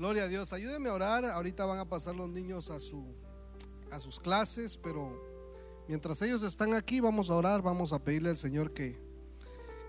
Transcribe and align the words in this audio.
Gloria 0.00 0.24
a 0.24 0.28
Dios. 0.28 0.50
Ayúdenme 0.54 0.88
a 0.88 0.94
orar. 0.94 1.26
Ahorita 1.26 1.66
van 1.66 1.78
a 1.78 1.84
pasar 1.84 2.16
los 2.16 2.26
niños 2.26 2.70
a, 2.70 2.80
su, 2.80 3.04
a 3.90 4.00
sus 4.00 4.18
clases, 4.18 4.78
pero 4.78 5.12
mientras 5.88 6.22
ellos 6.22 6.42
están 6.42 6.72
aquí, 6.72 7.00
vamos 7.00 7.28
a 7.28 7.34
orar, 7.34 7.60
vamos 7.60 7.92
a 7.92 7.98
pedirle 7.98 8.30
al 8.30 8.38
Señor 8.38 8.72
que, 8.72 8.98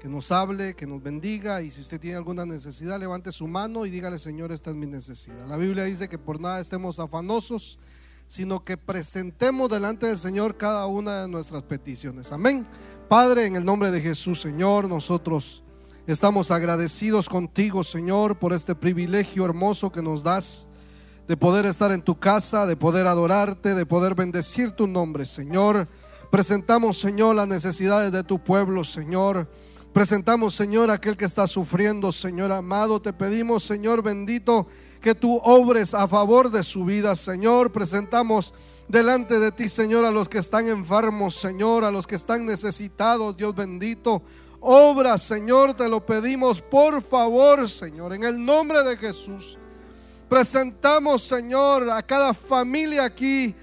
que 0.01 0.09
nos 0.09 0.29
hable, 0.33 0.75
que 0.75 0.85
nos 0.85 1.01
bendiga. 1.01 1.61
Y 1.61 1.71
si 1.71 1.79
usted 1.79 1.97
tiene 1.97 2.17
alguna 2.17 2.45
necesidad, 2.45 2.99
levante 2.99 3.31
su 3.31 3.47
mano 3.47 3.85
y 3.85 3.89
dígale, 3.89 4.19
Señor, 4.19 4.51
esta 4.51 4.71
es 4.71 4.75
mi 4.75 4.85
necesidad. 4.85 5.47
La 5.47 5.55
Biblia 5.55 5.85
dice 5.85 6.09
que 6.09 6.17
por 6.17 6.41
nada 6.41 6.59
estemos 6.59 6.99
afanosos, 6.99 7.79
sino 8.27 8.65
que 8.65 8.75
presentemos 8.75 9.69
delante 9.69 10.07
del 10.07 10.17
Señor 10.17 10.57
cada 10.57 10.87
una 10.87 11.21
de 11.21 11.29
nuestras 11.29 11.63
peticiones. 11.63 12.33
Amén. 12.33 12.67
Padre, 13.07 13.45
en 13.45 13.55
el 13.55 13.63
nombre 13.63 13.91
de 13.91 14.01
Jesús, 14.01 14.41
Señor, 14.41 14.89
nosotros 14.89 15.63
Estamos 16.11 16.51
agradecidos 16.51 17.29
contigo, 17.29 17.85
Señor, 17.85 18.37
por 18.37 18.51
este 18.51 18.75
privilegio 18.75 19.45
hermoso 19.45 19.93
que 19.93 20.01
nos 20.01 20.21
das 20.23 20.67
de 21.25 21.37
poder 21.37 21.65
estar 21.65 21.93
en 21.93 22.01
tu 22.01 22.19
casa, 22.19 22.65
de 22.65 22.75
poder 22.75 23.07
adorarte, 23.07 23.73
de 23.73 23.85
poder 23.85 24.13
bendecir 24.13 24.71
tu 24.71 24.87
nombre, 24.87 25.25
Señor. 25.25 25.87
Presentamos, 26.29 26.99
Señor, 26.99 27.37
las 27.37 27.47
necesidades 27.47 28.11
de 28.11 28.25
tu 28.25 28.43
pueblo, 28.43 28.83
Señor. 28.83 29.49
Presentamos, 29.93 30.53
Señor, 30.53 30.91
aquel 30.91 31.15
que 31.15 31.23
está 31.23 31.47
sufriendo, 31.47 32.11
Señor 32.11 32.51
amado. 32.51 33.01
Te 33.01 33.13
pedimos, 33.13 33.63
Señor 33.63 34.03
bendito, 34.03 34.67
que 34.99 35.15
tú 35.15 35.39
obres 35.45 35.93
a 35.93 36.09
favor 36.09 36.51
de 36.51 36.63
su 36.63 36.83
vida, 36.83 37.15
Señor. 37.15 37.71
Presentamos 37.71 38.53
delante 38.89 39.39
de 39.39 39.53
ti, 39.53 39.69
Señor, 39.69 40.03
a 40.03 40.11
los 40.11 40.27
que 40.27 40.39
están 40.39 40.67
enfermos, 40.67 41.35
Señor, 41.35 41.85
a 41.85 41.91
los 41.91 42.05
que 42.05 42.15
están 42.15 42.45
necesitados, 42.45 43.37
Dios 43.37 43.55
bendito. 43.55 44.21
Obra, 44.61 45.17
Señor, 45.17 45.73
te 45.73 45.89
lo 45.89 46.05
pedimos, 46.05 46.61
por 46.61 47.01
favor, 47.01 47.67
Señor, 47.67 48.13
en 48.13 48.23
el 48.23 48.45
nombre 48.45 48.83
de 48.83 48.95
Jesús. 48.95 49.57
Presentamos, 50.29 51.23
Señor, 51.23 51.89
a 51.89 52.03
cada 52.03 52.33
familia 52.33 53.05
aquí 53.05 53.55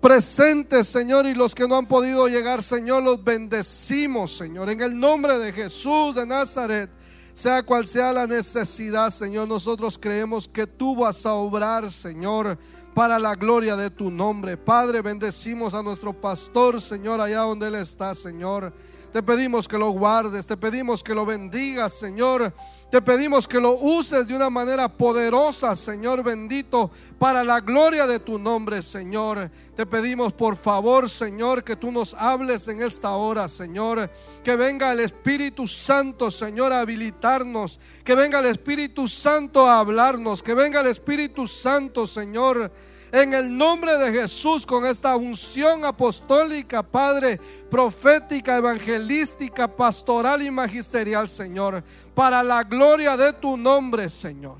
presente, 0.00 0.84
Señor, 0.84 1.26
y 1.26 1.34
los 1.34 1.54
que 1.54 1.68
no 1.68 1.76
han 1.76 1.86
podido 1.86 2.28
llegar, 2.28 2.62
Señor, 2.62 3.02
los 3.02 3.22
bendecimos, 3.22 4.38
Señor, 4.38 4.70
en 4.70 4.80
el 4.80 4.98
nombre 4.98 5.38
de 5.38 5.52
Jesús 5.52 6.14
de 6.14 6.26
Nazaret. 6.26 6.90
Sea 7.34 7.62
cual 7.62 7.86
sea 7.86 8.12
la 8.12 8.26
necesidad, 8.26 9.10
Señor, 9.10 9.46
nosotros 9.46 9.96
creemos 9.96 10.48
que 10.48 10.66
tú 10.66 10.96
vas 10.96 11.24
a 11.24 11.34
obrar, 11.34 11.88
Señor, 11.88 12.58
para 12.94 13.18
la 13.18 13.36
gloria 13.36 13.76
de 13.76 13.90
tu 13.90 14.10
nombre. 14.10 14.56
Padre, 14.56 15.02
bendecimos 15.02 15.72
a 15.74 15.82
nuestro 15.82 16.12
pastor, 16.12 16.80
Señor, 16.80 17.20
allá 17.20 17.40
donde 17.40 17.68
él 17.68 17.76
está, 17.76 18.14
Señor. 18.14 18.72
Te 19.12 19.22
pedimos 19.22 19.66
que 19.66 19.78
lo 19.78 19.90
guardes, 19.90 20.46
te 20.46 20.56
pedimos 20.56 21.02
que 21.02 21.14
lo 21.14 21.24
bendigas, 21.24 21.94
Señor. 21.94 22.52
Te 22.90 23.02
pedimos 23.02 23.46
que 23.46 23.60
lo 23.60 23.74
uses 23.74 24.26
de 24.26 24.34
una 24.34 24.48
manera 24.48 24.88
poderosa, 24.88 25.76
Señor 25.76 26.22
bendito, 26.22 26.90
para 27.18 27.44
la 27.44 27.60
gloria 27.60 28.06
de 28.06 28.18
tu 28.18 28.38
nombre, 28.38 28.80
Señor. 28.80 29.50
Te 29.76 29.84
pedimos, 29.84 30.32
por 30.32 30.56
favor, 30.56 31.08
Señor, 31.08 31.64
que 31.64 31.76
tú 31.76 31.92
nos 31.92 32.14
hables 32.14 32.66
en 32.68 32.80
esta 32.80 33.12
hora, 33.12 33.48
Señor. 33.48 34.10
Que 34.42 34.56
venga 34.56 34.92
el 34.92 35.00
Espíritu 35.00 35.66
Santo, 35.66 36.30
Señor, 36.30 36.72
a 36.72 36.80
habilitarnos. 36.80 37.78
Que 38.04 38.14
venga 38.14 38.40
el 38.40 38.46
Espíritu 38.46 39.06
Santo 39.06 39.66
a 39.66 39.80
hablarnos. 39.80 40.42
Que 40.42 40.54
venga 40.54 40.80
el 40.80 40.86
Espíritu 40.86 41.46
Santo, 41.46 42.06
Señor 42.06 42.70
en 43.12 43.34
el 43.34 43.56
nombre 43.56 43.96
de 43.96 44.12
Jesús 44.12 44.66
con 44.66 44.84
esta 44.84 45.16
unción 45.16 45.84
apostólica, 45.84 46.82
Padre, 46.82 47.40
profética, 47.70 48.56
evangelística, 48.56 49.68
pastoral 49.68 50.42
y 50.42 50.50
magisterial, 50.50 51.28
Señor, 51.28 51.82
para 52.14 52.42
la 52.42 52.64
gloria 52.64 53.16
de 53.16 53.32
tu 53.32 53.56
nombre, 53.56 54.08
Señor. 54.08 54.58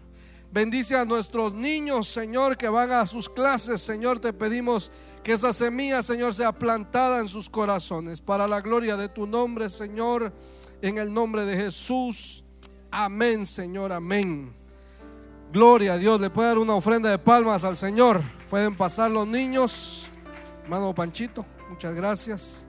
Bendice 0.50 0.96
a 0.96 1.04
nuestros 1.04 1.52
niños, 1.52 2.08
Señor, 2.08 2.56
que 2.56 2.68
van 2.68 2.90
a 2.90 3.06
sus 3.06 3.28
clases, 3.28 3.82
Señor, 3.82 4.18
te 4.18 4.32
pedimos 4.32 4.90
que 5.22 5.32
esa 5.32 5.52
semilla, 5.52 6.02
Señor, 6.02 6.32
sea 6.32 6.52
plantada 6.52 7.20
en 7.20 7.28
sus 7.28 7.50
corazones, 7.50 8.20
para 8.20 8.48
la 8.48 8.62
gloria 8.62 8.96
de 8.96 9.10
tu 9.10 9.26
nombre, 9.26 9.68
Señor, 9.68 10.32
en 10.80 10.96
el 10.96 11.12
nombre 11.12 11.44
de 11.44 11.56
Jesús. 11.56 12.42
Amén, 12.90 13.44
Señor, 13.44 13.92
amén. 13.92 14.57
Gloria 15.50 15.94
a 15.94 15.98
Dios. 15.98 16.20
Le 16.20 16.28
puede 16.28 16.48
dar 16.48 16.58
una 16.58 16.74
ofrenda 16.74 17.08
de 17.10 17.18
palmas 17.18 17.64
al 17.64 17.76
Señor. 17.76 18.22
Pueden 18.50 18.76
pasar 18.76 19.10
los 19.10 19.26
niños. 19.26 20.06
Hermano 20.62 20.94
Panchito, 20.94 21.46
muchas 21.70 21.94
gracias. 21.94 22.66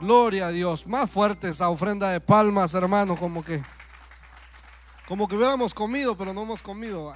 Gloria 0.00 0.48
a 0.48 0.50
Dios. 0.50 0.84
Más 0.86 1.08
fuerte 1.08 1.48
esa 1.48 1.68
ofrenda 1.68 2.10
de 2.10 2.20
palmas, 2.20 2.74
hermano, 2.74 3.16
como 3.16 3.44
que 3.44 3.62
como 5.06 5.28
que 5.28 5.36
hubiéramos 5.36 5.74
comido, 5.74 6.16
pero 6.16 6.32
no 6.34 6.42
hemos 6.42 6.60
comido. 6.60 7.14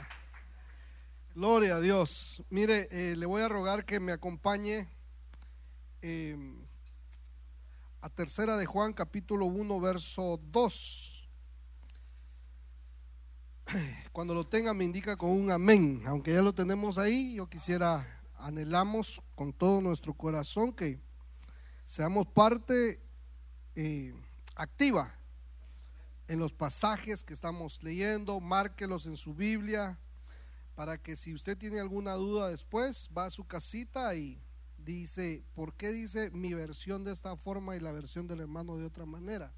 Gloria 1.35 1.77
a 1.77 1.81
Dios. 1.81 2.43
Mire, 2.49 2.87
eh, 2.93 3.17
le 3.17 3.27
voy 3.27 3.43
a 3.43 3.49
rogar 3.49 3.85
que 3.85 3.99
me 3.99 4.13
acompañe 4.13 4.89
eh, 6.01 6.37
a 8.03 8.09
tercera 8.09 8.57
de 8.57 8.67
Juan, 8.67 8.93
capítulo 8.93 9.47
1, 9.47 9.81
verso 9.81 10.39
2. 10.53 11.18
Cuando 14.13 14.35
lo 14.35 14.47
tenga 14.47 14.73
me 14.73 14.85
indica 14.85 15.17
con 15.17 15.31
un 15.31 15.51
amén. 15.51 16.03
Aunque 16.07 16.33
ya 16.33 16.43
lo 16.43 16.55
tenemos 16.55 16.99
ahí, 16.99 17.35
yo 17.35 17.47
quisiera, 17.49 18.07
anhelamos 18.39 19.21
con 19.35 19.53
todo 19.53 19.81
nuestro 19.81 20.15
corazón 20.15 20.73
que 20.73 21.01
seamos 21.85 22.27
parte 22.27 23.01
eh, 23.75 24.15
activa 24.55 25.15
en 26.29 26.39
los 26.39 26.53
pasajes 26.53 27.25
que 27.25 27.33
estamos 27.33 27.83
leyendo, 27.83 28.41
márquelos 28.41 29.07
en 29.07 29.17
su 29.17 29.35
Biblia, 29.35 29.99
para 30.75 30.99
que 30.99 31.17
si 31.17 31.33
usted 31.33 31.57
tiene 31.57 31.81
alguna 31.81 32.15
duda 32.15 32.49
después, 32.49 33.09
va 33.17 33.27
a 33.27 33.31
su 33.31 33.47
casita 33.47 34.15
y 34.15 34.41
dice, 34.77 35.43
¿por 35.55 35.75
qué 35.75 35.91
dice 35.91 36.31
mi 36.31 36.55
versión 36.55 37.03
de 37.03 37.13
esta 37.13 37.35
forma 37.37 37.77
y 37.77 37.81
la 37.81 37.93
versión 37.93 38.27
del 38.29 38.41
hermano 38.41 38.77
de 38.77 38.85
otra 38.85 39.07
manera? 39.07 39.53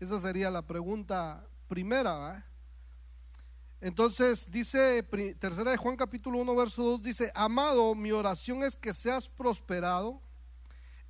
Esa 0.00 0.20
sería 0.20 0.50
la 0.50 0.62
pregunta 0.62 1.46
primera, 1.68 2.12
¿va? 2.14 2.51
Entonces 3.82 4.48
dice, 4.48 5.02
tercera 5.40 5.72
de 5.72 5.76
Juan 5.76 5.96
capítulo 5.96 6.38
1, 6.38 6.54
verso 6.54 6.84
2, 6.84 7.02
dice, 7.02 7.32
amado, 7.34 7.96
mi 7.96 8.12
oración 8.12 8.62
es 8.62 8.76
que 8.76 8.94
seas 8.94 9.28
prosperado 9.28 10.22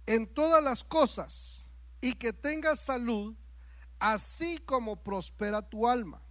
en 0.06 0.26
todas 0.26 0.64
las 0.64 0.82
cosas 0.82 1.70
y 2.00 2.14
que 2.14 2.32
tengas 2.32 2.80
salud, 2.80 3.34
así 3.98 4.56
como 4.64 4.96
prospera 4.96 5.60
tu 5.60 5.86
alma. 5.86 6.22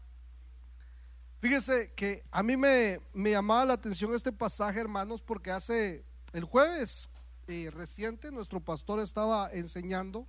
Fíjese 1.38 1.94
que 1.94 2.24
a 2.31 2.41
mí 2.41 2.57
me, 2.57 3.00
me 3.13 3.30
llamaba 3.30 3.66
la 3.66 3.74
atención 3.74 4.12
este 4.16 4.31
pasaje, 4.31 4.80
hermanos, 4.80 5.22
porque 5.22 5.51
hace 5.51 6.03
el 6.34 6.46
jueves 6.46 7.12
eh, 7.46 7.69
reciente 7.72 8.31
nuestro 8.31 8.59
pastor 8.59 9.00
estaba 9.00 9.51
enseñando 9.53 10.28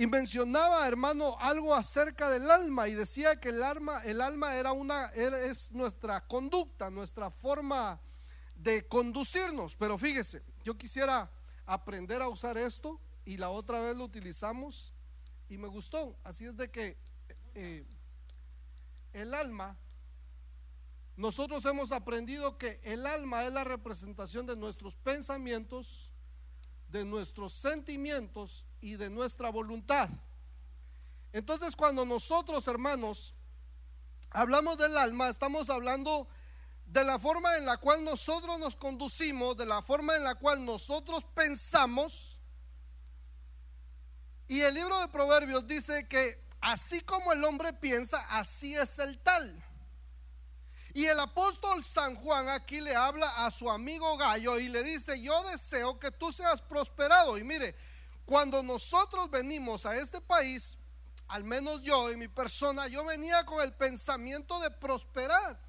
y 0.00 0.06
mencionaba, 0.06 0.88
hermano, 0.88 1.36
algo 1.40 1.74
acerca 1.74 2.30
del 2.30 2.50
alma 2.50 2.88
y 2.88 2.94
decía 2.94 3.38
que 3.38 3.50
el 3.50 3.62
alma, 3.62 4.00
el 4.06 4.22
alma 4.22 4.54
era 4.54 4.72
una, 4.72 5.08
es 5.08 5.70
nuestra 5.72 6.26
conducta, 6.26 6.88
nuestra 6.88 7.30
forma 7.30 8.00
de 8.54 8.88
conducirnos. 8.88 9.76
Pero 9.76 9.98
fíjese, 9.98 10.42
yo 10.64 10.78
quisiera 10.78 11.30
aprender 11.66 12.22
a 12.22 12.30
usar 12.30 12.56
esto 12.56 12.98
y 13.26 13.36
la 13.36 13.50
otra 13.50 13.78
vez 13.82 13.94
lo 13.94 14.04
utilizamos 14.04 14.94
y 15.50 15.58
me 15.58 15.68
gustó. 15.68 16.16
Así 16.24 16.46
es 16.46 16.56
de 16.56 16.70
que 16.70 16.96
eh, 17.54 17.86
el 19.12 19.34
alma, 19.34 19.76
nosotros 21.14 21.62
hemos 21.66 21.92
aprendido 21.92 22.56
que 22.56 22.80
el 22.84 23.06
alma 23.06 23.44
es 23.44 23.52
la 23.52 23.64
representación 23.64 24.46
de 24.46 24.56
nuestros 24.56 24.96
pensamientos, 24.96 26.10
de 26.88 27.04
nuestros 27.04 27.52
sentimientos 27.52 28.64
y 28.80 28.96
de 28.96 29.10
nuestra 29.10 29.50
voluntad. 29.50 30.08
Entonces 31.32 31.76
cuando 31.76 32.04
nosotros, 32.04 32.66
hermanos, 32.66 33.34
hablamos 34.30 34.78
del 34.78 34.96
alma, 34.96 35.28
estamos 35.28 35.70
hablando 35.70 36.28
de 36.86 37.04
la 37.04 37.18
forma 37.18 37.56
en 37.56 37.66
la 37.66 37.76
cual 37.76 38.04
nosotros 38.04 38.58
nos 38.58 38.74
conducimos, 38.74 39.56
de 39.56 39.66
la 39.66 39.80
forma 39.80 40.16
en 40.16 40.24
la 40.24 40.34
cual 40.34 40.64
nosotros 40.64 41.24
pensamos. 41.34 42.40
Y 44.48 44.60
el 44.60 44.74
libro 44.74 44.98
de 45.00 45.08
Proverbios 45.08 45.66
dice 45.68 46.08
que 46.08 46.44
así 46.60 47.00
como 47.02 47.32
el 47.32 47.44
hombre 47.44 47.72
piensa, 47.72 48.18
así 48.30 48.74
es 48.74 48.98
el 48.98 49.18
tal. 49.20 49.64
Y 50.92 51.04
el 51.04 51.20
apóstol 51.20 51.84
San 51.84 52.16
Juan 52.16 52.48
aquí 52.48 52.80
le 52.80 52.96
habla 52.96 53.28
a 53.46 53.52
su 53.52 53.70
amigo 53.70 54.16
Gallo 54.16 54.58
y 54.58 54.68
le 54.68 54.82
dice, 54.82 55.20
yo 55.22 55.44
deseo 55.44 56.00
que 56.00 56.10
tú 56.10 56.32
seas 56.32 56.60
prosperado. 56.60 57.38
Y 57.38 57.44
mire, 57.44 57.76
cuando 58.30 58.62
nosotros 58.62 59.28
venimos 59.28 59.84
a 59.84 59.96
este 59.96 60.20
país, 60.20 60.78
al 61.26 61.42
menos 61.42 61.82
yo 61.82 62.10
en 62.10 62.20
mi 62.20 62.28
persona, 62.28 62.86
yo 62.86 63.04
venía 63.04 63.44
con 63.44 63.60
el 63.60 63.72
pensamiento 63.72 64.60
de 64.60 64.70
prosperar, 64.70 65.60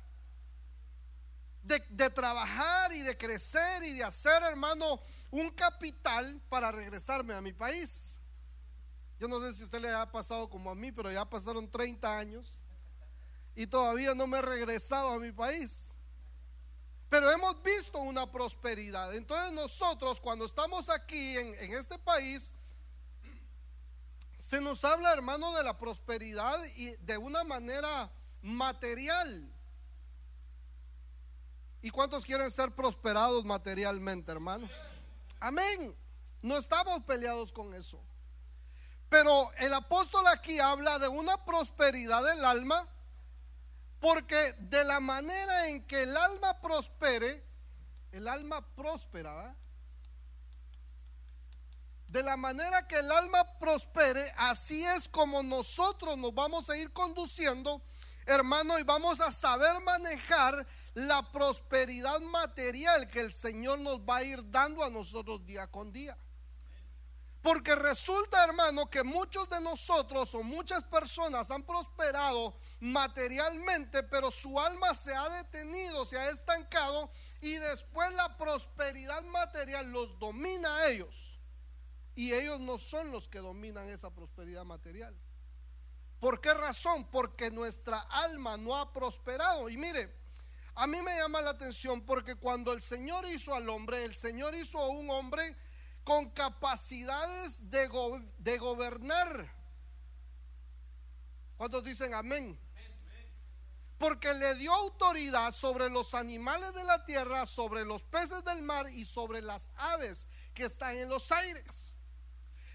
de, 1.64 1.80
trabajar 2.12 2.94
y 2.94 3.02
de 3.02 3.18
crecer 3.18 3.82
y 3.82 3.94
de 3.94 4.04
hacer, 4.04 4.44
hermano, 4.44 5.02
un 5.32 5.50
capital 5.50 6.40
para 6.50 6.72
regresarme 6.72 7.34
a 7.34 7.42
mi 7.42 7.52
país. 7.52 8.16
Yo 9.20 9.28
no 9.28 9.42
sé 9.42 9.54
si 9.54 9.64
usted 9.64 9.82
le 9.82 9.90
ha 9.90 10.12
pasado 10.12 10.48
como 10.48 10.70
a 10.70 10.76
mí, 10.76 10.92
pero 10.92 11.12
ya 11.12 11.28
pasaron 11.28 11.68
30 11.68 12.16
años. 12.16 12.60
y 13.56 13.66
todavía 13.66 14.14
no 14.14 14.28
me 14.28 14.38
he 14.38 14.42
regresado 14.44 15.10
a 15.10 15.20
mi 15.20 15.32
país. 15.32 15.91
Pero 17.12 17.30
hemos 17.30 17.62
visto 17.62 18.00
una 18.00 18.32
prosperidad. 18.32 19.14
Entonces 19.14 19.52
nosotros 19.52 20.22
cuando 20.22 20.46
estamos 20.46 20.88
aquí 20.88 21.38
en, 21.38 21.74
este 21.74 22.00
país, 22.00 22.54
se 24.38 24.62
nos 24.62 24.86
habla, 24.86 25.12
hermano, 25.12 25.54
de 25.58 25.62
la 25.62 25.78
prosperidad 25.78 26.58
y 26.78 26.96
de 26.96 27.18
una 27.18 27.44
manera 27.44 28.10
material. 28.42 29.54
¿Y 31.82 31.90
cuántos 31.90 32.24
quieren 32.24 32.50
ser 32.50 32.74
prosperados 32.74 33.44
materialmente, 33.44 34.32
hermanos? 34.32 34.72
Amén. 35.42 35.94
No 36.42 36.58
estamos 36.58 37.04
peleados 37.04 37.52
con 37.52 37.74
eso. 37.74 38.00
Pero 39.10 39.52
el 39.58 39.74
apóstol 39.74 40.26
aquí 40.28 40.62
habla 40.62 40.98
de 40.98 41.10
una 41.10 41.44
prosperidad 41.44 42.24
del 42.24 42.46
alma, 42.46 42.88
porque 44.02 44.56
de 44.58 44.84
la 44.84 45.00
manera 45.00 45.70
en 45.70 45.86
que 45.86 46.04
el 46.04 46.18
alma 46.18 46.60
prospere, 46.60 47.46
el 48.12 48.28
alma 48.28 48.66
próspera, 48.76 49.56
de 52.08 52.24
la 52.24 52.36
manera 52.36 52.88
que 52.88 52.98
el 52.98 53.12
alma 53.12 53.60
prospere, 53.60 54.34
así 54.38 54.84
es 54.84 55.08
como 55.08 55.44
nosotros 55.44 56.18
nos 56.18 56.34
vamos 56.34 56.68
a 56.72 56.78
ir 56.78 56.92
conduciendo, 56.92 57.84
hermano, 58.26 58.80
y 58.80 58.84
vamos 58.84 59.22
a 59.22 59.32
saber 59.32 59.80
manejar 59.82 60.66
la 60.96 61.32
prosperidad 61.32 62.20
material 62.22 63.08
que 63.08 63.20
el 63.20 63.32
Señor 63.32 63.80
nos 63.80 64.00
va 64.00 64.18
a 64.18 64.24
ir 64.24 64.50
dando 64.50 64.84
a 64.84 64.90
nosotros 64.90 65.46
día 65.46 65.68
con 65.68 65.94
día. 65.94 66.18
Porque 67.44 67.76
resulta, 67.76 68.44
hermano, 68.44 68.90
que 68.90 69.04
muchos 69.04 69.48
de 69.48 69.62
nosotros 69.62 70.34
o 70.34 70.42
muchas 70.42 70.84
personas 70.84 71.52
han 71.52 71.64
prosperado 71.64 72.56
materialmente, 72.82 74.02
pero 74.04 74.32
su 74.32 74.60
alma 74.60 74.94
se 74.96 75.14
ha 75.14 75.30
detenido, 75.30 76.04
se 76.04 76.18
ha 76.18 76.30
estancado 76.30 77.12
y 77.40 77.54
después 77.54 78.12
la 78.14 78.38
prosperidad 78.38 79.24
material 79.26 79.92
los 79.92 80.18
domina 80.18 80.76
a 80.78 80.90
ellos. 80.90 81.40
Y 82.16 82.34
ellos 82.34 82.60
no 82.60 82.78
son 82.78 83.12
los 83.12 83.30
que 83.30 83.40
dominan 83.40 83.88
esa 83.88 84.10
prosperidad 84.10 84.66
material. 84.66 85.16
¿Por 86.20 86.42
qué 86.42 86.54
razón? 86.54 87.10
Porque 87.10 87.50
nuestra 87.50 88.00
alma 88.00 88.58
no 88.58 88.76
ha 88.76 88.92
prosperado. 88.92 89.70
Y 89.70 89.78
mire, 89.78 90.14
a 90.74 90.88
mí 90.88 91.02
me 91.02 91.16
llama 91.16 91.42
la 91.42 91.52
atención 91.52 92.02
porque 92.02 92.36
cuando 92.36 92.74
el 92.74 92.82
Señor 92.82 93.26
hizo 93.28 93.54
al 93.54 93.70
hombre, 93.70 94.04
el 94.06 94.16
Señor 94.16 94.56
hizo 94.56 94.80
a 94.80 94.90
un 94.90 95.10
hombre 95.10 95.56
con 96.04 96.32
capacidades 96.32 97.70
de, 97.70 97.88
de 98.40 98.58
gobernar. 98.58 99.54
¿Cuántos 101.58 101.84
dicen 101.84 102.16
amén? 102.16 102.60
Porque 104.02 104.34
le 104.34 104.56
dio 104.56 104.74
autoridad 104.74 105.54
sobre 105.54 105.90
los 105.90 106.14
animales 106.14 106.74
de 106.74 106.84
la 106.84 107.06
tierra, 107.06 107.46
sobre 107.46 107.86
los 107.86 108.04
peces 108.04 108.44
del 108.44 108.62
mar 108.62 108.90
y 108.90 109.06
sobre 109.06 109.42
las 109.42 109.70
aves 109.76 110.28
que 110.54 110.66
están 110.66 110.98
en 110.98 111.08
los 111.08 111.32
aires. 111.32 111.94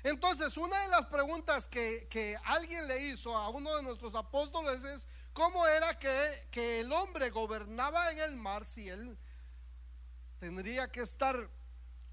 Entonces, 0.04 0.56
una 0.56 0.80
de 0.80 0.88
las 0.88 1.06
preguntas 1.06 1.68
que, 1.68 2.06
que 2.08 2.38
alguien 2.44 2.86
le 2.86 3.08
hizo 3.08 3.36
a 3.36 3.48
uno 3.48 3.74
de 3.76 3.82
nuestros 3.82 4.14
apóstoles 4.14 4.84
es, 4.84 5.06
¿cómo 5.34 5.66
era 5.66 5.98
que, 5.98 6.48
que 6.50 6.80
el 6.80 6.92
hombre 6.92 7.28
gobernaba 7.30 8.10
en 8.12 8.20
el 8.20 8.36
mar 8.36 8.66
si 8.66 8.88
él 8.88 9.18
tendría 10.38 10.90
que 10.90 11.00
estar 11.00 11.50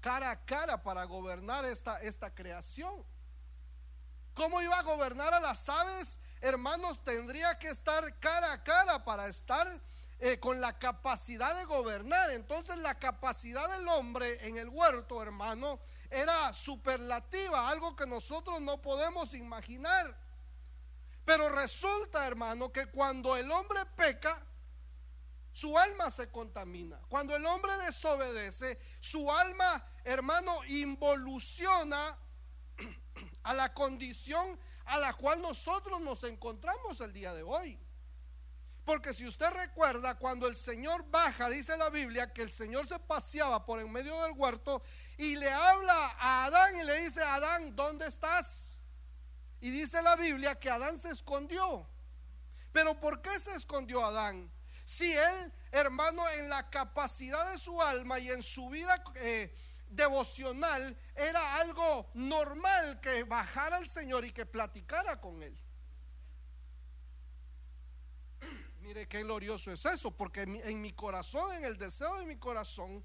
cara 0.04 0.30
a 0.30 0.44
cara 0.44 0.82
para 0.82 1.04
gobernar 1.04 1.64
esta, 1.64 1.98
esta 2.02 2.34
creación. 2.34 3.02
¿Cómo 4.34 4.60
iba 4.60 4.78
a 4.78 4.82
gobernar 4.82 5.32
a 5.32 5.40
las 5.40 5.66
aves? 5.66 6.20
Hermanos, 6.44 7.02
tendría 7.02 7.58
que 7.58 7.68
estar 7.68 8.20
cara 8.20 8.52
a 8.52 8.62
cara 8.62 9.02
para 9.02 9.28
estar 9.28 9.80
eh, 10.18 10.38
con 10.38 10.60
la 10.60 10.78
capacidad 10.78 11.56
de 11.56 11.64
gobernar. 11.64 12.32
Entonces 12.32 12.76
la 12.76 12.98
capacidad 12.98 13.66
del 13.74 13.88
hombre 13.88 14.46
en 14.46 14.58
el 14.58 14.68
huerto, 14.68 15.22
hermano, 15.22 15.80
era 16.10 16.52
superlativa, 16.52 17.70
algo 17.70 17.96
que 17.96 18.06
nosotros 18.06 18.60
no 18.60 18.82
podemos 18.82 19.32
imaginar. 19.32 20.14
Pero 21.24 21.48
resulta, 21.48 22.26
hermano, 22.26 22.70
que 22.70 22.88
cuando 22.88 23.38
el 23.38 23.50
hombre 23.50 23.86
peca, 23.96 24.46
su 25.50 25.78
alma 25.78 26.10
se 26.10 26.30
contamina. 26.30 27.00
Cuando 27.08 27.34
el 27.34 27.46
hombre 27.46 27.74
desobedece, 27.86 28.78
su 29.00 29.32
alma, 29.32 29.82
hermano, 30.04 30.62
involuciona 30.66 32.18
a 33.44 33.54
la 33.54 33.72
condición 33.72 34.60
a 34.84 34.98
la 34.98 35.14
cual 35.14 35.40
nosotros 35.40 36.00
nos 36.00 36.22
encontramos 36.24 37.00
el 37.00 37.12
día 37.12 37.32
de 37.32 37.42
hoy. 37.42 37.78
Porque 38.84 39.14
si 39.14 39.26
usted 39.26 39.50
recuerda, 39.50 40.16
cuando 40.16 40.46
el 40.46 40.56
Señor 40.56 41.10
baja, 41.10 41.48
dice 41.48 41.76
la 41.76 41.88
Biblia, 41.88 42.32
que 42.32 42.42
el 42.42 42.52
Señor 42.52 42.86
se 42.86 42.98
paseaba 42.98 43.64
por 43.64 43.80
en 43.80 43.90
medio 43.90 44.22
del 44.22 44.32
huerto 44.32 44.82
y 45.16 45.36
le 45.36 45.50
habla 45.50 46.16
a 46.18 46.44
Adán 46.44 46.76
y 46.76 46.84
le 46.84 47.00
dice, 47.02 47.22
Adán, 47.22 47.74
¿dónde 47.74 48.06
estás? 48.06 48.78
Y 49.60 49.70
dice 49.70 50.02
la 50.02 50.16
Biblia 50.16 50.54
que 50.56 50.68
Adán 50.68 50.98
se 50.98 51.10
escondió. 51.10 51.88
Pero 52.72 53.00
¿por 53.00 53.22
qué 53.22 53.40
se 53.40 53.54
escondió 53.54 54.04
Adán? 54.04 54.50
Si 54.84 55.10
él, 55.10 55.52
hermano, 55.70 56.28
en 56.30 56.50
la 56.50 56.68
capacidad 56.68 57.50
de 57.52 57.58
su 57.58 57.80
alma 57.80 58.18
y 58.18 58.30
en 58.30 58.42
su 58.42 58.68
vida 58.68 59.02
eh, 59.14 59.54
devocional 59.88 60.96
era 61.14 61.56
algo 61.56 62.10
normal 62.14 63.00
que 63.00 63.24
bajara 63.24 63.76
al 63.76 63.88
Señor 63.88 64.24
y 64.24 64.32
que 64.32 64.46
platicara 64.46 65.20
con 65.20 65.42
él. 65.42 65.58
Mire 68.80 69.06
qué 69.08 69.22
glorioso 69.22 69.70
es 69.72 69.84
eso, 69.86 70.10
porque 70.10 70.42
en 70.42 70.80
mi 70.80 70.92
corazón, 70.92 71.52
en 71.54 71.64
el 71.64 71.78
deseo 71.78 72.18
de 72.18 72.26
mi 72.26 72.36
corazón, 72.36 73.04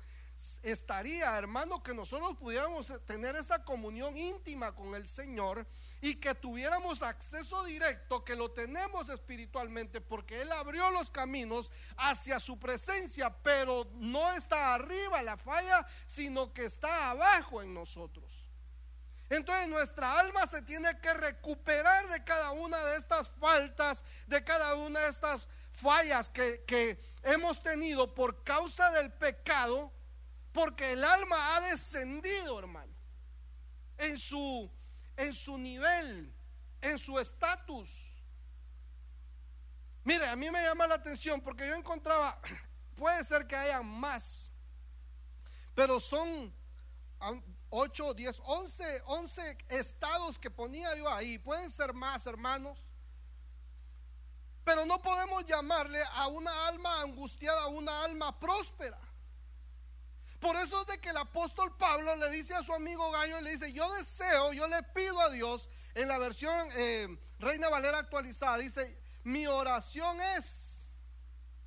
estaría, 0.63 1.37
hermano, 1.37 1.83
que 1.83 1.93
nosotros 1.93 2.35
pudiéramos 2.37 2.91
tener 3.05 3.35
esa 3.35 3.63
comunión 3.63 4.15
íntima 4.15 4.73
con 4.73 4.95
el 4.95 5.07
Señor 5.07 5.67
y 6.01 6.15
que 6.15 6.33
tuviéramos 6.33 7.01
acceso 7.01 7.63
directo, 7.65 8.23
que 8.23 8.35
lo 8.35 8.51
tenemos 8.51 9.09
espiritualmente, 9.09 9.99
porque 9.99 10.41
Él 10.41 10.51
abrió 10.51 10.89
los 10.91 11.11
caminos 11.11 11.71
hacia 11.97 12.39
su 12.39 12.57
presencia, 12.57 13.29
pero 13.43 13.87
no 13.95 14.31
está 14.33 14.73
arriba 14.73 15.21
la 15.21 15.35
falla, 15.37 15.85
sino 16.05 16.53
que 16.53 16.65
está 16.65 17.09
abajo 17.09 17.61
en 17.61 17.73
nosotros. 17.73 18.45
Entonces 19.29 19.67
nuestra 19.67 20.19
alma 20.19 20.47
se 20.47 20.61
tiene 20.63 20.99
que 21.01 21.13
recuperar 21.13 22.07
de 22.07 22.23
cada 22.23 22.51
una 22.51 22.83
de 22.85 22.97
estas 22.97 23.29
faltas, 23.39 24.03
de 24.25 24.43
cada 24.43 24.75
una 24.75 25.01
de 25.01 25.09
estas 25.09 25.47
fallas 25.71 26.29
que, 26.29 26.63
que 26.65 26.99
hemos 27.23 27.61
tenido 27.61 28.15
por 28.15 28.43
causa 28.43 28.89
del 28.91 29.11
pecado, 29.11 29.91
porque 30.51 30.93
el 30.93 31.03
alma 31.03 31.55
ha 31.55 31.61
descendido, 31.61 32.57
hermano, 32.57 32.91
en 33.97 34.17
su 34.17 34.71
en 35.19 35.33
su 35.33 35.57
nivel, 35.57 36.33
en 36.81 36.97
su 36.97 37.19
estatus. 37.19 38.15
Mire, 40.05 40.25
a 40.25 40.35
mí 40.37 40.49
me 40.49 40.63
llama 40.63 40.87
la 40.87 40.95
atención 40.95 41.41
porque 41.41 41.67
yo 41.67 41.75
encontraba, 41.75 42.39
puede 42.95 43.21
ser 43.25 43.45
que 43.45 43.55
haya 43.55 43.81
más, 43.81 44.49
pero 45.75 45.99
son 45.99 46.53
8, 47.69 48.13
10, 48.13 48.41
11, 48.45 49.03
11 49.07 49.57
estados 49.67 50.39
que 50.39 50.49
ponía 50.49 50.95
yo 50.95 51.09
ahí. 51.13 51.37
Pueden 51.37 51.69
ser 51.69 51.93
más, 51.93 52.25
hermanos. 52.25 52.85
Pero 54.63 54.85
no 54.85 55.01
podemos 55.01 55.43
llamarle 55.43 56.01
a 56.13 56.27
una 56.27 56.67
alma 56.67 57.01
angustiada, 57.01 57.63
a 57.63 57.67
una 57.67 58.05
alma 58.05 58.39
próspera. 58.39 58.99
Por 60.39 60.55
eso 60.55 60.81
es 60.81 60.87
de 60.87 60.99
que 60.99 61.09
el 61.09 61.17
apóstol 61.17 61.75
Pablo 61.77 62.15
le 62.15 62.29
dice 62.31 62.55
a 62.55 62.63
su 62.63 62.73
amigo 62.73 63.11
Gallo, 63.11 63.41
le 63.41 63.51
dice, 63.51 63.73
yo 63.73 63.91
deseo, 63.93 64.53
yo 64.53 64.67
le 64.67 64.81
pido 64.83 65.19
a 65.19 65.29
Dios, 65.29 65.69
en 65.95 66.07
la 66.07 66.17
versión 66.17 66.67
eh, 66.75 67.19
Reina 67.39 67.69
Valera 67.69 67.99
actualizada, 67.99 68.57
dice, 68.57 68.97
mi 69.23 69.47
oración 69.47 70.19
es 70.37 70.93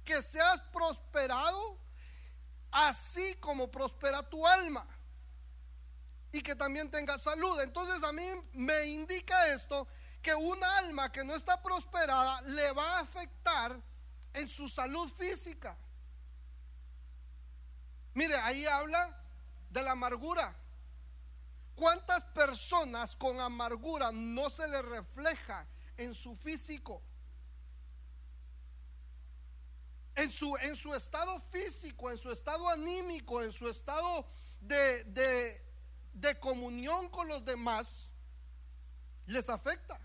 que 0.04 0.22
seas 0.22 0.60
prosperado 0.72 1.78
así 2.70 3.34
como 3.36 3.70
prospera 3.70 4.22
tu 4.28 4.46
alma 4.46 4.86
y 6.32 6.40
que 6.40 6.56
también 6.56 6.90
tengas 6.90 7.22
salud. 7.22 7.60
Entonces 7.60 8.02
a 8.02 8.12
mí 8.12 8.24
me 8.54 8.86
indica 8.86 9.48
esto 9.48 9.86
que 10.22 10.34
un 10.34 10.62
alma 10.64 11.12
que 11.12 11.24
no 11.24 11.34
está 11.34 11.62
prosperada 11.62 12.40
le 12.42 12.72
va 12.72 12.96
a 12.96 13.00
afectar 13.00 13.78
en 14.32 14.48
su 14.48 14.66
salud 14.66 15.10
física. 15.12 15.76
Mire, 18.14 18.36
ahí 18.36 18.66
habla 18.66 19.18
de 19.70 19.82
la 19.82 19.92
amargura. 19.92 20.54
¿Cuántas 21.74 22.22
personas 22.24 23.16
con 23.16 23.40
amargura 23.40 24.12
no 24.12 24.50
se 24.50 24.68
le 24.68 24.82
refleja 24.82 25.66
en 25.96 26.14
su 26.14 26.36
físico? 26.36 27.02
En 30.14 30.30
su, 30.30 30.54
en 30.58 30.76
su 30.76 30.94
estado 30.94 31.40
físico, 31.40 32.10
en 32.10 32.18
su 32.18 32.30
estado 32.30 32.68
anímico, 32.68 33.42
en 33.42 33.50
su 33.50 33.66
estado 33.68 34.26
de, 34.60 35.04
de, 35.04 35.64
de 36.12 36.38
comunión 36.38 37.08
con 37.08 37.28
los 37.28 37.42
demás, 37.44 38.10
les 39.26 39.48
afecta. 39.48 39.98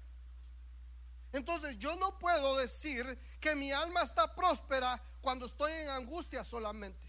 Entonces 1.33 1.77
yo 1.77 1.95
no 1.97 2.17
puedo 2.17 2.57
decir 2.57 3.19
que 3.41 3.53
mi 3.53 3.71
alma 3.71 4.01
está 4.01 4.33
próspera 4.33 5.01
cuando 5.21 5.45
estoy 5.45 5.73
en 5.73 5.89
angustia 5.89 6.43
solamente. 6.45 7.06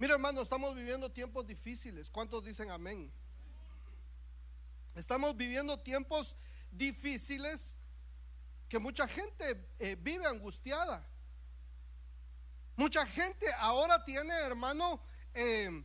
Mira 0.00 0.14
hermano, 0.14 0.40
estamos 0.40 0.74
viviendo 0.74 1.12
tiempos 1.12 1.46
difíciles. 1.46 2.08
¿Cuántos 2.08 2.42
dicen 2.42 2.70
amén? 2.70 3.12
Estamos 4.94 5.36
viviendo 5.36 5.78
tiempos 5.78 6.34
difíciles 6.72 7.76
que 8.66 8.78
mucha 8.78 9.06
gente 9.06 9.62
eh, 9.78 9.98
vive 10.00 10.24
angustiada. 10.26 11.06
Mucha 12.76 13.04
gente 13.04 13.44
ahora 13.58 14.02
tiene, 14.02 14.32
hermano, 14.32 15.02
eh, 15.34 15.84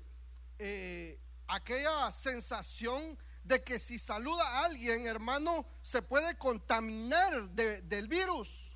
eh, 0.59 1.19
aquella 1.45 2.09
sensación 2.09 3.17
de 3.43 3.61
que 3.65 3.79
si 3.79 3.99
saluda 3.99 4.47
a 4.47 4.63
alguien, 4.63 5.07
hermano, 5.07 5.65
se 5.81 6.01
puede 6.01 6.37
contaminar 6.37 7.49
del 7.49 8.07
virus. 8.07 8.74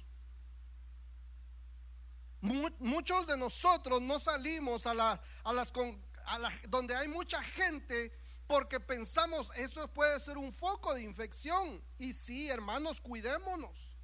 Muchos 2.41 3.27
de 3.27 3.37
nosotros 3.37 4.01
no 4.01 4.19
salimos 4.19 4.85
a, 4.85 4.93
las 4.93 5.19
donde 6.69 6.95
hay 6.95 7.07
mucha 7.07 7.43
gente 7.43 8.13
porque 8.47 8.79
pensamos 8.79 9.51
eso 9.55 9.87
puede 9.89 10.19
ser 10.19 10.37
un 10.37 10.51
foco 10.51 10.93
de 10.93 11.03
infección. 11.03 11.83
Y 11.97 12.13
sí, 12.13 12.49
hermanos, 12.49 13.01
cuidémonos. 13.01 13.95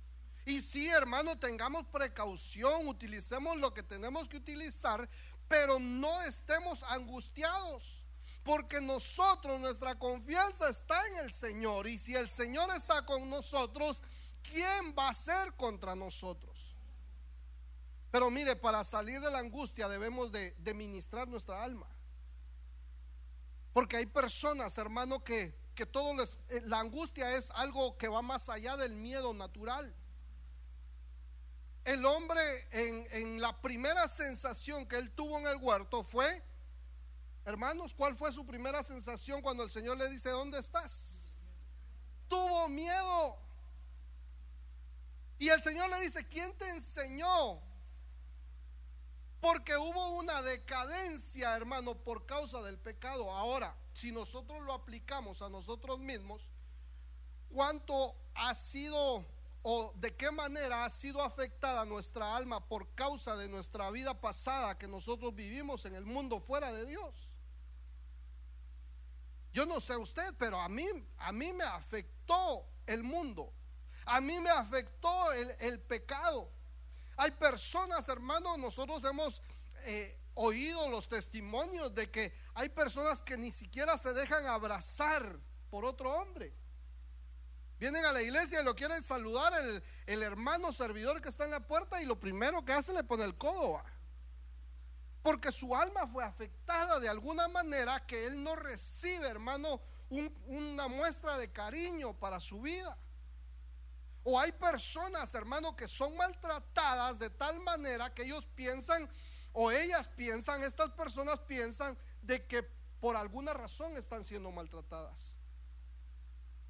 Y 0.46 0.62
sí, 0.62 0.88
hermanos, 0.90 1.40
tengamos 1.40 1.88
precaución, 1.88 2.88
utilicemos 2.88 3.58
lo 3.58 3.74
que 3.74 3.82
tenemos 3.82 4.30
que 4.30 4.38
utilizar, 4.38 5.10
pero 5.48 5.80
no 5.80 6.22
estemos 6.22 6.84
angustiados. 6.84 8.06
Porque 8.44 8.80
nosotros, 8.80 9.60
nuestra 9.60 9.98
confianza 9.98 10.70
está 10.70 11.08
en 11.08 11.16
el 11.26 11.34
Señor. 11.34 11.88
Y 11.88 11.98
si 11.98 12.14
el 12.14 12.30
Señor 12.30 12.70
está 12.76 13.04
con 13.04 13.28
nosotros, 13.28 14.04
¿quién 14.44 14.94
va 14.96 15.10
a 15.10 15.14
ser 15.14 15.54
contra 15.54 15.96
nosotros? 15.96 16.55
Pero 18.16 18.32
mire, 18.32 18.56
para 18.56 18.82
salir 18.86 19.20
de 19.20 19.30
la 19.30 19.40
angustia 19.40 19.90
debemos 19.90 20.32
de, 20.32 20.74
ministrar 20.74 21.28
nuestra 21.28 21.62
alma. 21.62 21.86
Porque 23.74 23.98
hay 23.98 24.06
personas, 24.06 24.78
hermano, 24.78 25.22
que, 25.22 25.54
que 25.76 25.86
todo 25.86 26.14
les, 26.16 26.40
eh, 26.48 26.62
la 26.64 26.80
angustia 26.80 27.36
es 27.36 27.52
algo 27.52 27.98
que 27.98 28.08
va 28.08 28.22
más 28.22 28.48
allá 28.48 28.78
del 28.78 28.96
miedo 28.96 29.34
natural. 29.34 29.94
El 31.84 32.06
hombre 32.06 32.42
en, 32.72 33.06
en 33.12 33.42
la 33.42 33.62
primera 33.62 34.08
sensación 34.08 34.88
que 34.88 34.96
él 34.96 35.12
tuvo 35.12 35.38
en 35.40 35.48
el 35.48 35.58
huerto 35.58 36.02
fue 36.02 36.42
Hermanos, 37.44 37.94
¿cuál 37.94 38.16
fue 38.16 38.32
su 38.32 38.46
primera 38.46 38.82
sensación 38.82 39.42
cuando 39.42 39.62
el 39.62 39.70
Señor 39.70 39.98
le 39.98 40.08
dice, 40.08 40.30
¿dónde 40.30 40.60
estás? 40.60 41.36
Tuvo 42.30 42.70
miedo. 42.70 43.38
Y 45.38 45.50
el 45.50 45.62
Señor 45.62 45.90
le 45.90 46.00
dice, 46.00 46.26
¿quién 46.26 46.58
te 46.58 46.70
enseñó? 46.70 47.75
Porque 49.46 49.78
hubo 49.78 50.18
una 50.18 50.42
decadencia, 50.42 51.56
hermano, 51.56 51.94
por 51.94 52.26
causa 52.26 52.64
del 52.64 52.80
pecado. 52.80 53.32
Ahora, 53.32 53.78
si 53.94 54.12
nosotros 54.12 54.64
lo 54.64 54.74
aplicamos 54.74 55.44
a 55.44 55.50
nosotros 55.50 56.00
mismos, 56.00 56.50
¿cuánto 57.50 58.16
ha 58.34 58.56
sido 58.56 59.24
o 59.62 59.94
de 59.98 60.16
qué 60.16 60.32
manera 60.32 60.84
ha 60.84 60.90
sido 60.90 61.22
afectada 61.22 61.86
nuestra 61.86 62.36
alma 62.36 62.68
por 62.68 62.96
causa 62.96 63.36
de 63.36 63.48
nuestra 63.48 63.92
vida 63.92 64.20
pasada 64.20 64.80
que 64.80 64.88
nosotros 64.88 65.36
vivimos 65.36 65.86
en 65.86 65.94
el 65.94 66.06
mundo 66.06 66.42
fuera 66.42 66.74
de 66.74 66.84
Dios? 66.84 67.32
Yo 69.52 69.68
no 69.68 69.80
sé 69.80 69.96
usted, 69.96 70.34
pero 70.40 70.60
a 70.60 70.68
mí, 70.70 70.88
a 71.18 71.32
mí 71.32 71.54
me 71.54 71.66
afectó 71.66 72.66
el 72.88 73.04
mundo. 73.04 73.54
A 74.06 74.22
mí 74.22 74.40
me 74.40 74.50
afectó 74.50 75.32
el, 75.60 75.80
pecado. 75.82 76.52
Hay 77.18 77.32
personas, 77.32 78.08
hermanos, 78.10 78.58
nosotros 78.58 79.04
hemos 79.04 79.42
eh, 79.86 80.18
oído 80.34 80.90
los 80.90 81.08
testimonios 81.08 81.94
de 81.94 82.10
que 82.10 82.34
hay 82.54 82.70
personas 82.70 83.22
que 83.22 83.38
ni 83.38 83.52
siquiera 83.52 83.98
se 83.98 84.14
dejan 84.14 84.46
abrazar 84.46 85.40
por 85.70 85.86
otro 85.86 86.12
hombre. 86.12 86.54
Vienen 87.80 88.06
a 88.06 88.14
la 88.14 88.22
iglesia 88.22 88.62
y 88.62 88.64
lo 88.64 88.76
quieren 88.76 89.04
saludar 89.04 89.54
el, 89.54 89.84
el 90.06 90.24
hermano 90.24 90.72
servidor 90.72 91.22
que 91.22 91.30
está 91.30 91.46
en 91.46 91.52
la 91.52 91.60
puerta 91.60 92.02
y 92.02 92.06
lo 92.06 92.20
primero 92.20 92.64
que 92.64 92.74
hace 92.74 92.94
le 92.94 93.04
pone 93.04 93.24
el 93.24 93.38
codo 93.38 93.82
porque 95.26 95.52
su 95.52 95.76
alma 95.76 96.06
fue 96.06 96.24
afectada 96.24 97.00
de 97.00 97.10
alguna 97.10 97.48
manera 97.48 98.06
que 98.06 98.28
él 98.28 98.44
no 98.44 98.56
recibe, 98.56 99.28
hermano, 99.28 99.82
una 100.46 100.88
muestra 100.88 101.40
de 101.40 101.52
cariño 101.52 102.14
para 102.14 102.40
su 102.40 102.62
vida. 102.62 102.96
O 104.28 104.40
hay 104.40 104.52
personas, 104.54 105.36
hermano, 105.36 105.76
que 105.76 105.88
son 105.88 106.18
maltratadas 106.18 107.20
de 107.20 107.30
tal 107.30 107.60
manera 107.60 108.12
que 108.12 108.24
ellos 108.24 108.48
piensan, 108.56 109.08
o 109.54 109.70
ellas 109.70 110.08
piensan, 110.08 110.64
estas 110.64 110.90
personas 110.94 111.40
piensan 111.42 111.96
de 112.24 112.44
que 112.48 112.64
por 113.00 113.16
alguna 113.16 113.54
razón 113.54 113.96
están 113.98 114.24
siendo 114.24 114.52
maltratadas. 114.52 115.36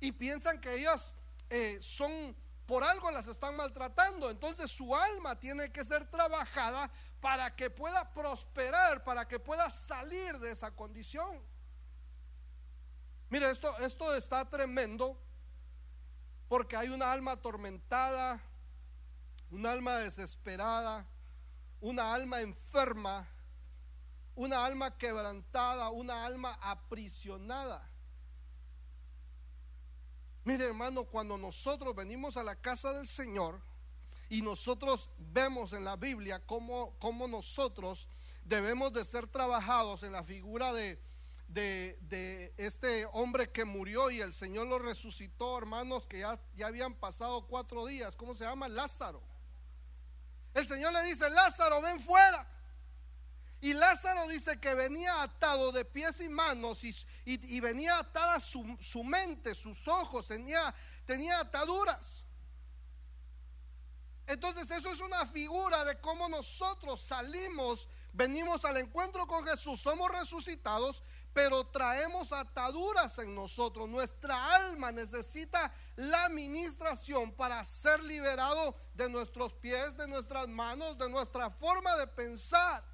Y 0.01 0.11
piensan 0.11 0.59
que 0.59 0.73
ellas 0.73 1.15
eh, 1.49 1.77
son, 1.79 2.35
por 2.65 2.83
algo 2.83 3.09
las 3.11 3.27
están 3.27 3.55
maltratando. 3.55 4.29
Entonces 4.29 4.69
su 4.69 4.93
alma 4.93 5.39
tiene 5.39 5.71
que 5.71 5.85
ser 5.85 6.11
trabajada 6.11 6.91
para 7.21 7.55
que 7.55 7.69
pueda 7.69 8.13
prosperar, 8.13 9.05
para 9.05 9.29
que 9.29 9.39
pueda 9.39 9.69
salir 9.69 10.37
de 10.39 10.51
esa 10.51 10.71
condición. 10.75 11.41
Mire, 13.29 13.49
esto, 13.49 13.77
esto 13.77 14.13
está 14.13 14.43
tremendo 14.49 15.17
porque 16.47 16.75
hay 16.75 16.89
una 16.89 17.11
alma 17.11 17.33
atormentada, 17.33 18.41
un 19.51 19.65
alma 19.65 19.97
desesperada, 19.97 21.07
una 21.81 22.13
alma 22.13 22.41
enferma, 22.41 23.27
una 24.35 24.65
alma 24.65 24.97
quebrantada, 24.97 25.89
una 25.89 26.25
alma 26.25 26.57
aprisionada. 26.61 27.89
Mire 30.43 30.65
hermano, 30.65 31.05
cuando 31.05 31.37
nosotros 31.37 31.95
venimos 31.95 32.37
a 32.37 32.43
la 32.43 32.55
casa 32.55 32.93
del 32.93 33.07
Señor, 33.07 33.61
y 34.29 34.41
nosotros 34.41 35.09
vemos 35.17 35.73
en 35.73 35.83
la 35.85 35.95
Biblia 35.95 36.39
cómo, 36.45 36.95
cómo 36.99 37.27
nosotros 37.27 38.07
debemos 38.43 38.91
de 38.93 39.05
ser 39.05 39.27
trabajados 39.27 40.03
en 40.03 40.11
la 40.11 40.23
figura 40.23 40.73
de, 40.73 40.99
de, 41.47 42.53
este 42.57 43.05
hombre 43.13 43.51
que 43.51 43.65
murió 43.65 44.09
y 44.09 44.21
el 44.21 44.33
Señor 44.33 44.67
lo 44.67 44.79
resucitó, 44.79 45.57
hermanos, 45.57 46.07
que 46.07 46.19
ya, 46.19 46.39
ya 46.55 46.67
habían 46.67 46.93
pasado 46.93 47.47
cuatro 47.47 47.85
días. 47.85 48.15
¿Cómo 48.15 48.33
se 48.33 48.43
llama? 48.43 48.67
Lázaro. 48.67 49.21
El 50.53 50.67
Señor 50.67 50.93
le 50.93 51.03
dice, 51.03 51.29
Lázaro, 51.29 51.81
ven 51.81 51.99
fuera. 51.99 52.47
Y 53.61 53.73
Lázaro 53.73 54.27
dice 54.27 54.59
que 54.59 54.75
venía 54.75 55.23
atado 55.23 55.71
de 55.71 55.85
pies 55.85 56.19
y 56.21 56.29
manos 56.29 56.83
y, 56.83 56.93
y, 57.25 57.59
venía 57.59 57.97
atada 57.97 58.39
su, 58.39 58.77
su, 58.79 59.03
mente, 59.03 59.55
sus 59.55 59.87
ojos, 59.87 60.27
tenía, 60.27 60.73
tenía 61.05 61.39
ataduras. 61.39 62.23
Entonces 64.27 64.69
eso 64.71 64.91
es 64.91 64.99
una 64.99 65.25
figura 65.25 65.83
de 65.85 65.99
cómo 65.99 66.29
nosotros 66.29 67.01
salimos, 67.01 67.87
venimos 68.13 68.65
al 68.65 68.77
encuentro 68.77 69.25
con 69.27 69.45
Jesús, 69.45 69.79
somos 69.79 70.11
resucitados, 70.11 71.01
pero 71.35 71.67
traemos 71.67 72.31
ataduras 72.31 73.19
en 73.19 73.35
nosotros. 73.35 73.89
Nuestra 73.89 74.55
alma 74.55 74.93
necesita 74.93 75.69
la 75.97 76.23
administración 76.23 77.33
para 77.33 77.61
ser 77.65 78.01
liberado 78.05 78.73
de 78.93 79.09
nuestros 79.09 79.53
pies, 79.53 79.97
de 79.97 80.07
nuestras 80.07 80.47
manos, 80.47 80.97
de 80.97 81.09
nuestra 81.09 81.49
forma 81.49 81.93
de 81.97 82.07
pensar. 82.07 82.85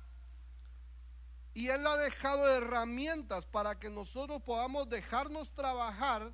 Y 1.53 1.67
Él 1.67 1.86
ha 1.86 1.95
dejado 1.98 2.50
herramientas 2.50 3.45
para 3.45 3.77
que 3.77 3.91
nosotros 3.91 4.41
podamos 4.41 4.89
dejarnos 4.89 5.53
trabajar 5.53 6.33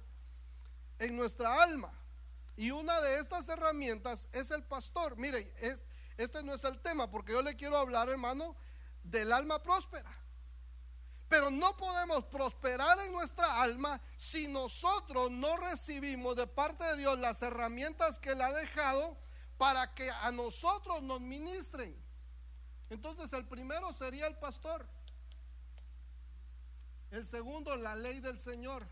en 0.99 1.17
nuestra 1.17 1.61
alma. 1.61 1.91
Y 2.55 2.71
una 2.71 3.01
de 3.01 3.19
estas 3.19 3.49
herramientas 3.49 4.29
es 4.31 4.49
el 4.51 4.63
pastor. 4.63 5.17
Mire, 5.17 5.53
este 6.15 6.41
no 6.41 6.53
es 6.53 6.63
el 6.63 6.79
tema, 6.79 7.11
porque 7.11 7.33
yo 7.33 7.41
le 7.41 7.57
quiero 7.57 7.77
hablar, 7.77 8.07
hermano, 8.07 8.55
del 9.03 9.33
alma 9.33 9.61
próspera. 9.61 10.26
Pero 11.29 11.51
no 11.51 11.75
podemos 11.75 12.23
prosperar 12.25 12.99
en 12.99 13.11
nuestra 13.11 13.61
alma 13.61 13.99
si 14.15 14.47
nosotros 14.47 15.29
no 15.29 15.57
recibimos 15.57 16.35
de 16.35 16.47
parte 16.47 16.83
de 16.85 16.97
Dios 16.97 17.19
las 17.19 17.41
herramientas 17.41 18.19
que 18.19 18.31
Él 18.31 18.41
ha 18.41 18.51
dejado 18.53 19.17
para 19.57 19.93
que 19.93 20.09
a 20.09 20.31
nosotros 20.31 21.03
nos 21.03 21.19
ministren. 21.19 21.95
Entonces 22.89 23.33
el 23.33 23.45
primero 23.45 23.91
sería 23.91 24.27
el 24.27 24.37
pastor. 24.37 24.87
El 27.11 27.25
segundo, 27.25 27.75
la 27.75 27.95
ley 27.95 28.19
del 28.19 28.39
Señor. 28.39 28.87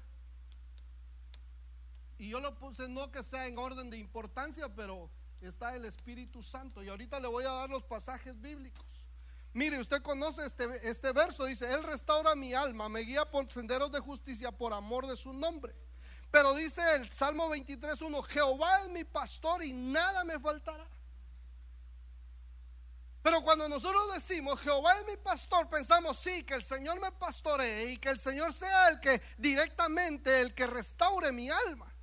Y 2.17 2.29
yo 2.29 2.39
lo 2.39 2.57
puse 2.57 2.87
no 2.87 3.11
que 3.11 3.23
sea 3.23 3.47
en 3.47 3.57
orden 3.57 3.89
de 3.89 3.97
importancia, 3.97 4.73
pero 4.73 5.09
está 5.41 5.75
el 5.75 5.85
Espíritu 5.85 6.41
Santo. 6.41 6.83
Y 6.83 6.89
ahorita 6.89 7.19
le 7.19 7.27
voy 7.27 7.43
a 7.45 7.51
dar 7.51 7.69
los 7.69 7.83
pasajes 7.83 8.39
bíblicos. 8.39 8.85
Mire, 9.55 9.79
usted 9.79 10.01
conoce 10.01 10.45
este, 10.45 10.65
este 10.83 11.13
verso, 11.13 11.45
dice, 11.45 11.73
Él 11.73 11.81
restaura 11.83 12.35
mi 12.35 12.53
alma, 12.53 12.89
me 12.89 12.99
guía 12.99 13.23
por 13.23 13.49
senderos 13.49 13.89
de 13.89 14.01
justicia 14.01 14.51
por 14.51 14.73
amor 14.73 15.07
de 15.07 15.15
su 15.15 15.31
nombre. 15.31 15.73
Pero 16.29 16.53
dice 16.55 16.81
el 16.95 17.09
Salmo 17.09 17.47
23.1, 17.55 18.21
Jehová 18.25 18.81
es 18.81 18.89
mi 18.89 19.05
pastor 19.05 19.63
y 19.63 19.71
nada 19.71 20.25
me 20.25 20.37
faltará. 20.41 20.85
Pero 23.21 23.41
cuando 23.43 23.69
nosotros 23.69 24.13
decimos 24.13 24.59
Jehová 24.59 24.93
es 24.99 25.05
mi 25.07 25.15
pastor, 25.15 25.69
pensamos 25.69 26.19
sí, 26.19 26.43
que 26.43 26.55
el 26.55 26.63
Señor 26.63 26.99
me 26.99 27.13
pastoree 27.13 27.91
y 27.91 27.97
que 27.97 28.09
el 28.09 28.19
Señor 28.19 28.53
sea 28.53 28.89
el 28.89 28.99
que 28.99 29.21
directamente, 29.37 30.41
el 30.41 30.53
que 30.53 30.67
restaure 30.67 31.31
mi 31.31 31.49
alma. 31.49 31.94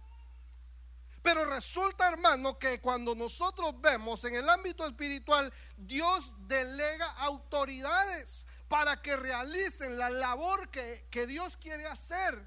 Pero 1.22 1.44
resulta, 1.44 2.08
hermano, 2.08 2.58
que 2.58 2.80
cuando 2.80 3.14
nosotros 3.14 3.80
vemos 3.80 4.24
en 4.24 4.34
el 4.34 4.48
ámbito 4.48 4.84
espiritual, 4.84 5.52
Dios 5.76 6.32
delega 6.48 7.06
autoridades 7.12 8.44
para 8.68 9.00
que 9.00 9.16
realicen 9.16 9.98
la 9.98 10.10
labor 10.10 10.68
que, 10.70 11.06
que 11.10 11.26
Dios 11.26 11.56
quiere 11.56 11.86
hacer. 11.86 12.44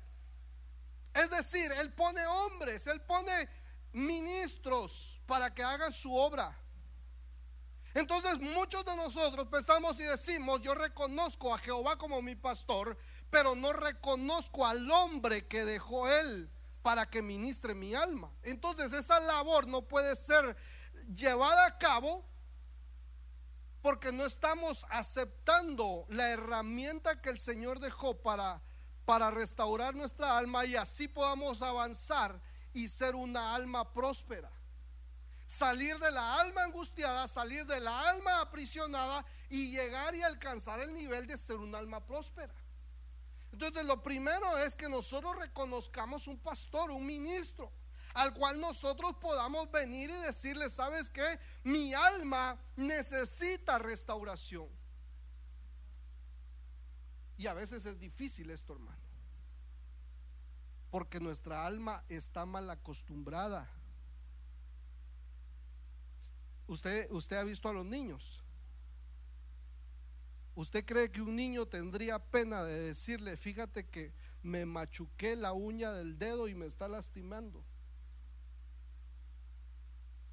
Es 1.14 1.30
decir, 1.30 1.72
Él 1.72 1.94
pone 1.94 2.26
hombres, 2.28 2.88
Él 2.88 3.00
pone 3.02 3.50
ministros 3.94 5.22
para 5.26 5.54
que 5.54 5.64
hagan 5.64 5.94
su 5.94 6.14
obra. 6.14 6.60
Entonces 7.94 8.38
muchos 8.42 8.84
de 8.84 8.94
nosotros 8.98 9.48
pensamos 9.48 9.98
y 10.02 10.04
decimos, 10.04 10.60
yo 10.60 10.76
reconozco 10.76 11.54
a 11.54 11.60
Jehová 11.60 11.98
como 11.98 12.22
mi 12.22 12.36
pastor, 12.36 12.98
pero 13.30 13.56
no 13.56 13.72
reconozco 13.72 14.68
al 14.68 14.92
hombre 14.92 15.48
que 15.48 15.64
dejó 15.64 16.10
Él 16.10 16.52
para 16.86 17.10
que 17.10 17.24
ministre 17.24 17.74
mi 17.74 17.96
alma. 17.96 18.32
Entonces 18.44 18.94
esa 18.94 19.20
labor 19.20 19.66
no 19.66 19.82
puede 19.82 20.16
ser 20.16 20.56
llevada 21.12 21.66
a 21.66 21.80
cabo 21.80 22.24
porque 23.82 24.12
no 24.12 24.24
estamos 24.24 24.86
aceptando 24.92 26.06
la 26.10 26.30
herramienta 26.30 27.24
que 27.24 27.32
el 27.32 27.40
Señor 27.40 27.80
dejó 27.80 28.22
para, 28.22 28.62
para 29.04 29.32
restaurar 29.32 29.96
nuestra 29.96 30.38
alma 30.38 30.64
y 30.66 30.76
así 30.76 31.08
podamos 31.08 31.64
avanzar 31.64 32.40
y 32.72 32.88
ser 32.88 33.16
una 33.16 33.56
alma 33.56 33.92
próspera. 33.92 34.52
Salir 35.48 35.98
de 35.98 36.12
la 36.12 36.40
alma 36.40 36.66
angustiada, 36.66 37.28
salir 37.28 37.66
de 37.66 37.80
la 37.80 38.10
alma 38.10 38.42
aprisionada 38.42 39.26
y 39.50 39.72
llegar 39.72 40.14
y 40.14 40.22
alcanzar 40.22 40.80
el 40.82 40.94
nivel 40.94 41.26
de 41.26 41.36
ser 41.36 41.58
un 41.58 41.74
alma 41.74 42.06
próspera. 42.06 42.54
Entonces 43.56 43.86
lo 43.86 44.04
primero 44.04 44.58
es 44.58 44.76
que 44.76 44.90
nosotros 44.90 45.34
reconozcamos 45.38 46.28
un 46.28 46.38
pastor, 46.38 46.92
un 46.92 47.06
ministro, 47.06 47.72
al 48.14 48.34
cual 48.34 48.60
nosotros 48.60 49.16
podamos 49.22 49.72
venir 49.72 50.10
y 50.10 50.14
decirle, 50.24 50.70
¿sabes 50.70 51.10
qué? 51.10 51.40
Mi 51.64 51.94
alma 51.94 52.60
necesita 52.76 53.80
restauración. 53.80 54.68
Y 57.38 57.48
a 57.48 57.54
veces 57.54 57.86
es 57.86 57.98
difícil 57.98 58.50
esto, 58.50 58.74
hermano. 58.74 59.00
Porque 60.92 61.22
nuestra 61.22 61.66
alma 61.66 62.04
está 62.10 62.46
mal 62.46 62.70
acostumbrada. 62.70 63.72
Usted, 66.68 67.10
usted 67.10 67.38
ha 67.38 67.44
visto 67.44 67.70
a 67.70 67.74
los 67.74 67.86
niños. 67.86 68.44
¿Usted 70.56 70.86
cree 70.86 71.12
que 71.12 71.22
un 71.22 71.36
niño 71.36 71.66
tendría 71.66 72.18
pena 72.18 72.64
de 72.64 72.80
decirle, 72.80 73.36
fíjate 73.36 73.88
que 73.88 74.14
me 74.42 74.66
machuqué 74.66 75.36
la 75.36 75.52
uña 75.52 75.92
del 75.92 76.18
dedo 76.18 76.48
y 76.48 76.56
me 76.56 76.66
está 76.66 76.88
lastimando? 76.88 77.64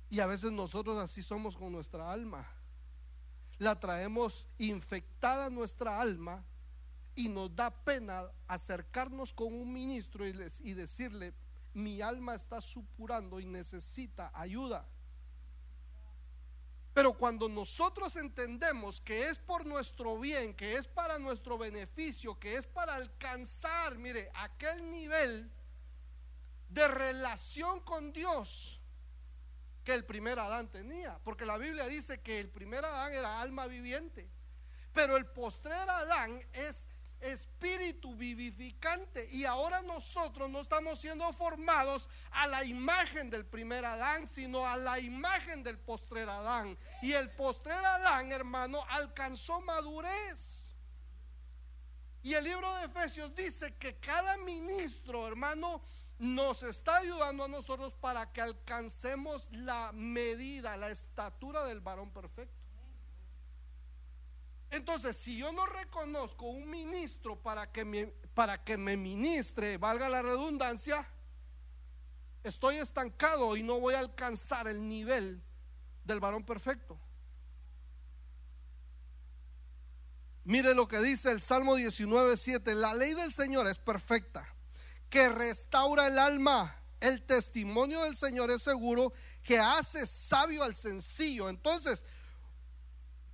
Y 0.09 0.21
a 0.21 0.27
veces 0.27 0.53
nosotros 0.53 0.97
así 1.03 1.23
somos 1.23 1.57
con 1.57 1.73
nuestra 1.73 2.13
alma. 2.13 2.47
La 3.59 3.81
traemos 3.81 4.47
infectada 4.59 5.51
nuestra 5.51 6.01
alma 6.01 6.45
y 7.17 7.29
nos 7.29 7.55
da 7.57 7.71
pena 7.71 8.31
acercarnos 8.47 9.33
con 9.33 9.53
un 9.53 9.73
ministro 9.73 10.27
y, 10.27 10.35
y 10.61 10.73
decirle, 10.75 11.35
mi 11.75 12.01
alma 12.01 12.37
está 12.37 12.61
supurando 12.61 13.41
y 13.41 13.47
necesita 13.47 14.31
ayuda. 14.35 14.87
Pero 16.95 17.15
cuando 17.15 17.49
nosotros 17.49 18.17
entendemos 18.17 19.01
que 19.01 19.29
es 19.29 19.39
por 19.39 19.65
nuestro 19.65 20.19
bien, 20.19 20.55
que 20.55 20.77
es 20.77 20.87
para 20.87 21.19
nuestro 21.19 21.57
beneficio, 21.57 22.39
que 22.39 22.57
es 22.57 22.67
para 22.67 22.95
alcanzar, 22.95 23.97
mire, 23.97 24.31
aquel 24.35 24.91
nivel 24.91 25.51
de 26.69 26.89
relación 26.89 27.81
con 27.81 28.13
Dios 28.13 28.79
que 29.85 29.95
el 29.95 30.05
primer 30.05 30.39
Adán 30.39 30.71
tenía. 30.71 31.19
Porque 31.25 31.47
la 31.47 31.57
Biblia 31.57 31.87
dice 31.87 32.21
que 32.21 32.41
el 32.41 32.51
primer 32.51 32.85
Adán 32.85 33.13
era 33.13 33.41
alma 33.41 33.67
viviente. 33.67 34.29
Pero 34.93 35.17
el 35.17 35.27
postrer 35.27 35.89
Adán 35.89 36.39
es 36.53 36.87
espíritu 37.23 38.15
vivificante. 38.15 39.27
Y 39.31 39.45
ahora 39.45 39.83
nosotros 39.83 40.51
no 40.51 40.61
estamos 40.61 41.01
siendo 41.01 41.33
formados 41.33 42.09
a 42.31 42.47
la 42.47 42.65
imagen 42.65 43.31
del 43.31 43.47
primer 43.47 43.85
Adán, 43.85 44.27
sino 44.27 44.67
a 44.67 44.77
la 44.77 44.99
imagen 44.99 45.63
del 45.63 45.79
postrer 45.79 46.29
Adán. 46.29 46.77
Y 47.01 47.13
el 47.13 47.31
postrer 47.31 47.79
Adán, 47.79 48.31
hermano, 48.33 48.85
alcanzó 48.89 49.61
madurez. 49.61 50.63
Y 52.23 52.35
el 52.35 52.45
libro 52.45 52.73
de 52.77 52.85
Efesios 52.85 53.35
dice 53.35 53.75
que 53.77 53.99
cada 53.99 54.37
ministro, 54.39 55.27
hermano, 55.27 55.83
nos 56.19 56.63
está 56.63 56.99
ayudando 56.99 57.45
a 57.45 57.49
nosotros 57.49 57.95
para 57.95 58.33
que 58.33 58.41
alcancemos 58.41 59.49
la 59.51 59.91
medida, 59.93 60.77
la 60.77 60.91
estatura 60.91 61.65
del 61.65 61.81
varón 61.81 62.13
perfecto. 62.13 62.62
Entonces, 64.73 65.19
si 65.19 65.37
yo 65.37 65.53
no 65.53 65.67
reconozco 65.67 66.47
un 66.47 66.69
ministro 66.71 67.37
para 67.37 67.71
que 67.71 67.85
me, 67.85 68.07
para 68.33 68.65
que 68.65 68.79
me 68.79 68.97
ministre, 68.97 69.77
valga 69.77 70.09
la 70.09 70.23
redundancia, 70.23 71.07
estoy 72.43 72.77
estancado 72.79 73.55
y 73.55 73.63
no 73.63 73.79
voy 73.79 73.93
a 73.93 73.99
alcanzar 73.99 74.67
el 74.69 74.89
nivel 74.89 75.43
del 76.05 76.21
varón 76.21 76.43
perfecto. 76.43 76.99
Mire 80.45 80.75
lo 80.75 80.89
que 80.89 81.01
dice 81.01 81.31
el 81.31 81.43
Salmo 81.43 81.77
19:7, 81.77 82.75
la 82.75 82.95
ley 82.95 83.13
del 83.13 83.31
Señor 83.31 83.67
es 83.67 83.79
perfecta, 83.79 84.57
que 85.11 85.29
restaura 85.29 86.07
el 86.07 86.19
alma. 86.19 86.79
El 86.99 87.27
testimonio 87.27 88.03
del 88.05 88.17
Señor 88.17 88.51
es 88.51 88.63
seguro, 88.63 89.13
que 89.43 89.59
hace 89.59 90.07
sabio 90.07 90.63
al 90.63 90.77
sencillo. 90.77 91.51
Entonces, 91.51 92.07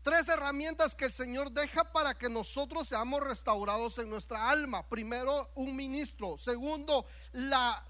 Tres 0.02 0.28
herramientas 0.28 0.94
que 0.94 1.04
el 1.04 1.12
Señor 1.12 1.50
deja 1.50 1.92
para 1.92 2.16
que 2.16 2.28
nosotros 2.28 2.88
seamos 2.88 3.20
restaurados 3.20 3.98
en 3.98 4.08
nuestra 4.08 4.48
alma. 4.48 4.88
Primero, 4.88 5.50
un 5.54 5.74
ministro. 5.76 6.38
Segundo, 6.38 7.04
la, 7.32 7.84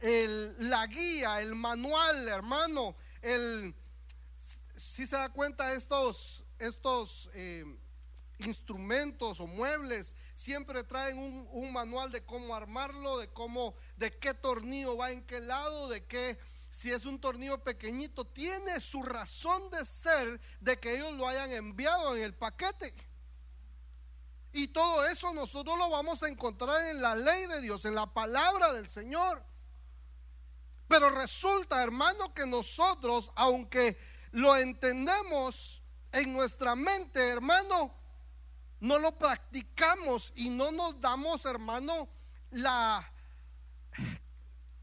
la 0.00 0.86
guía, 0.86 1.40
el 1.40 1.54
manual, 1.54 2.28
hermano. 2.28 2.96
El, 3.20 3.74
si 4.76 5.06
se 5.06 5.16
da 5.16 5.28
cuenta, 5.28 5.74
estos, 5.74 6.44
estos 6.58 7.28
eh, 7.34 7.64
instrumentos 8.38 9.40
o 9.40 9.46
muebles 9.46 10.14
siempre 10.34 10.84
traen 10.84 11.18
un, 11.18 11.48
un, 11.52 11.72
manual 11.72 12.10
de 12.10 12.24
cómo 12.24 12.54
armarlo, 12.54 13.18
de 13.18 13.28
cómo, 13.28 13.74
de 13.96 14.16
qué 14.18 14.32
tornillo 14.32 14.96
va 14.96 15.10
en 15.10 15.22
qué 15.26 15.40
lado, 15.40 15.88
de 15.88 16.04
qué 16.06 16.38
si 16.70 16.92
es 16.92 17.04
un 17.04 17.20
tornillo 17.20 17.62
pequeñito, 17.62 18.24
tiene 18.24 18.80
su 18.80 19.02
razón 19.02 19.68
de 19.70 19.84
ser 19.84 20.40
de 20.60 20.78
que 20.78 20.94
ellos 20.94 21.14
lo 21.14 21.26
hayan 21.26 21.50
enviado 21.52 22.16
en 22.16 22.22
el 22.22 22.34
paquete. 22.34 22.94
Y 24.52 24.68
todo 24.68 25.06
eso 25.06 25.32
nosotros 25.32 25.76
lo 25.76 25.90
vamos 25.90 26.22
a 26.22 26.28
encontrar 26.28 26.86
en 26.86 27.02
la 27.02 27.14
ley 27.16 27.46
de 27.46 27.60
Dios, 27.60 27.84
en 27.84 27.94
la 27.94 28.06
palabra 28.06 28.72
del 28.72 28.88
Señor. 28.88 29.44
Pero 30.86 31.10
resulta, 31.10 31.82
hermano, 31.82 32.32
que 32.34 32.46
nosotros, 32.46 33.32
aunque 33.34 33.98
lo 34.30 34.56
entendemos 34.56 35.82
en 36.12 36.32
nuestra 36.32 36.74
mente, 36.74 37.28
hermano, 37.28 37.94
no 38.80 38.98
lo 38.98 39.16
practicamos 39.18 40.32
y 40.34 40.50
no 40.50 40.70
nos 40.70 41.00
damos, 41.00 41.44
hermano, 41.44 42.08
la 42.50 43.12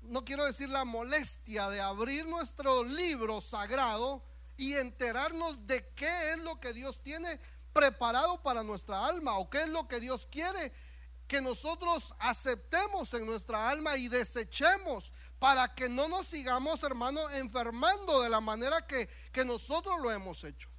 no 0.08 0.24
quiero 0.26 0.46
decir 0.46 0.70
la 0.70 0.86
molestia 0.86 1.70
de 1.70 1.82
abrir 1.82 2.26
nuestro 2.26 2.84
libro 2.84 3.42
sagrado 3.42 4.24
y 4.58 4.74
enterarnos 4.74 5.68
de 5.68 5.88
qué 5.94 6.34
es 6.34 6.40
lo 6.40 6.60
que 6.60 6.74
Dios 6.74 7.02
tiene 7.04 7.40
preparado 7.74 8.42
para 8.42 8.64
nuestra 8.64 9.06
alma 9.06 9.38
o 9.38 9.50
qué 9.50 9.64
es 9.64 9.70
lo 9.70 9.88
que 9.88 10.00
Dios 10.00 10.28
quiere 10.28 10.74
que 11.28 11.42
nosotros 11.42 12.14
aceptemos 12.20 13.14
en 13.14 13.26
nuestra 13.26 13.70
alma 13.70 13.98
y 13.98 14.08
desechemos 14.08 15.12
para 15.40 15.76
que 15.76 15.90
no 15.90 16.08
nos 16.08 16.28
sigamos, 16.28 16.82
hermano, 16.84 17.30
enfermando 17.32 18.22
de 18.22 18.30
la 18.30 18.40
manera 18.40 18.88
que, 18.88 19.10
que 19.34 19.44
nosotros 19.44 20.00
lo 20.02 20.10
hemos 20.10 20.44
hecho. 20.46 20.70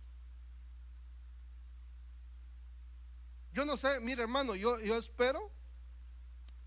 Yo 3.52 3.64
no 3.64 3.76
sé, 3.76 4.00
mire 4.00 4.22
hermano, 4.22 4.54
yo, 4.54 4.80
yo 4.80 4.96
espero 4.96 5.52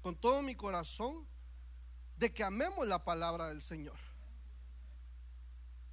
con 0.02 0.16
todo 0.16 0.42
mi 0.42 0.56
corazón 0.56 1.28
de 2.22 2.32
que 2.32 2.44
amemos 2.44 2.86
la 2.86 3.04
palabra 3.04 3.48
del 3.48 3.64
Señor. 3.64 3.98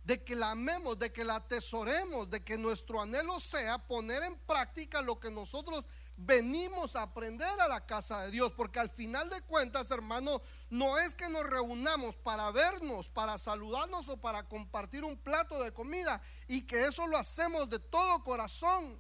de 0.05 0.25
que 0.25 0.35
la 0.35 0.53
amemos, 0.53 0.99
de 0.99 1.13
que 1.13 1.23
la 1.23 1.37
atesoremos, 1.37 2.31
de 2.31 2.43
que 2.43 2.57
nuestro 2.57 3.03
anhelo 3.03 3.39
sea 3.41 3.77
poner 3.77 4.23
en 4.23 4.39
práctica 4.39 5.03
lo 5.03 5.21
que 5.21 5.31
nosotros 5.31 5.87
venimos 6.17 6.97
a 6.97 7.03
aprender 7.03 7.61
a 7.61 7.69
la 7.69 7.85
casa 7.85 8.23
de 8.23 8.31
Dios, 8.31 8.51
porque 8.57 8.79
al 8.79 8.89
final 8.89 9.29
de 9.29 9.43
cuentas, 9.43 9.91
hermano, 9.91 10.41
no 10.71 10.99
es 10.99 11.15
que 11.15 11.29
nos 11.29 11.43
reunamos 11.43 12.17
para 12.17 12.51
vernos, 12.51 13.11
para 13.11 13.37
saludarnos 13.37 14.09
o 14.09 14.17
para 14.17 14.49
compartir 14.49 15.05
un 15.05 15.19
plato 15.19 15.63
de 15.63 15.75
comida 15.75 16.23
y 16.47 16.63
que 16.63 16.87
eso 16.87 17.07
lo 17.07 17.19
hacemos 17.19 17.69
de 17.69 17.79
todo 17.79 18.23
corazón. 18.23 18.99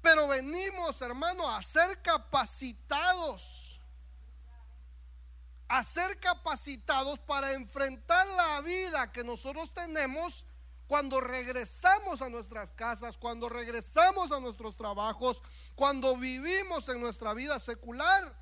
Pero 0.00 0.26
venimos, 0.26 1.02
hermano, 1.02 1.50
a 1.50 1.60
ser 1.62 2.00
capacitados 2.00 3.65
a 5.68 5.82
ser 5.82 6.18
capacitados 6.20 7.18
para 7.20 7.52
enfrentar 7.52 8.26
la 8.28 8.60
vida 8.60 9.10
que 9.12 9.24
nosotros 9.24 9.72
tenemos 9.72 10.44
cuando 10.86 11.20
regresamos 11.20 12.22
a 12.22 12.28
nuestras 12.28 12.70
casas, 12.70 13.18
cuando 13.18 13.48
regresamos 13.48 14.30
a 14.30 14.38
nuestros 14.38 14.76
trabajos, 14.76 15.42
cuando 15.74 16.16
vivimos 16.16 16.88
en 16.88 17.00
nuestra 17.00 17.34
vida 17.34 17.58
secular. 17.58 18.34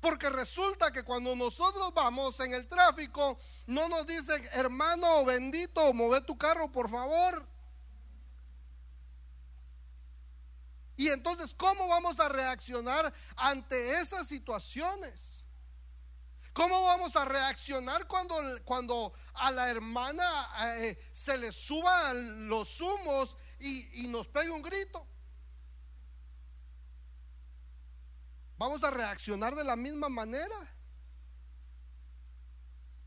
Porque 0.00 0.30
resulta 0.30 0.90
que 0.90 1.04
cuando 1.04 1.36
nosotros 1.36 1.92
vamos 1.94 2.40
en 2.40 2.54
el 2.54 2.66
tráfico, 2.66 3.38
no 3.66 3.88
nos 3.88 4.06
dicen, 4.06 4.48
hermano 4.52 5.24
bendito, 5.24 5.92
mueve 5.92 6.22
tu 6.22 6.36
carro, 6.36 6.72
por 6.72 6.90
favor. 6.90 7.46
Y 10.96 11.08
entonces, 11.08 11.54
¿cómo 11.54 11.86
vamos 11.86 12.18
a 12.18 12.28
reaccionar 12.28 13.12
ante 13.36 14.00
esas 14.00 14.26
situaciones? 14.26 15.29
¿Cómo 16.52 16.82
vamos 16.82 17.14
a 17.14 17.24
reaccionar 17.24 18.06
cuando, 18.08 18.34
cuando 18.64 19.12
a 19.34 19.52
la 19.52 19.70
hermana 19.70 20.48
eh, 20.78 20.98
se 21.12 21.38
le 21.38 21.52
suban 21.52 22.48
los 22.48 22.80
humos 22.80 23.36
y, 23.60 24.04
y 24.04 24.08
nos 24.08 24.26
pegue 24.26 24.50
un 24.50 24.62
grito? 24.62 25.06
¿Vamos 28.58 28.82
a 28.82 28.90
reaccionar 28.90 29.54
de 29.54 29.64
la 29.64 29.76
misma 29.76 30.08
manera? 30.08 30.76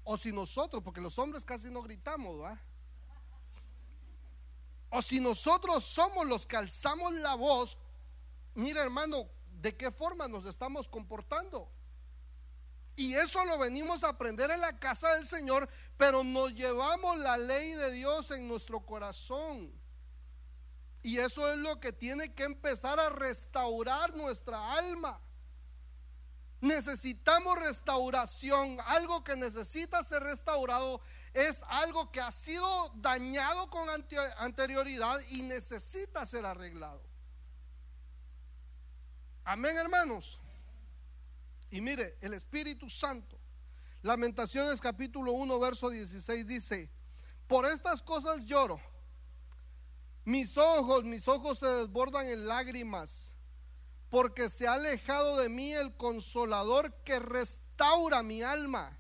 O 0.06 0.18
si 0.18 0.32
nosotros, 0.32 0.82
porque 0.82 1.02
los 1.02 1.20
hombres 1.20 1.46
casi 1.46 1.70
no 1.70 1.82
gritamos, 1.82 2.42
¿va? 2.42 2.60
O 4.90 5.02
si 5.02 5.20
nosotros 5.20 5.84
somos 5.84 6.26
los 6.28 6.46
que 6.46 6.56
alzamos 6.56 7.14
la 7.14 7.36
voz, 7.36 7.78
mira 8.54 8.82
hermano, 8.82 9.30
¿de 9.62 9.76
qué 9.76 9.92
forma 9.92 10.28
nos 10.28 10.46
estamos 10.46 10.88
comportando? 10.88 11.70
Y 12.96 13.16
eso 13.16 13.44
lo 13.46 13.58
venimos 13.58 14.04
a 14.04 14.10
aprender 14.10 14.52
en 14.52 14.62
la 14.62 14.78
casa 14.80 15.16
del 15.16 15.26
Señor, 15.26 15.68
pero 15.98 16.24
nos 16.24 16.54
llevamos 16.54 17.18
la 17.18 17.38
ley 17.38 17.74
de 17.74 17.92
Dios 17.92 18.30
en 18.32 18.48
nuestro 18.48 18.86
corazón. 18.86 19.74
Y 21.02 21.18
eso 21.18 21.52
es 21.52 21.58
lo 21.58 21.80
que 21.80 21.92
tiene 21.92 22.34
que 22.34 22.44
empezar 22.44 23.00
a 23.00 23.10
restaurar 23.10 24.16
nuestra 24.16 24.74
alma. 24.74 25.20
Necesitamos 26.62 27.60
restauración. 27.60 28.78
Algo 28.86 29.24
que 29.24 29.36
necesita 29.36 30.02
ser 30.04 30.24
restaurado 30.24 31.02
es 31.34 31.62
algo 31.68 32.12
que 32.12 32.22
ha 32.22 32.32
sido 32.32 32.90
dañado 32.96 33.70
con 33.70 33.86
anterioridad 34.38 35.20
y 35.30 35.42
necesita 35.42 36.26
ser 36.26 36.46
arreglado. 36.46 37.02
Amén, 39.44 39.76
hermanos. 39.78 40.40
Y 41.74 41.82
mire, 41.82 42.20
el 42.22 42.36
Espíritu 42.36 42.88
Santo, 42.88 43.36
Lamentaciones 44.04 44.80
capítulo 44.80 45.32
1, 45.32 45.60
verso 45.60 45.90
16 45.90 46.46
dice, 46.46 46.92
por 47.48 47.66
estas 47.66 48.04
cosas 48.04 48.46
lloro, 48.46 48.80
mis 50.24 50.56
ojos, 50.56 51.04
mis 51.04 51.28
ojos 51.28 51.58
se 51.58 51.66
desbordan 51.66 52.28
en 52.28 52.46
lágrimas, 52.46 53.34
porque 54.12 54.52
se 54.52 54.68
ha 54.68 54.74
alejado 54.74 55.38
de 55.38 55.50
mí 55.50 55.74
el 55.74 55.98
consolador 55.98 56.94
que 57.04 57.20
restaura 57.20 58.22
mi 58.22 58.44
alma. 58.44 59.00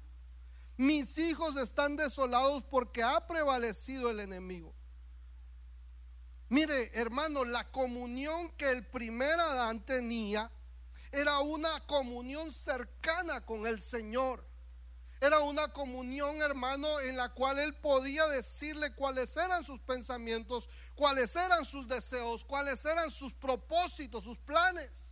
Mis 0.76 1.20
hijos 1.20 1.56
están 1.58 1.96
desolados 1.96 2.64
porque 2.64 3.04
ha 3.04 3.28
prevalecido 3.28 4.10
el 4.10 4.20
enemigo. 4.20 4.74
Mire, 6.50 6.90
hermano, 7.00 7.46
la 7.46 7.70
comunión 7.70 8.50
que 8.58 8.72
el 8.72 8.84
primer 8.84 9.40
Adán 9.40 9.86
tenía 9.86 10.50
era 11.14 11.40
una 11.42 11.80
comunión 11.86 12.52
cercana 12.52 13.46
con 13.46 13.68
el 13.68 13.84
Señor. 13.84 14.44
Era 15.22 15.40
una 15.42 15.72
comunión, 15.72 16.42
hermano, 16.42 17.00
en 17.02 17.16
la 17.16 17.30
cual 17.30 17.60
él 17.60 17.76
podía 17.76 18.28
decirle 18.30 18.94
cuáles 18.96 19.38
eran 19.38 19.64
sus 19.64 19.80
pensamientos, 19.80 20.68
cuáles 20.96 21.36
eran 21.36 21.64
sus 21.66 21.88
deseos, 21.88 22.44
cuáles 22.44 22.84
eran 22.84 23.12
sus 23.12 23.32
propósitos, 23.32 24.24
sus 24.24 24.40
planes. 24.40 25.12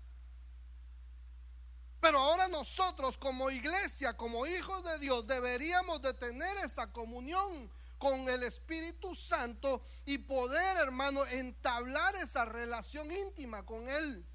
Pero 2.00 2.18
ahora 2.18 2.48
nosotros 2.48 3.16
como 3.16 3.52
iglesia, 3.52 4.18
como 4.18 4.48
hijos 4.48 4.84
de 4.84 4.98
Dios, 4.98 5.28
deberíamos 5.28 6.02
de 6.02 6.16
tener 6.16 6.58
esa 6.58 6.92
comunión 6.92 7.72
con 8.00 8.28
el 8.28 8.42
Espíritu 8.42 9.14
Santo 9.14 9.84
y 10.04 10.18
poder, 10.18 10.78
hermano, 10.78 11.24
entablar 11.28 12.16
esa 12.16 12.44
relación 12.46 13.12
íntima 13.12 13.64
con 13.68 13.88
Él. 13.88 14.26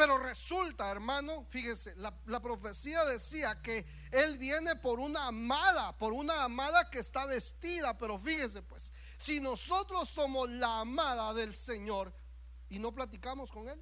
Pero 0.00 0.16
resulta, 0.16 0.90
hermano, 0.90 1.44
fíjese, 1.50 1.94
la, 1.96 2.40
profecía 2.40 3.04
decía 3.04 3.60
que 3.60 3.84
Él 4.10 4.38
viene 4.38 4.74
por 4.76 4.98
una 4.98 5.26
amada, 5.26 5.94
por 5.98 6.14
una 6.14 6.42
amada 6.42 6.88
que 6.88 7.00
está 7.00 7.26
vestida. 7.26 7.98
Pero 7.98 8.18
fíjese, 8.18 8.62
pues, 8.62 8.94
si 9.18 9.40
nosotros 9.40 10.08
somos 10.08 10.48
la 10.48 10.80
amada 10.80 11.34
del 11.34 11.54
Señor 11.54 12.14
y 12.70 12.78
no 12.78 12.94
platicamos 12.94 13.52
con 13.52 13.68
Él, 13.68 13.78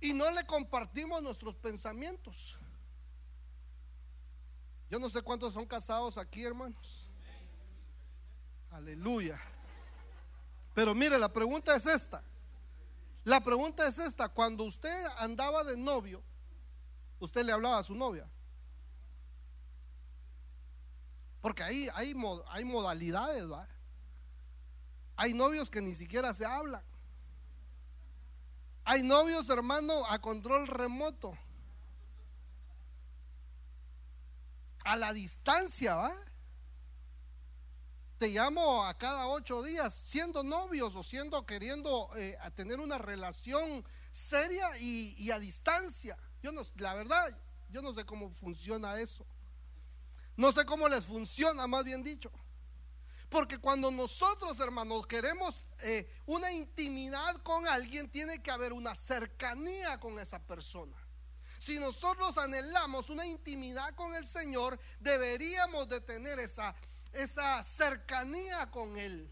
y 0.00 0.14
no 0.14 0.30
le 0.30 0.46
compartimos 0.46 1.22
nuestros 1.22 1.56
pensamientos. 1.56 2.56
Yo 4.88 4.98
no 4.98 5.10
sé 5.10 5.20
cuántos 5.20 5.52
son 5.52 5.66
casados 5.66 6.16
aquí, 6.16 6.42
hermanos. 6.42 7.06
Aleluya. 8.70 9.38
Pero 10.72 10.94
mire, 10.94 11.18
la 11.18 11.30
pregunta 11.30 11.76
es 11.76 11.84
esta. 11.84 12.24
La 13.24 13.40
pregunta 13.40 13.86
es 13.86 13.98
esta, 13.98 14.28
cuando 14.28 14.64
usted 14.64 15.06
andaba 15.18 15.64
de 15.64 15.76
novio, 15.76 16.22
usted 17.18 17.44
le 17.44 17.52
hablaba 17.52 17.78
a 17.78 17.84
su 17.84 17.94
novia. 17.94 18.28
Porque 21.40 21.62
ahí 21.62 21.88
hay, 21.94 22.14
hay 22.48 22.64
modalidades, 22.64 23.50
¿va? 23.50 23.68
Hay 25.16 25.34
novios 25.34 25.70
que 25.70 25.80
ni 25.80 25.94
siquiera 25.94 26.32
se 26.32 26.44
hablan. 26.44 26.82
Hay 28.84 29.02
novios, 29.02 29.48
hermano, 29.50 30.04
a 30.08 30.18
control 30.18 30.66
remoto. 30.66 31.36
A 34.84 34.96
la 34.96 35.12
distancia, 35.12 35.94
¿va? 35.94 36.12
Te 38.18 38.28
llamo 38.28 38.84
a 38.84 38.98
cada 38.98 39.28
ocho 39.28 39.62
días, 39.62 39.94
siendo 39.94 40.42
novios 40.42 40.94
o 40.96 41.02
siendo 41.04 41.46
queriendo 41.46 42.10
eh, 42.16 42.36
tener 42.56 42.80
una 42.80 42.98
relación 42.98 43.84
seria 44.10 44.76
y, 44.78 45.30
a 45.30 45.38
distancia. 45.38 46.18
Yo 46.42 46.50
no, 46.50 46.62
la 46.76 46.94
verdad, 46.94 47.38
yo 47.70 47.80
no 47.80 47.94
sé 47.94 48.04
cómo 48.04 48.30
funciona 48.30 49.00
eso. 49.00 49.24
No 50.36 50.52
sé 50.52 50.64
cómo 50.66 50.88
les 50.88 51.04
funciona, 51.04 51.66
más 51.68 51.84
bien 51.84 52.02
dicho. 52.02 52.30
Porque 53.28 53.58
cuando 53.58 53.90
nosotros, 53.90 54.58
hermanos, 54.58 55.06
queremos 55.06 55.66
eh, 55.82 56.10
una 56.26 56.50
intimidad 56.50 57.36
con 57.42 57.68
alguien, 57.68 58.10
tiene 58.10 58.42
que 58.42 58.50
haber 58.50 58.72
una 58.72 58.94
cercanía 58.94 60.00
con 60.00 60.18
esa 60.18 60.40
persona. 60.40 60.96
Si 61.58 61.78
nosotros 61.78 62.38
anhelamos 62.38 63.10
una 63.10 63.26
intimidad 63.26 63.94
con 63.94 64.14
el 64.14 64.24
Señor, 64.24 64.78
deberíamos 65.00 65.88
de 65.88 66.00
tener 66.00 66.38
esa 66.38 66.74
esa 67.12 67.62
cercanía 67.62 68.70
con 68.70 68.96
Él. 68.96 69.30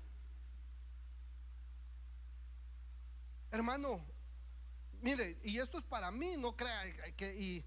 Hermano, 3.50 4.04
mire, 5.00 5.38
y 5.42 5.58
esto 5.58 5.78
es 5.78 5.84
para 5.84 6.10
mí, 6.10 6.36
no 6.36 6.56
crea 6.56 6.82
que 7.16 7.64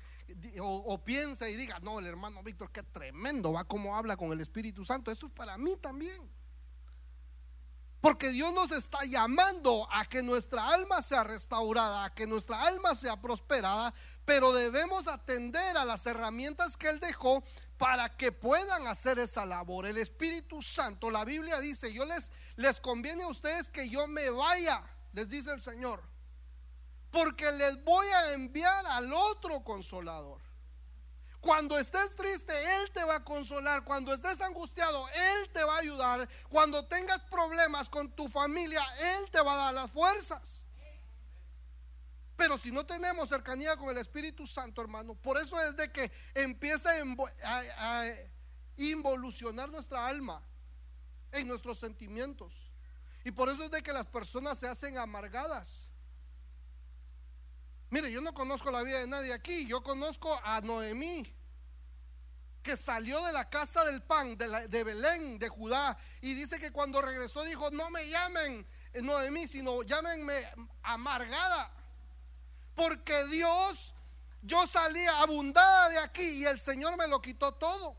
o, 0.61 1.03
piensa 1.03 1.49
y 1.49 1.55
diga, 1.55 1.79
no, 1.79 1.99
el 1.99 2.05
hermano 2.05 2.43
Víctor, 2.43 2.71
qué 2.71 2.83
tremendo, 2.83 3.53
va 3.53 3.63
como 3.63 3.95
habla 3.95 4.17
con 4.17 4.31
el 4.31 4.41
Espíritu 4.41 4.83
Santo. 4.85 5.11
Esto 5.11 5.27
es 5.27 5.31
para 5.31 5.57
mí 5.57 5.75
también. 5.77 6.29
Porque 8.01 8.29
Dios 8.29 8.53
nos 8.53 8.71
está 8.71 8.99
llamando 9.03 9.87
a 9.91 10.05
que 10.05 10.23
nuestra 10.23 10.69
alma 10.69 11.01
sea 11.01 11.23
restaurada, 11.23 12.05
a 12.05 12.13
que 12.13 12.27
nuestra 12.27 12.61
alma 12.65 12.95
sea 12.95 13.19
prosperada, 13.19 13.93
pero 14.23 14.53
debemos 14.53 15.07
atender 15.07 15.75
a 15.75 15.83
las 15.83 16.05
herramientas 16.05 16.77
que 16.77 16.87
Él 16.89 16.99
dejó 17.01 17.43
para 17.79 18.17
que 18.17 18.33
puedan 18.33 18.87
hacer 18.87 19.17
esa 19.19 19.45
labor. 19.45 19.85
El 19.85 19.97
Espíritu 19.97 20.61
Santo, 20.61 21.09
la 21.09 21.23
Biblia 21.23 21.61
dice, 21.61 21.91
yo 21.93 22.03
les, 22.03 22.29
les 22.57 22.81
conviene 22.81 23.23
a 23.23 23.27
ustedes 23.27 23.69
que 23.69 23.89
yo 23.89 24.05
me 24.05 24.29
vaya, 24.29 24.83
les 25.13 25.29
dice 25.29 25.51
el 25.53 25.61
Señor, 25.61 26.03
porque 27.09 27.49
les 27.53 27.81
voy 27.85 28.05
a 28.05 28.33
enviar 28.33 28.85
al 28.85 29.11
otro 29.13 29.63
consolador. 29.63 30.41
Cuando 31.39 31.79
estés 31.79 32.17
triste, 32.17 32.53
Él 32.75 32.91
te 32.91 33.01
va 33.05 33.15
a 33.15 33.23
consolar. 33.23 33.85
Cuando 33.85 34.13
estés 34.13 34.41
angustiado, 34.41 35.07
Él 35.07 35.49
te 35.53 35.63
va 35.63 35.75
a 35.75 35.79
ayudar. 35.79 36.27
Cuando 36.49 36.85
tengas 36.85 37.21
problemas 37.31 37.89
con 37.89 38.11
tu 38.11 38.27
familia, 38.27 38.85
Él 38.99 39.31
te 39.31 39.39
va 39.41 39.53
a 39.53 39.57
dar 39.57 39.73
las 39.73 39.89
fuerzas. 39.89 40.58
Pero 42.39 42.57
si 42.57 42.71
no 42.71 42.85
tenemos 42.85 43.27
cercanía 43.27 43.75
con 43.75 43.89
el 43.89 43.97
Espíritu 43.97 44.47
Santo, 44.47 44.81
hermano, 44.81 45.13
por 45.13 45.37
eso 45.37 45.61
es 45.61 45.75
de 45.75 45.91
que 45.91 46.09
empieza 46.33 46.89
a, 47.43 48.05
involucionar 48.77 49.69
nuestra 49.69 50.07
alma 50.07 50.41
en 51.33 51.49
nuestros 51.49 51.77
sentimientos. 51.79 52.71
Y 53.25 53.31
por 53.31 53.49
eso 53.49 53.65
es 53.65 53.71
de 53.71 53.83
que 53.83 53.91
las 53.91 54.05
personas 54.05 54.57
se 54.57 54.69
hacen 54.69 54.97
amargadas. 54.97 55.89
Mire, 57.89 58.09
yo 58.09 58.21
no 58.21 58.33
conozco 58.33 58.71
la 58.71 58.83
vida 58.83 58.99
de 58.99 59.07
nadie 59.07 59.33
aquí. 59.33 59.65
Yo 59.65 59.83
conozco 59.83 60.39
a 60.41 60.61
Noemí, 60.61 61.35
que 62.63 62.77
salió 62.77 63.21
de 63.25 63.33
la 63.33 63.49
casa 63.49 63.83
del 63.83 64.01
pan, 64.01 64.37
de, 64.37 64.69
de 64.69 64.83
Belén, 64.85 65.39
de 65.39 65.49
Judá. 65.49 65.97
Y 66.21 66.35
dice 66.35 66.57
que 66.57 66.71
cuando 66.71 67.01
regresó 67.01 67.43
dijo, 67.43 67.69
no 67.71 67.89
me 67.89 68.07
llamen 68.07 68.65
Noemí, 68.93 69.45
sino 69.45 69.83
llámenme 69.83 70.49
amargada. 70.83 71.75
Porque 72.79 73.27
Dios, 73.27 73.93
yo 74.41 74.65
salía 74.65 75.19
abundada 75.21 75.89
de 75.89 75.97
aquí 75.97 76.23
y 76.23 76.45
el 76.45 76.61
Señor 76.61 76.95
me 76.95 77.09
lo 77.09 77.21
quitó 77.21 77.51
todo. 77.51 77.97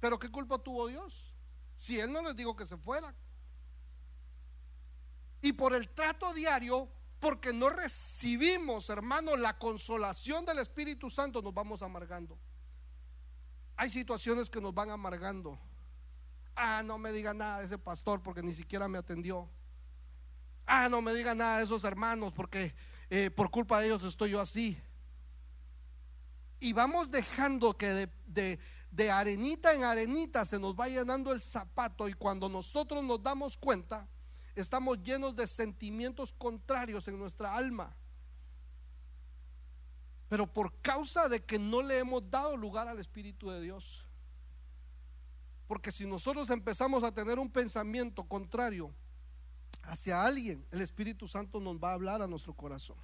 Pero 0.00 0.18
¿qué 0.18 0.30
culpa 0.30 0.58
tuvo 0.58 0.86
Dios? 0.86 1.32
Si 1.78 1.98
Él 1.98 2.12
no 2.12 2.20
les 2.20 2.36
dijo 2.36 2.54
que 2.54 2.66
se 2.66 2.76
fueran. 2.76 3.16
Y 5.40 5.54
por 5.54 5.72
el 5.72 5.88
trato 5.88 6.34
diario 6.34 6.90
porque 7.20 7.54
no 7.54 7.70
recibimos, 7.70 8.90
hermano, 8.90 9.34
la 9.34 9.58
consolación 9.58 10.44
del 10.44 10.58
Espíritu 10.58 11.08
Santo, 11.08 11.40
nos 11.40 11.54
vamos 11.54 11.80
amargando. 11.80 12.38
Hay 13.76 13.88
situaciones 13.88 14.50
que 14.50 14.60
nos 14.60 14.74
van 14.74 14.90
amargando. 14.90 15.58
Ah, 16.54 16.82
no 16.84 16.98
me 16.98 17.12
diga 17.12 17.32
nada 17.32 17.60
de 17.60 17.64
ese 17.64 17.78
pastor 17.78 18.22
porque 18.22 18.42
ni 18.42 18.52
siquiera 18.52 18.88
me 18.88 18.98
atendió. 18.98 19.48
Ah, 20.66 20.90
no 20.90 21.00
me 21.00 21.14
diga 21.14 21.34
nada 21.34 21.58
de 21.58 21.64
esos 21.64 21.82
hermanos 21.84 22.30
porque 22.34 22.74
eh, 23.10 23.30
por 23.30 23.50
culpa 23.50 23.80
de 23.80 23.86
ellos 23.86 24.02
estoy 24.02 24.30
yo 24.30 24.40
así. 24.40 24.80
Y 26.60 26.72
vamos 26.72 27.10
dejando 27.10 27.76
que 27.76 27.86
de, 27.86 28.10
de, 28.26 28.58
de 28.90 29.10
arenita 29.10 29.72
en 29.74 29.84
arenita 29.84 30.44
se 30.44 30.58
nos 30.58 30.74
va 30.74 30.88
llenando 30.88 31.32
el 31.32 31.40
zapato 31.40 32.08
y 32.08 32.14
cuando 32.14 32.48
nosotros 32.48 33.02
nos 33.04 33.22
damos 33.22 33.56
cuenta, 33.56 34.08
estamos 34.54 35.02
llenos 35.02 35.36
de 35.36 35.46
sentimientos 35.46 36.32
contrarios 36.32 37.06
en 37.08 37.18
nuestra 37.18 37.54
alma. 37.54 37.96
Pero 40.28 40.46
por 40.52 40.80
causa 40.80 41.28
de 41.28 41.42
que 41.44 41.58
no 41.58 41.80
le 41.82 41.98
hemos 41.98 42.28
dado 42.30 42.56
lugar 42.56 42.88
al 42.88 42.98
Espíritu 42.98 43.50
de 43.50 43.62
Dios. 43.62 44.04
Porque 45.66 45.90
si 45.90 46.06
nosotros 46.06 46.50
empezamos 46.50 47.04
a 47.04 47.12
tener 47.12 47.38
un 47.38 47.50
pensamiento 47.50 48.24
contrario 48.24 48.94
hacia 49.88 50.22
alguien, 50.22 50.64
el 50.70 50.82
Espíritu 50.82 51.26
Santo 51.26 51.60
nos 51.60 51.78
va 51.78 51.90
a 51.90 51.94
hablar 51.94 52.22
a 52.22 52.28
nuestro 52.28 52.54
corazón. 52.54 52.96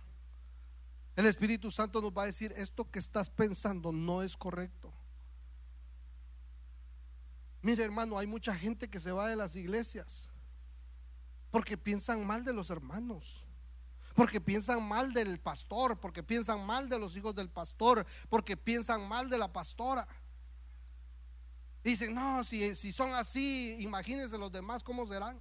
El 1.16 1.26
Espíritu 1.26 1.70
Santo 1.70 2.00
nos 2.02 2.12
va 2.12 2.24
a 2.24 2.26
decir, 2.26 2.52
esto 2.56 2.90
que 2.90 2.98
estás 2.98 3.30
pensando 3.30 3.90
no 3.90 4.22
es 4.22 4.36
correcto. 4.36 4.92
Mire 7.62 7.82
hermano, 7.82 8.18
hay 8.18 8.26
mucha 8.26 8.54
gente 8.54 8.90
que 8.90 9.00
se 9.00 9.12
va 9.12 9.28
de 9.28 9.36
las 9.36 9.56
iglesias 9.56 10.28
porque 11.50 11.78
piensan 11.78 12.26
mal 12.26 12.44
de 12.44 12.52
los 12.52 12.68
hermanos. 12.68 13.40
Porque 14.14 14.40
piensan 14.40 14.86
mal 14.86 15.12
del 15.12 15.40
pastor, 15.40 15.98
porque 15.98 16.22
piensan 16.22 16.64
mal 16.66 16.88
de 16.88 16.98
los 16.98 17.16
hijos 17.16 17.34
del 17.34 17.48
pastor, 17.48 18.06
porque 18.28 18.56
piensan 18.56 19.08
mal 19.08 19.30
de 19.30 19.38
la 19.38 19.52
pastora. 19.52 20.06
dicen, 21.82 22.14
no, 22.14 22.44
si, 22.44 22.74
si 22.74 22.92
son 22.92 23.14
así, 23.14 23.76
imagínense 23.80 24.36
los 24.36 24.52
demás 24.52 24.84
cómo 24.84 25.06
serán. 25.06 25.40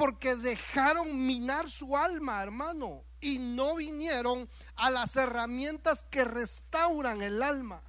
Porque 0.00 0.34
dejaron 0.34 1.26
minar 1.26 1.68
su 1.68 1.94
alma, 1.94 2.42
hermano, 2.42 3.04
y 3.20 3.38
no 3.38 3.76
vinieron 3.76 4.48
a 4.74 4.90
las 4.90 5.14
herramientas 5.14 6.04
que 6.04 6.24
restauran 6.24 7.20
el 7.20 7.42
alma. 7.42 7.82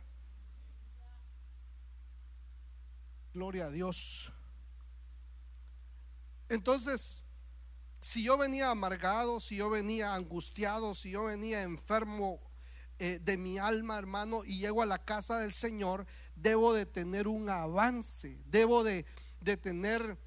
Gloria 3.34 3.68
a 3.68 3.70
Dios. 3.70 4.30
Entonces, 6.50 7.24
si 8.02 8.24
yo 8.24 8.38
venía 8.38 8.72
amargado, 8.72 9.40
si 9.40 9.56
yo 9.56 9.70
venía 9.70 10.14
angustiado, 10.14 10.94
si 10.94 11.12
yo 11.12 11.24
venía 11.24 11.62
enfermo 11.62 12.42
eh, 13.00 13.20
de 13.22 13.38
mi 13.38 13.58
alma, 13.58 13.98
hermano, 13.98 14.44
y 14.44 14.58
llego 14.58 14.82
a 14.82 14.86
la 14.86 15.06
casa 15.06 15.40
del 15.40 15.54
Señor, 15.54 16.06
debo 16.36 16.74
de 16.74 16.86
tener 16.86 17.30
un 17.30 17.50
avance, 17.50 18.38
debo 18.48 18.84
de, 18.84 19.06
de 19.40 19.56
tener 19.56 20.18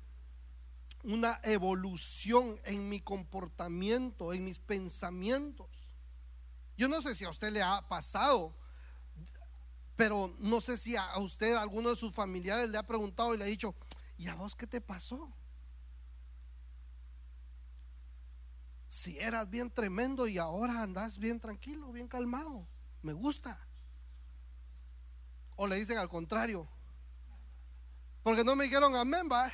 una 1.04 1.40
evolución 1.44 2.60
en 2.64 2.88
mi 2.88 3.00
comportamiento, 3.00 4.32
en 4.32 4.44
mis 4.44 4.58
pensamientos. 4.58 5.68
Yo 6.76 6.88
no 6.88 7.00
sé 7.02 7.14
si 7.14 7.24
a 7.24 7.30
usted 7.30 7.52
le 7.52 7.62
ha 7.62 7.86
pasado, 7.88 8.56
pero 9.96 10.34
no 10.40 10.60
sé 10.60 10.76
si 10.76 10.96
a 10.96 11.16
usted, 11.18 11.54
a 11.54 11.62
alguno 11.62 11.90
de 11.90 11.96
sus 11.96 12.12
familiares 12.12 12.68
le 12.68 12.78
ha 12.78 12.86
preguntado 12.86 13.34
y 13.34 13.38
le 13.38 13.44
ha 13.44 13.48
dicho, 13.48 13.74
¿y 14.18 14.26
a 14.28 14.34
vos 14.34 14.56
qué 14.56 14.66
te 14.66 14.80
pasó? 14.80 15.32
si 18.94 19.18
eras 19.18 19.50
bien 19.50 19.72
tremendo 19.72 20.28
y 20.28 20.38
ahora 20.38 20.80
andas 20.80 21.18
bien 21.18 21.40
tranquilo, 21.40 21.90
bien 21.90 22.06
calmado. 22.06 22.64
Me 23.02 23.12
gusta. 23.12 23.58
O 25.56 25.66
le 25.66 25.74
dicen 25.74 25.98
al 25.98 26.08
contrario. 26.08 26.68
Porque 28.22 28.44
no 28.44 28.54
me 28.54 28.64
dijeron 28.64 28.94
amén, 28.94 29.28
va. 29.30 29.50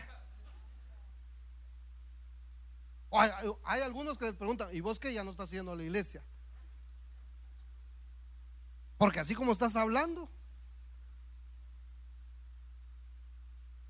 Hay, 3.12 3.80
algunos 3.80 4.18
que 4.18 4.26
les 4.26 4.34
preguntan, 4.34 4.68
¿y 4.72 4.80
vos 4.80 5.00
qué 5.00 5.12
ya 5.12 5.24
no 5.24 5.32
estás 5.32 5.48
haciendo 5.48 5.74
la 5.74 5.82
iglesia? 5.82 6.24
Porque 8.98 9.20
así 9.20 9.34
como 9.34 9.52
estás 9.52 9.76
hablando. 9.76 10.30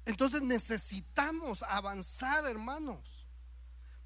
Entonces 0.06 0.42
necesitamos 0.42 1.62
avanzar, 1.62 2.46
hermanos. 2.46 3.20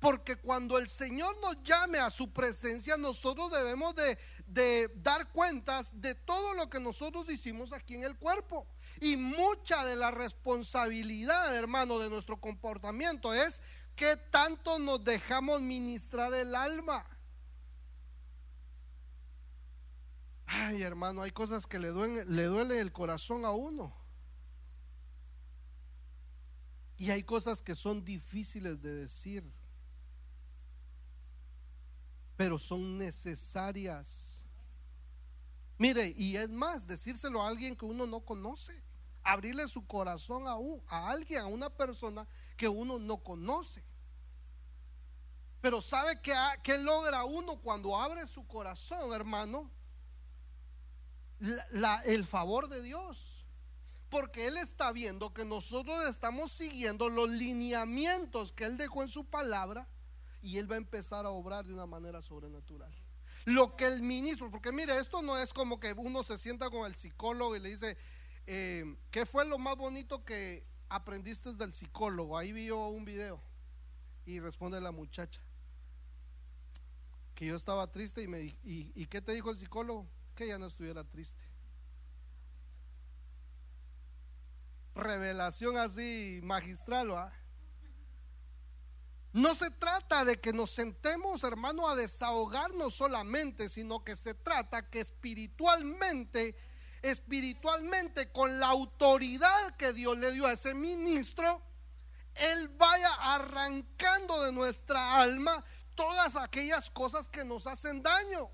Porque 0.00 0.36
cuando 0.36 0.76
el 0.76 0.90
Señor 0.90 1.38
nos 1.40 1.62
llame 1.62 1.98
a 1.98 2.10
su 2.10 2.30
presencia, 2.30 2.98
nosotros 2.98 3.50
debemos 3.50 3.94
de, 3.94 4.90
dar 4.96 5.30
cuentas 5.32 5.98
de 5.98 6.14
todo 6.14 6.52
lo 6.52 6.68
que 6.68 6.78
nosotros 6.78 7.30
hicimos 7.30 7.72
aquí 7.72 7.94
en 7.94 8.04
el 8.04 8.16
cuerpo. 8.18 8.66
Y 9.00 9.16
mucha 9.16 9.82
de 9.86 9.96
la 9.96 10.10
responsabilidad, 10.10 11.56
hermano, 11.56 11.98
de 11.98 12.10
nuestro 12.10 12.38
comportamiento 12.38 13.32
es 13.32 13.62
que 13.96 14.16
tanto 14.16 14.78
nos 14.78 15.04
dejamos 15.04 15.60
ministrar 15.60 16.32
el 16.34 16.54
alma. 16.54 17.06
Ay, 20.46 20.82
hermano, 20.82 21.22
hay 21.22 21.30
cosas 21.30 21.66
que 21.66 21.78
le 21.78 21.88
duelen, 21.88 22.34
le 22.34 22.44
duele 22.44 22.80
el 22.80 22.92
corazón 22.92 23.44
a 23.44 23.50
uno. 23.50 23.94
Y 26.96 27.10
hay 27.10 27.22
cosas 27.22 27.60
que 27.60 27.74
son 27.74 28.04
difíciles 28.04 28.80
de 28.80 28.94
decir 28.94 29.44
pero 32.36 32.58
son 32.58 32.98
necesarias. 32.98 34.42
Mire, 35.78 36.14
y 36.16 36.36
es 36.36 36.50
más, 36.50 36.86
decírselo 36.86 37.42
a 37.42 37.48
alguien 37.48 37.76
que 37.76 37.84
uno 37.84 38.06
no 38.06 38.20
conoce, 38.20 38.82
abrirle 39.24 39.66
su 39.68 39.86
corazón 39.86 40.46
a, 40.46 40.54
a 40.88 41.10
alguien, 41.10 41.40
a 41.40 41.46
una 41.46 41.70
persona 41.70 42.26
que 42.56 42.68
uno 42.68 42.98
no 42.98 43.18
conoce. 43.18 43.82
Pero 45.60 45.80
¿sabe 45.80 46.20
qué, 46.20 46.34
qué 46.62 46.76
logra 46.78 47.24
uno 47.24 47.56
cuando 47.56 47.98
abre 47.98 48.26
su 48.26 48.46
corazón, 48.46 49.12
hermano? 49.12 49.70
el 52.04 52.24
favor 52.24 52.68
de 52.68 52.82
Dios. 52.82 53.44
Porque 54.10 54.46
Él 54.46 54.58
está 54.58 54.92
viendo 54.92 55.34
que 55.34 55.44
nosotros 55.44 56.06
estamos 56.06 56.52
siguiendo 56.52 57.08
los 57.08 57.28
lineamientos 57.28 58.52
que 58.52 58.64
Él 58.64 58.76
dejó 58.76 59.02
en 59.02 59.08
su 59.08 59.24
palabra 59.24 59.88
y 60.40 60.58
Él 60.58 60.70
va 60.70 60.76
a 60.76 60.78
empezar 60.78 61.26
a 61.26 61.30
obrar 61.30 61.64
de 61.64 61.72
una 61.72 61.86
manera 61.86 62.22
sobrenatural. 62.22 62.94
Lo 63.46 63.76
que 63.76 63.86
el 63.86 64.02
ministro, 64.02 64.50
porque 64.50 64.70
mire, 64.70 64.98
esto 64.98 65.22
no 65.22 65.36
es 65.36 65.52
como 65.52 65.80
que 65.80 65.92
uno 65.94 66.22
se 66.22 66.38
sienta 66.38 66.70
con 66.70 66.86
el 66.86 66.94
psicólogo 66.94 67.56
y 67.56 67.60
le 67.60 67.70
dice, 67.70 67.96
eh, 68.46 68.96
¿qué 69.10 69.26
fue 69.26 69.44
lo 69.44 69.58
más 69.58 69.76
bonito 69.76 70.24
que 70.24 70.66
aprendiste 70.88 71.54
del 71.54 71.72
psicólogo? 71.72 72.36
Ahí 72.36 72.52
vio 72.52 72.88
un 72.88 73.04
video 73.04 73.40
y 74.26 74.40
responde 74.40 74.80
la 74.80 74.92
muchacha 74.92 75.40
que 77.34 77.46
yo 77.46 77.56
estaba 77.56 77.90
triste 77.90 78.22
y 78.22 78.28
me 78.28 78.40
y, 78.40 78.92
y 78.94 79.06
qué 79.06 79.20
te 79.20 79.32
dijo 79.32 79.50
el 79.50 79.58
psicólogo 79.58 80.06
que 80.34 80.46
ya 80.46 80.58
no 80.58 80.66
estuviera 80.66 81.04
triste 81.04 81.44
revelación 84.94 85.76
así 85.76 86.40
magistral 86.42 87.12
¿va? 87.12 87.32
No 89.34 89.56
se 89.56 89.68
trata 89.68 90.24
de 90.24 90.40
que 90.40 90.52
nos 90.52 90.70
sentemos, 90.70 91.42
hermano, 91.42 91.88
a 91.90 91.96
desahogarnos 91.96 92.94
solamente, 92.94 93.68
sino 93.68 94.04
que 94.04 94.14
se 94.14 94.32
trata 94.32 94.88
que 94.88 95.00
espiritualmente, 95.00 96.54
espiritualmente, 97.04 98.32
con 98.32 98.58
la 98.58 98.68
autoridad 98.68 99.76
que 99.76 99.92
Dios 99.92 100.16
le 100.16 100.32
dio 100.32 100.46
a 100.46 100.52
ese 100.52 100.72
ministro, 100.72 101.62
Él 102.34 102.68
vaya 102.68 103.12
arrancando 103.20 104.42
de 104.42 104.52
nuestra 104.52 105.20
alma 105.20 105.62
todas 105.94 106.34
aquellas 106.36 106.88
cosas 106.90 107.28
que 107.28 107.44
nos 107.44 107.66
hacen 107.66 108.02
daño. 108.02 108.50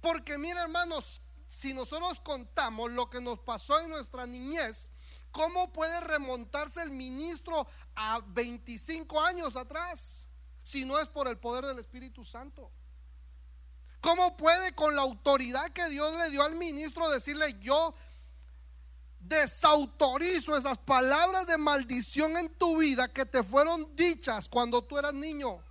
Porque 0.00 0.36
mira, 0.38 0.62
hermanos, 0.62 1.22
si 1.46 1.72
nosotros 1.72 2.18
contamos 2.18 2.90
lo 2.90 3.08
que 3.08 3.20
nos 3.20 3.38
pasó 3.38 3.78
en 3.80 3.90
nuestra 3.90 4.26
niñez, 4.26 4.90
¿cómo 5.30 5.72
puede 5.72 6.00
remontarse 6.00 6.82
el 6.82 6.90
ministro 6.90 7.64
a 7.94 8.20
25 8.26 9.20
años 9.20 9.54
atrás 9.54 10.26
si 10.64 10.84
no 10.84 10.98
es 10.98 11.08
por 11.08 11.28
el 11.28 11.38
poder 11.38 11.64
del 11.64 11.78
Espíritu 11.78 12.24
Santo? 12.24 12.72
¿Cómo 14.00 14.36
puede 14.36 14.74
con 14.74 14.94
la 14.94 15.02
autoridad 15.02 15.70
que 15.72 15.88
Dios 15.88 16.16
le 16.16 16.30
dio 16.30 16.42
al 16.42 16.54
ministro 16.54 17.10
decirle 17.10 17.56
yo 17.60 17.94
desautorizo 19.20 20.56
esas 20.56 20.78
palabras 20.78 21.46
de 21.46 21.58
maldición 21.58 22.36
en 22.36 22.48
tu 22.48 22.78
vida 22.78 23.12
que 23.12 23.26
te 23.26 23.42
fueron 23.42 23.94
dichas 23.96 24.48
cuando 24.48 24.82
tú 24.82 24.98
eras 24.98 25.14
niño? 25.14 25.62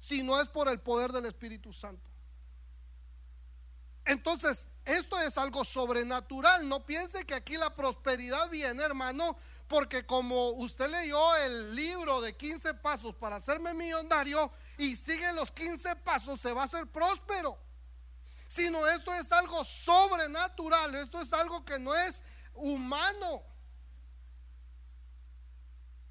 Si 0.00 0.22
no 0.22 0.40
es 0.40 0.48
por 0.48 0.68
el 0.68 0.80
poder 0.80 1.12
del 1.12 1.26
Espíritu 1.26 1.72
Santo. 1.72 2.10
Entonces, 4.06 4.66
esto 4.84 5.18
es 5.20 5.38
algo 5.38 5.64
sobrenatural. 5.64 6.68
No 6.68 6.84
piense 6.84 7.24
que 7.24 7.34
aquí 7.34 7.56
la 7.56 7.74
prosperidad 7.74 8.50
viene, 8.50 8.82
hermano, 8.82 9.36
porque 9.68 10.04
como 10.04 10.50
usted 10.50 10.90
leyó 10.90 11.36
el 11.36 11.74
libro 11.74 12.20
de 12.20 12.36
15 12.36 12.74
pasos 12.74 13.14
para 13.14 13.36
hacerme 13.36 13.72
millonario 13.74 14.52
y 14.78 14.94
sigue 14.94 15.32
los 15.32 15.50
15 15.50 15.96
pasos, 15.96 16.40
se 16.40 16.52
va 16.52 16.62
a 16.62 16.64
hacer 16.64 16.86
próspero. 16.86 17.58
Sino 18.46 18.86
esto 18.86 19.12
es 19.14 19.32
algo 19.32 19.64
sobrenatural, 19.64 20.94
esto 20.94 21.20
es 21.20 21.32
algo 21.32 21.64
que 21.64 21.78
no 21.78 21.94
es 21.94 22.22
humano. 22.52 23.42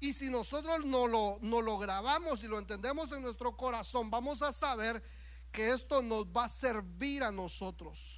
Y 0.00 0.12
si 0.12 0.28
nosotros 0.28 0.84
no 0.84 1.06
lo, 1.06 1.38
no 1.40 1.62
lo 1.62 1.78
grabamos 1.78 2.42
y 2.42 2.48
lo 2.48 2.58
entendemos 2.58 3.12
en 3.12 3.22
nuestro 3.22 3.56
corazón, 3.56 4.10
vamos 4.10 4.42
a 4.42 4.52
saber 4.52 5.02
que 5.50 5.70
esto 5.70 6.02
nos 6.02 6.26
va 6.26 6.44
a 6.44 6.48
servir 6.48 7.22
a 7.22 7.30
nosotros. 7.30 8.13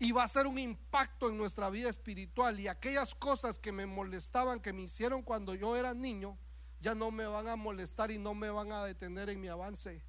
Y 0.00 0.10
va 0.10 0.24
a 0.24 0.28
ser 0.28 0.48
un 0.48 0.58
impacto 0.58 1.28
en 1.28 1.38
nuestra 1.38 1.70
vida 1.70 1.88
espiritual. 1.88 2.58
Y 2.58 2.66
aquellas 2.66 3.14
cosas 3.14 3.60
que 3.60 3.70
me 3.70 3.86
molestaban, 3.86 4.58
que 4.58 4.72
me 4.72 4.82
hicieron 4.82 5.22
cuando 5.22 5.54
yo 5.54 5.76
era 5.76 5.94
niño, 5.94 6.36
ya 6.80 6.96
no 6.96 7.12
me 7.12 7.26
van 7.26 7.46
a 7.46 7.54
molestar 7.54 8.10
y 8.10 8.18
no 8.18 8.34
me 8.34 8.50
van 8.50 8.72
a 8.72 8.84
detener 8.84 9.28
en 9.28 9.40
mi 9.40 9.46
avance. 9.46 10.02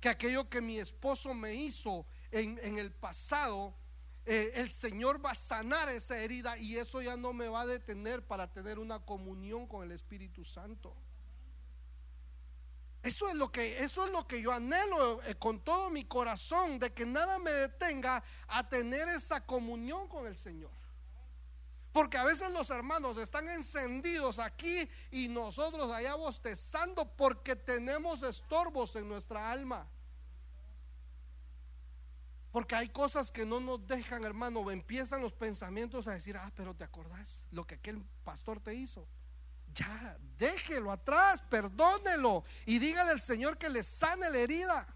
Que 0.00 0.10
aquello 0.10 0.50
que 0.50 0.60
mi 0.60 0.78
esposo 0.78 1.32
me 1.32 1.54
hizo 1.54 2.04
en, 2.30 2.58
en 2.62 2.78
el 2.78 2.92
pasado, 2.92 3.74
eh, 4.26 4.50
el 4.56 4.70
Señor 4.70 5.24
va 5.24 5.30
a 5.30 5.34
sanar 5.36 5.88
esa 5.88 6.18
herida 6.18 6.58
y 6.58 6.76
eso 6.76 7.00
ya 7.00 7.16
no 7.16 7.32
me 7.32 7.48
va 7.48 7.60
a 7.60 7.66
detener 7.66 8.26
para 8.26 8.52
tener 8.52 8.80
una 8.80 8.98
comunión 8.98 9.68
con 9.68 9.84
el 9.84 9.92
Espíritu 9.92 10.42
Santo. 10.42 10.96
Eso 13.06 13.28
es 13.28 13.36
lo 13.36 13.52
que, 13.52 13.84
eso 13.84 14.04
es 14.04 14.10
lo 14.10 14.26
que 14.26 14.42
yo 14.42 14.50
anhelo 14.50 15.22
eh, 15.22 15.36
con 15.36 15.60
todo 15.60 15.90
mi 15.90 16.06
corazón, 16.06 16.80
de 16.80 16.92
que 16.92 17.06
nada 17.06 17.38
me 17.38 17.52
detenga 17.52 18.20
a 18.48 18.68
tener 18.68 19.06
esa 19.06 19.46
comunión 19.46 20.08
con 20.08 20.26
el 20.26 20.36
Señor. 20.36 20.72
Porque 21.92 22.18
a 22.18 22.24
veces 22.24 22.50
los 22.50 22.68
hermanos 22.70 23.16
están 23.18 23.48
encendidos 23.48 24.40
aquí 24.40 24.90
y 25.12 25.28
nosotros 25.28 25.92
allá 25.92 26.16
bostezando 26.16 27.08
porque 27.16 27.54
tenemos 27.54 28.24
estorbos 28.24 28.96
en 28.96 29.08
nuestra 29.08 29.52
alma. 29.52 29.88
Porque 32.50 32.74
hay 32.74 32.88
cosas 32.88 33.30
que 33.30 33.46
no 33.46 33.60
nos 33.60 33.86
dejan, 33.86 34.24
hermano. 34.24 34.68
Empiezan 34.68 35.22
los 35.22 35.32
pensamientos 35.32 36.08
a 36.08 36.14
decir, 36.14 36.36
ah, 36.36 36.50
pero 36.56 36.74
te 36.74 36.82
acordás 36.82 37.44
lo 37.52 37.64
que 37.64 37.76
aquel 37.76 38.02
pastor 38.24 38.58
te 38.58 38.74
hizo 38.74 39.06
ya, 39.76 40.18
déjelo 40.38 40.90
atrás, 40.90 41.42
perdónelo 41.48 42.44
y 42.64 42.78
dígale 42.78 43.12
al 43.12 43.20
Señor 43.20 43.58
que 43.58 43.68
le 43.68 43.84
sane 43.84 44.28
la 44.30 44.38
herida. 44.38 44.86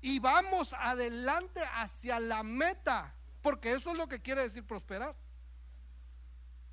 Y 0.00 0.18
vamos 0.18 0.72
adelante 0.72 1.60
hacia 1.74 2.18
la 2.18 2.42
meta, 2.42 3.14
porque 3.42 3.72
eso 3.72 3.90
es 3.90 3.98
lo 3.98 4.08
que 4.08 4.20
quiere 4.20 4.42
decir 4.42 4.66
prosperar. 4.66 5.14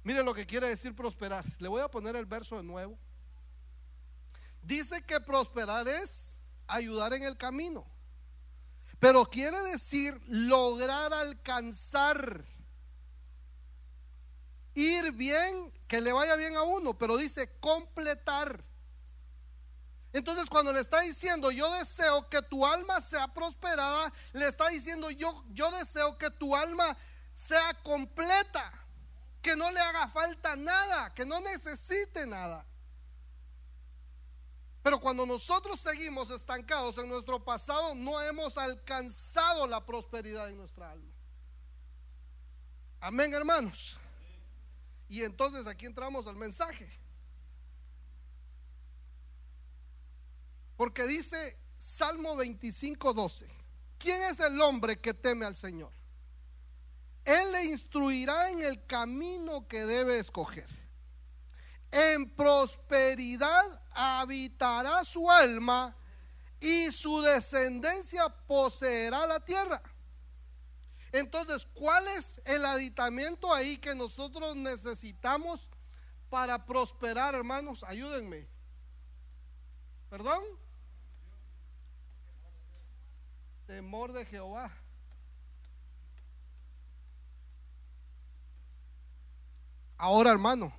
Mire 0.04 0.24
lo 0.24 0.34
que 0.34 0.46
quiere 0.46 0.70
decir 0.70 0.96
prosperar. 0.96 1.44
Le 1.60 1.68
voy 1.68 1.82
a 1.82 1.92
poner 1.92 2.16
el 2.16 2.26
verso 2.26 2.56
de 2.56 2.64
nuevo. 2.64 2.98
Dice 4.62 5.02
que 5.02 5.20
prosperar 5.20 5.88
es 5.88 6.40
ayudar 6.66 7.14
en 7.14 7.24
el 7.24 7.38
camino, 7.38 7.86
pero 9.00 9.26
quiere 9.26 9.60
decir 9.64 10.20
lograr 10.28 11.14
alcanzar 11.14 12.46
ir 14.78 15.12
bien, 15.14 15.74
que 15.88 16.02
le 16.02 16.12
vaya 16.12 16.36
bien 16.36 16.56
a 16.56 16.64
uno, 16.64 16.98
pero 16.98 17.18
dice 17.18 17.50
completar. 17.60 18.64
Entonces 20.14 20.50
cuando 20.50 20.74
le 20.74 20.80
está 20.80 21.02
diciendo 21.02 21.52
yo 21.52 21.72
deseo 21.74 22.28
que 22.30 22.42
tu 22.42 22.66
alma 22.66 23.00
sea 23.02 23.28
prosperada, 23.28 24.12
le 24.34 24.48
está 24.48 24.68
diciendo 24.70 25.10
yo, 25.12 25.44
yo 25.50 25.72
deseo 25.72 26.18
que 26.18 26.30
tu 26.32 26.56
alma 26.56 26.98
sea 27.34 27.74
completa, 27.84 28.74
que 29.42 29.56
no 29.56 29.72
le 29.72 29.80
haga 29.80 30.08
falta 30.10 30.56
nada, 30.56 31.14
que 31.14 31.26
no 31.26 31.40
necesite 31.42 32.26
nada. 32.26 32.66
Pero 34.82 35.00
cuando 35.00 35.26
nosotros 35.26 35.80
seguimos 35.80 36.30
estancados 36.30 36.98
en 36.98 37.10
nuestro 37.10 37.44
pasado, 37.44 37.94
no 37.94 38.22
hemos 38.22 38.58
alcanzado 38.58 39.68
la 39.68 39.86
prosperidad 39.86 40.50
en 40.50 40.58
nuestra 40.58 40.92
alma. 40.92 41.14
Amén, 43.02 43.34
hermanos. 43.34 44.00
Y 45.10 45.24
entonces 45.24 45.68
aquí 45.68 45.86
entramos 45.86 46.28
al 46.28 46.36
mensaje. 46.36 46.90
Porque 50.76 51.08
dice 51.08 51.58
Salmo 51.78 52.36
25, 52.36 53.14
12. 53.14 53.48
¿Quién 53.98 54.22
es 54.24 54.40
el 54.40 54.60
hombre 54.62 55.00
que 55.00 55.14
teme 55.14 55.46
al 55.46 55.56
Señor? 55.56 55.92
Él 57.26 57.52
le 57.52 57.66
instruirá 57.66 58.50
en 58.50 58.62
el 58.62 58.86
camino 58.86 59.68
que 59.68 59.86
debe 59.86 60.20
escoger. 60.20 60.68
En 61.92 62.30
prosperidad 62.30 63.82
habitará 63.92 65.04
su 65.04 65.30
alma 65.30 65.96
y 66.60 66.92
su 66.92 67.22
descendencia 67.22 68.30
poseerá 68.30 69.26
la 69.26 69.40
tierra. 69.40 69.82
Entonces, 71.18 71.68
¿cuál 71.74 72.08
es 72.10 72.40
el 72.46 72.64
aditamiento 72.64 73.52
ahí 73.52 73.78
que 73.78 73.96
nosotros 73.96 74.56
necesitamos 74.56 75.68
para 76.30 76.64
prosperar, 76.64 77.34
hermanos? 77.34 77.84
Ayúdenme. 77.84 78.48
¿Perdón? 80.10 80.44
Temor 83.66 84.14
de 84.14 84.26
Jehová. 84.26 84.72
Ahora, 89.98 90.30
hermano, 90.30 90.72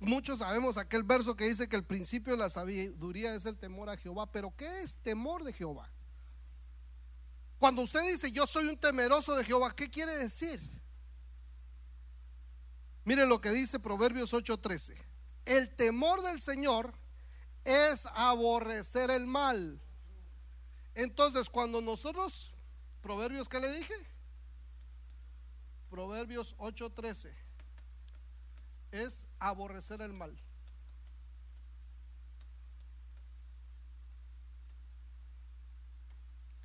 muchos 0.00 0.40
sabemos 0.40 0.76
aquel 0.76 1.04
verso 1.04 1.36
que 1.36 1.44
dice 1.44 1.68
que 1.68 1.76
el 1.76 1.84
principio 1.84 2.32
de 2.32 2.40
la 2.40 2.50
sabiduría 2.50 3.32
es 3.36 3.46
el 3.46 3.56
temor 3.56 3.88
a 3.88 3.96
Jehová, 3.96 4.26
pero 4.32 4.52
¿qué 4.56 4.82
es 4.82 4.96
temor 4.96 5.44
de 5.44 5.52
Jehová? 5.52 5.93
Cuando 7.58 7.82
usted 7.82 8.02
dice 8.10 8.30
yo 8.30 8.46
soy 8.46 8.66
un 8.66 8.76
temeroso 8.76 9.34
de 9.34 9.44
Jehová, 9.44 9.74
¿qué 9.74 9.88
quiere 9.90 10.16
decir? 10.16 10.60
Mire 13.04 13.26
lo 13.26 13.40
que 13.40 13.50
dice 13.50 13.78
Proverbios 13.78 14.32
8:13. 14.32 14.94
El 15.44 15.74
temor 15.74 16.22
del 16.22 16.40
Señor 16.40 16.94
es 17.64 18.06
aborrecer 18.14 19.10
el 19.10 19.26
mal. 19.26 19.80
Entonces, 20.94 21.50
cuando 21.50 21.80
nosotros, 21.80 22.52
Proverbios, 23.02 23.48
¿qué 23.48 23.60
le 23.60 23.70
dije? 23.72 23.94
Proverbios 25.90 26.54
8:13 26.58 27.34
es 28.90 29.26
aborrecer 29.38 30.00
el 30.00 30.12
mal. 30.12 30.38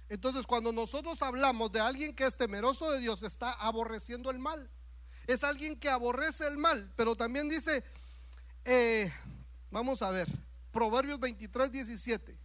Entonces, 0.10 0.48
cuando 0.48 0.72
nosotros 0.72 1.22
hablamos 1.22 1.72
de 1.72 1.80
alguien 1.80 2.16
que 2.16 2.26
es 2.26 2.36
temeroso 2.36 2.92
de 2.92 3.00
Dios, 3.00 3.22
está 3.22 3.52
aborreciendo 3.52 4.32
el 4.32 4.40
mal. 4.40 4.70
Es 5.28 5.44
alguien 5.44 5.80
que 5.80 5.90
aborrece 5.90 6.48
el 6.48 6.58
mal, 6.58 6.92
pero 6.96 7.16
también 7.16 7.48
dice, 7.48 7.84
eh, 8.66 9.14
vamos 9.70 10.02
a 10.02 10.10
ver, 10.10 10.28
Proverbios 10.72 11.20
23, 11.20 11.72
17. 11.72 12.40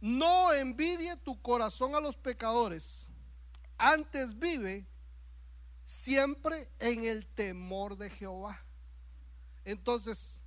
No 0.00 0.52
envidie 0.52 1.16
tu 1.16 1.42
corazón 1.42 1.96
a 1.96 2.00
los 2.00 2.16
pecadores, 2.16 3.08
antes 3.76 4.38
vive 4.38 4.86
siempre 5.84 6.70
en 6.78 7.04
el 7.04 7.26
temor 7.26 7.96
de 7.96 8.10
Jehová. 8.10 8.64
Entonces, 9.64 10.40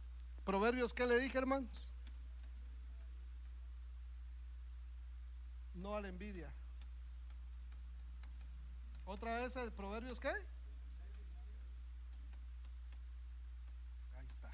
Proverbios, 0.45 0.93
¿qué 0.93 1.05
le 1.05 1.19
dije, 1.19 1.37
hermanos? 1.37 1.82
No 5.73 5.95
a 5.95 6.01
la 6.01 6.07
envidia. 6.07 6.53
Otra 9.05 9.37
vez 9.39 9.55
el 9.55 9.71
Proverbios, 9.71 10.19
¿qué? 10.19 10.29
Ahí 14.15 14.25
está. 14.27 14.49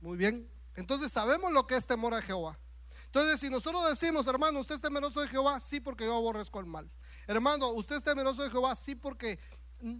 Muy 0.00 0.16
bien. 0.16 0.50
Entonces 0.74 1.12
sabemos 1.12 1.52
lo 1.52 1.66
que 1.66 1.76
es 1.76 1.86
temor 1.86 2.14
a 2.14 2.22
Jehová. 2.22 2.58
Entonces, 3.06 3.40
si 3.40 3.50
nosotros 3.50 3.86
decimos, 3.90 4.26
hermano, 4.26 4.58
usted 4.60 4.74
es 4.74 4.80
temeroso 4.80 5.20
de 5.20 5.28
Jehová, 5.28 5.60
sí, 5.60 5.80
porque 5.80 6.06
yo 6.06 6.16
aborrezco 6.16 6.58
el 6.60 6.66
mal. 6.66 6.90
Hermano, 7.26 7.68
usted 7.68 7.96
es 7.96 8.02
temeroso 8.02 8.42
de 8.42 8.50
Jehová, 8.50 8.74
sí, 8.74 8.94
porque 8.94 9.38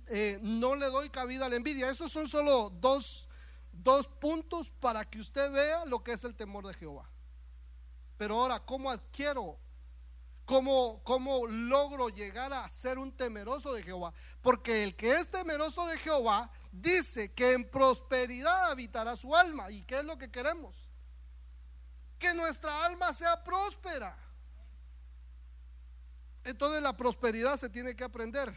eh, 0.09 0.38
no 0.40 0.74
le 0.74 0.86
doy 0.86 1.11
cabida 1.11 1.47
a 1.47 1.49
la 1.51 1.57
envidia. 1.57 1.90
Esos 1.90 2.11
son 2.11 2.26
solo 2.26 2.70
dos, 2.70 3.28
dos 3.70 4.09
puntos 4.09 4.70
para 4.80 5.05
que 5.05 5.20
usted 5.20 5.53
vea 5.53 5.84
lo 5.84 6.03
que 6.03 6.12
es 6.12 6.24
el 6.24 6.34
temor 6.34 6.66
de 6.66 6.72
Jehová. 6.72 7.11
Pero 8.16 8.40
ahora, 8.40 8.61
¿cómo 8.61 8.90
adquiero? 8.90 9.59
¿Cómo, 10.45 11.03
¿Cómo 11.05 11.47
logro 11.47 12.09
llegar 12.09 12.53
a 12.53 12.68
ser 12.68 12.99
un 12.99 13.12
temeroso 13.16 13.72
de 13.72 13.82
Jehová? 13.82 14.12
Porque 14.40 14.82
el 14.82 14.97
que 14.97 15.16
es 15.16 15.30
temeroso 15.30 15.86
de 15.86 15.99
Jehová 15.99 16.51
dice 16.72 17.32
que 17.32 17.53
en 17.53 17.70
prosperidad 17.70 18.70
habitará 18.70 19.16
su 19.16 19.34
alma. 19.34 19.70
¿Y 19.70 19.82
qué 19.84 19.99
es 19.99 20.05
lo 20.05 20.18
que 20.18 20.30
queremos? 20.30 20.93
que 22.22 22.32
nuestra 22.34 22.84
alma 22.86 23.12
sea 23.12 23.43
próspera. 23.43 24.16
Entonces 26.45 26.80
la 26.80 26.97
prosperidad 26.97 27.57
se 27.57 27.68
tiene 27.68 27.97
que 27.97 28.05
aprender. 28.05 28.55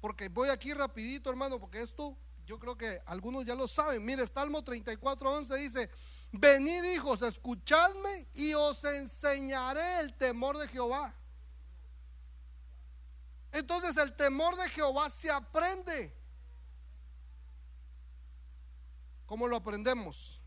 Porque 0.00 0.28
voy 0.28 0.48
aquí 0.48 0.72
rapidito, 0.72 1.28
hermano, 1.28 1.58
porque 1.58 1.82
esto 1.82 2.16
yo 2.46 2.60
creo 2.60 2.76
que 2.76 3.02
algunos 3.06 3.44
ya 3.44 3.56
lo 3.56 3.66
saben. 3.66 4.04
Mire, 4.04 4.24
Salmo 4.28 4.62
34, 4.62 5.28
11 5.28 5.56
dice, 5.56 5.90
venid 6.38 6.84
hijos, 6.84 7.22
escuchadme 7.22 8.28
y 8.34 8.54
os 8.54 8.84
enseñaré 8.84 10.00
el 10.00 10.14
temor 10.14 10.58
de 10.58 10.68
Jehová. 10.68 11.14
Entonces 13.52 13.96
el 13.96 14.14
temor 14.14 14.56
de 14.56 14.68
Jehová 14.70 15.10
se 15.10 15.30
aprende. 15.30 16.14
¿Cómo 19.26 19.48
lo 19.48 19.56
aprendemos? 19.56 20.44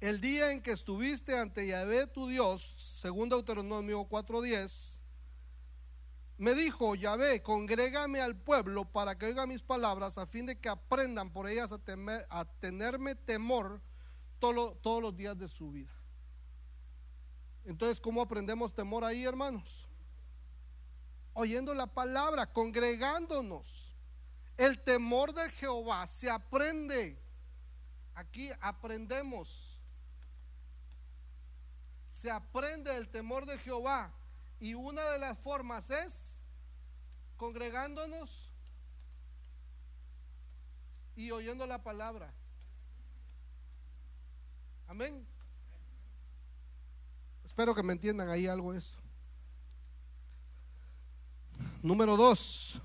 el 0.00 0.20
día 0.20 0.50
en 0.50 0.62
que 0.62 0.72
estuviste 0.72 1.38
ante 1.38 1.66
Yahvé 1.66 2.06
tu 2.06 2.26
Dios, 2.26 2.74
según 2.78 3.28
Deuteronomio 3.28 4.04
4:10, 4.08 5.00
me 6.38 6.54
dijo 6.54 6.94
Yahvé, 6.94 7.42
congrégame 7.42 8.20
al 8.20 8.34
pueblo 8.34 8.90
para 8.90 9.18
que 9.18 9.26
oiga 9.26 9.46
mis 9.46 9.60
palabras 9.60 10.16
a 10.16 10.26
fin 10.26 10.46
de 10.46 10.58
que 10.58 10.70
aprendan 10.70 11.30
por 11.30 11.48
ellas 11.48 11.70
a, 11.70 12.44
tenerme 12.60 13.14
temor 13.14 13.82
todos 14.40 15.02
los 15.02 15.16
días 15.16 15.38
de 15.38 15.46
su 15.46 15.70
vida. 15.70 15.92
Entonces, 17.64 18.00
¿cómo 18.00 18.22
aprendemos 18.22 18.74
temor 18.74 19.04
ahí, 19.04 19.24
hermanos? 19.24 19.88
Oyendo 21.34 21.74
la 21.74 21.86
palabra, 21.86 22.52
congregándonos. 22.52 23.94
El 24.56 24.82
temor 24.82 25.32
de 25.32 25.48
Jehová 25.50 26.06
se 26.06 26.28
aprende. 26.28 27.22
Aquí 28.14 28.50
aprendemos 28.60 29.70
se 32.20 32.30
aprende 32.30 32.94
el 32.94 33.08
temor 33.08 33.46
de 33.46 33.56
Jehová 33.58 34.12
y 34.58 34.74
una 34.74 35.02
de 35.12 35.18
las 35.18 35.38
formas 35.38 35.88
es 35.88 36.38
congregándonos 37.38 38.52
y 41.16 41.30
oyendo 41.30 41.66
la 41.66 41.82
palabra. 41.82 42.34
Amén. 44.90 45.24
Espero 47.44 47.72
que 47.76 47.82
me 47.84 47.92
entiendan 47.92 48.28
ahí 48.28 48.48
algo 48.48 48.74
eso. 48.74 48.98
Número 51.80 52.16
dos. 52.16 52.82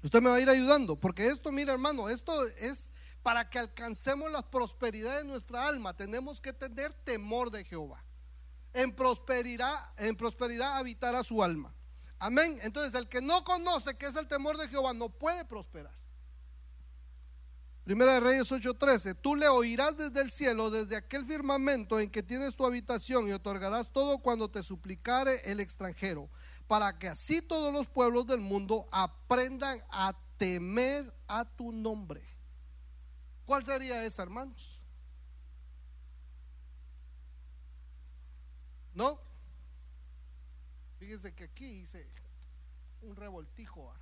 Usted 0.00 0.22
me 0.22 0.30
va 0.30 0.36
a 0.36 0.40
ir 0.40 0.48
ayudando, 0.48 0.94
porque 0.94 1.26
esto, 1.26 1.50
mira 1.50 1.72
hermano, 1.72 2.08
esto 2.08 2.46
es 2.56 2.92
para 3.24 3.50
que 3.50 3.58
alcancemos 3.58 4.30
la 4.30 4.48
prosperidad 4.48 5.18
de 5.18 5.24
nuestra 5.24 5.66
alma, 5.66 5.96
tenemos 5.96 6.40
que 6.40 6.52
tener 6.52 6.94
temor 7.02 7.50
de 7.50 7.64
Jehová. 7.64 8.04
En 8.72 8.94
prosperidad, 8.94 9.92
en 9.96 10.16
habitará 10.76 11.24
su 11.24 11.42
alma. 11.42 11.74
Amén. 12.20 12.60
Entonces, 12.62 12.94
el 12.94 13.08
que 13.08 13.20
no 13.20 13.42
conoce 13.42 13.96
qué 13.96 14.06
es 14.06 14.14
el 14.14 14.28
temor 14.28 14.56
de 14.56 14.68
Jehová 14.68 14.94
no 14.94 15.08
puede 15.08 15.44
prosperar. 15.44 15.98
Primera 17.84 18.14
de 18.14 18.20
Reyes 18.20 18.52
8:13, 18.52 19.14
tú 19.14 19.34
le 19.34 19.48
oirás 19.48 19.96
desde 19.96 20.20
el 20.20 20.30
cielo, 20.30 20.70
desde 20.70 20.96
aquel 20.96 21.24
firmamento 21.24 21.98
en 21.98 22.10
que 22.10 22.22
tienes 22.22 22.54
tu 22.54 22.66
habitación 22.66 23.26
y 23.26 23.32
otorgarás 23.32 23.90
todo 23.90 24.18
cuando 24.18 24.50
te 24.50 24.62
suplicare 24.62 25.40
el 25.50 25.60
extranjero, 25.60 26.28
para 26.66 26.98
que 26.98 27.08
así 27.08 27.40
todos 27.40 27.72
los 27.72 27.88
pueblos 27.88 28.26
del 28.26 28.40
mundo 28.40 28.86
aprendan 28.92 29.78
a 29.90 30.14
temer 30.36 31.12
a 31.26 31.44
tu 31.44 31.72
nombre. 31.72 32.22
¿Cuál 33.46 33.64
sería 33.64 34.04
esa, 34.04 34.22
hermanos? 34.22 34.80
¿No? 38.94 39.18
Fíjense 40.98 41.34
que 41.34 41.44
aquí 41.44 41.64
hice 41.64 42.06
un 43.00 43.16
revoltijo. 43.16 43.90
Ah. 43.90 43.98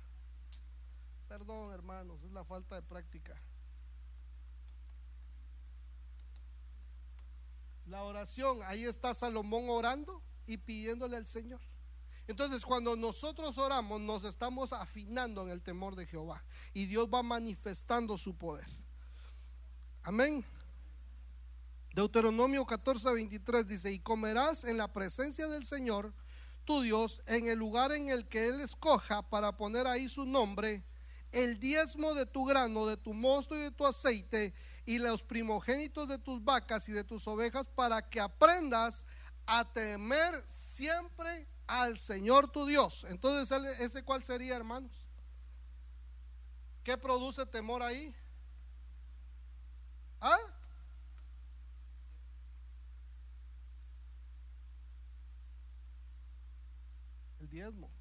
Perdón, 1.27 1.71
hermanos, 1.73 2.21
es 2.23 2.31
la 2.31 2.43
falta 2.43 2.75
de 2.75 2.81
práctica. 2.81 3.41
La 7.89 8.03
oración, 8.03 8.59
ahí 8.65 8.85
está 8.85 9.15
Salomón 9.15 9.67
orando 9.67 10.21
y 10.45 10.57
pidiéndole 10.57 11.17
al 11.17 11.25
Señor. 11.25 11.59
Entonces, 12.27 12.63
cuando 12.63 12.95
nosotros 12.95 13.57
oramos, 13.57 13.99
nos 13.99 14.23
estamos 14.23 14.73
afinando 14.73 15.41
en 15.43 15.49
el 15.49 15.63
temor 15.63 15.95
de 15.95 16.05
Jehová 16.05 16.43
y 16.71 16.85
Dios 16.85 17.07
va 17.11 17.23
manifestando 17.23 18.15
su 18.15 18.37
poder. 18.37 18.67
Amén. 20.03 20.45
Deuteronomio 21.95 22.63
14, 22.63 23.11
23 23.11 23.67
dice, 23.67 23.91
y 23.91 23.97
comerás 23.97 24.65
en 24.65 24.77
la 24.77 24.93
presencia 24.93 25.47
del 25.47 25.65
Señor, 25.65 26.13
tu 26.65 26.81
Dios, 26.81 27.23
en 27.25 27.47
el 27.47 27.57
lugar 27.57 27.91
en 27.91 28.09
el 28.09 28.27
que 28.27 28.49
Él 28.49 28.61
escoja 28.61 29.27
para 29.27 29.57
poner 29.57 29.87
ahí 29.87 30.07
su 30.07 30.25
nombre, 30.25 30.85
el 31.31 31.59
diezmo 31.59 32.13
de 32.13 32.27
tu 32.27 32.45
grano, 32.45 32.85
de 32.85 32.97
tu 32.97 33.15
mosto 33.15 33.55
y 33.55 33.61
de 33.61 33.71
tu 33.71 33.87
aceite, 33.87 34.53
y 34.89 34.97
los 34.97 35.21
primogénitos 35.21 36.07
de 36.07 36.17
tus 36.17 36.43
vacas 36.43 36.89
y 36.89 36.91
de 36.91 37.03
tus 37.03 37.27
ovejas, 37.27 37.67
para 37.67 38.09
que 38.09 38.19
aprendas 38.19 39.05
a 39.45 39.63
temer 39.71 40.43
siempre 40.47 41.47
al 41.67 41.95
Señor 41.95 42.51
tu 42.51 42.65
Dios. 42.65 43.05
Entonces, 43.07 43.55
¿ese 43.79 44.03
cuál 44.03 44.23
sería, 44.23 44.55
hermanos? 44.55 44.91
¿Qué 46.83 46.97
produce 46.97 47.45
temor 47.45 47.83
ahí? 47.83 48.15
¿Ah? 50.19 50.39
El 57.39 57.47
diezmo. 57.47 57.98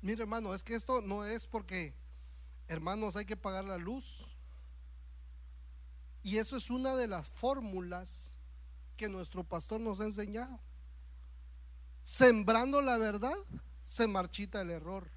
Mire 0.00 0.22
hermano, 0.22 0.54
es 0.54 0.62
que 0.62 0.74
esto 0.74 1.02
no 1.02 1.24
es 1.24 1.46
porque, 1.46 1.94
hermanos, 2.66 3.16
hay 3.16 3.24
que 3.24 3.36
pagar 3.36 3.64
la 3.64 3.78
luz. 3.78 4.26
Y 6.22 6.38
eso 6.38 6.56
es 6.56 6.70
una 6.70 6.96
de 6.96 7.08
las 7.08 7.28
fórmulas 7.28 8.36
que 8.96 9.08
nuestro 9.08 9.44
pastor 9.44 9.80
nos 9.80 10.00
ha 10.00 10.04
enseñado. 10.04 10.60
Sembrando 12.02 12.80
la 12.80 12.98
verdad, 12.98 13.36
se 13.82 14.06
marchita 14.06 14.60
el 14.60 14.70
error 14.70 15.10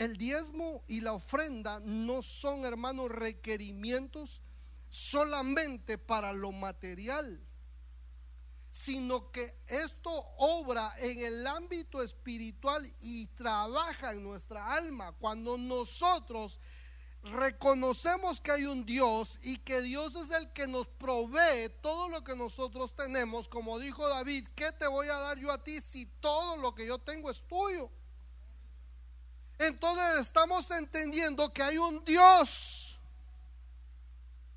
el 0.00 0.16
diezmo 0.16 0.82
y 0.88 1.02
la 1.02 1.12
ofrenda 1.12 1.78
no 1.80 2.22
son, 2.22 2.64
hermanos, 2.64 3.10
requerimientos 3.10 4.40
solamente 4.88 5.98
para 5.98 6.32
lo 6.32 6.52
material, 6.52 7.46
sino 8.70 9.30
que 9.32 9.54
esto 9.66 10.10
obra 10.38 10.94
en 10.98 11.18
el 11.20 11.46
ámbito 11.46 12.02
espiritual 12.02 12.82
y 13.00 13.26
trabaja 13.28 14.12
en 14.12 14.22
nuestra 14.22 14.72
alma. 14.72 15.12
Cuando 15.18 15.58
nosotros 15.58 16.58
reconocemos 17.22 18.40
que 18.40 18.52
hay 18.52 18.64
un 18.64 18.86
Dios 18.86 19.38
y 19.42 19.58
que 19.58 19.82
Dios 19.82 20.14
es 20.14 20.30
el 20.30 20.52
que 20.52 20.66
nos 20.66 20.86
provee 20.86 21.68
todo 21.82 22.08
lo 22.08 22.24
que 22.24 22.34
nosotros 22.36 22.94
tenemos, 22.94 23.48
como 23.48 23.78
dijo 23.78 24.08
David, 24.08 24.48
¿qué 24.54 24.72
te 24.72 24.86
voy 24.86 25.08
a 25.08 25.18
dar 25.18 25.38
yo 25.38 25.50
a 25.52 25.62
ti 25.62 25.80
si 25.80 26.06
todo 26.20 26.56
lo 26.56 26.74
que 26.74 26.86
yo 26.86 26.98
tengo 26.98 27.30
es 27.30 27.42
tuyo? 27.42 27.90
entonces 29.60 30.20
estamos 30.20 30.70
entendiendo 30.70 31.52
que 31.52 31.62
hay 31.62 31.76
un 31.76 32.02
Dios 32.04 32.98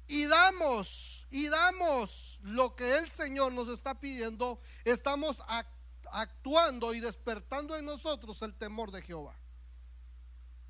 y 0.07 0.25
damos 0.25 1.12
y 1.33 1.49
damos 1.49 2.39
lo 2.43 2.75
que 2.75 2.95
el 2.95 3.09
Señor 3.09 3.53
nos 3.53 3.67
está 3.67 3.99
pidiendo, 3.99 4.59
estamos 4.85 5.41
actuando 6.11 6.93
y 6.93 6.99
despertando 6.99 7.75
en 7.75 7.85
nosotros 7.85 8.39
el 8.43 8.53
temor 8.53 8.91
de 8.91 9.01
Jehová. 9.01 9.35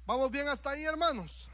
¿Vamos 0.05 0.31
bien 0.31 0.47
hasta 0.47 0.69
ahí, 0.69 0.85
hermanos? 0.85 1.49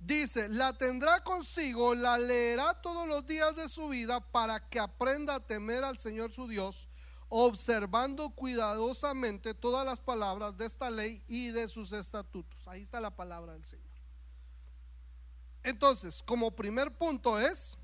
Dice, 0.00 0.48
la 0.48 0.76
tendrá 0.76 1.22
consigo, 1.22 1.94
la 1.94 2.18
leerá 2.18 2.74
todos 2.82 3.06
los 3.06 3.24
días 3.28 3.54
de 3.54 3.68
su 3.68 3.86
vida 3.86 4.18
para 4.32 4.68
que 4.68 4.80
aprenda 4.80 5.36
a 5.36 5.46
temer 5.46 5.84
al 5.84 5.98
Señor 5.98 6.32
su 6.32 6.48
Dios, 6.48 6.88
observando 7.28 8.30
cuidadosamente 8.30 9.54
todas 9.54 9.86
las 9.86 10.00
palabras 10.00 10.56
de 10.56 10.66
esta 10.66 10.90
ley 10.90 11.22
y 11.28 11.50
de 11.50 11.68
sus 11.68 11.92
estatutos. 11.92 12.66
Ahí 12.66 12.82
está 12.82 13.00
la 13.00 13.14
palabra 13.14 13.52
del 13.52 13.64
Señor. 13.64 13.91
Entonces, 15.62 16.22
como 16.22 16.50
primer 16.50 16.96
punto 16.96 17.38
es, 17.38 17.78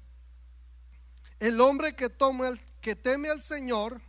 el 1.39 1.61
hombre 1.61 1.95
que, 1.95 2.09
toma 2.09 2.49
el, 2.49 2.61
que 2.81 2.97
teme 2.97 3.29
al 3.29 3.41
Señor, 3.41 4.01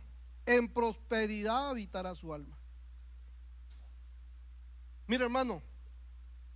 en 0.46 0.68
prosperidad 0.68 1.70
habitará 1.70 2.14
su 2.14 2.34
alma. 2.34 2.58
Mira 5.06 5.24
hermano, 5.24 5.62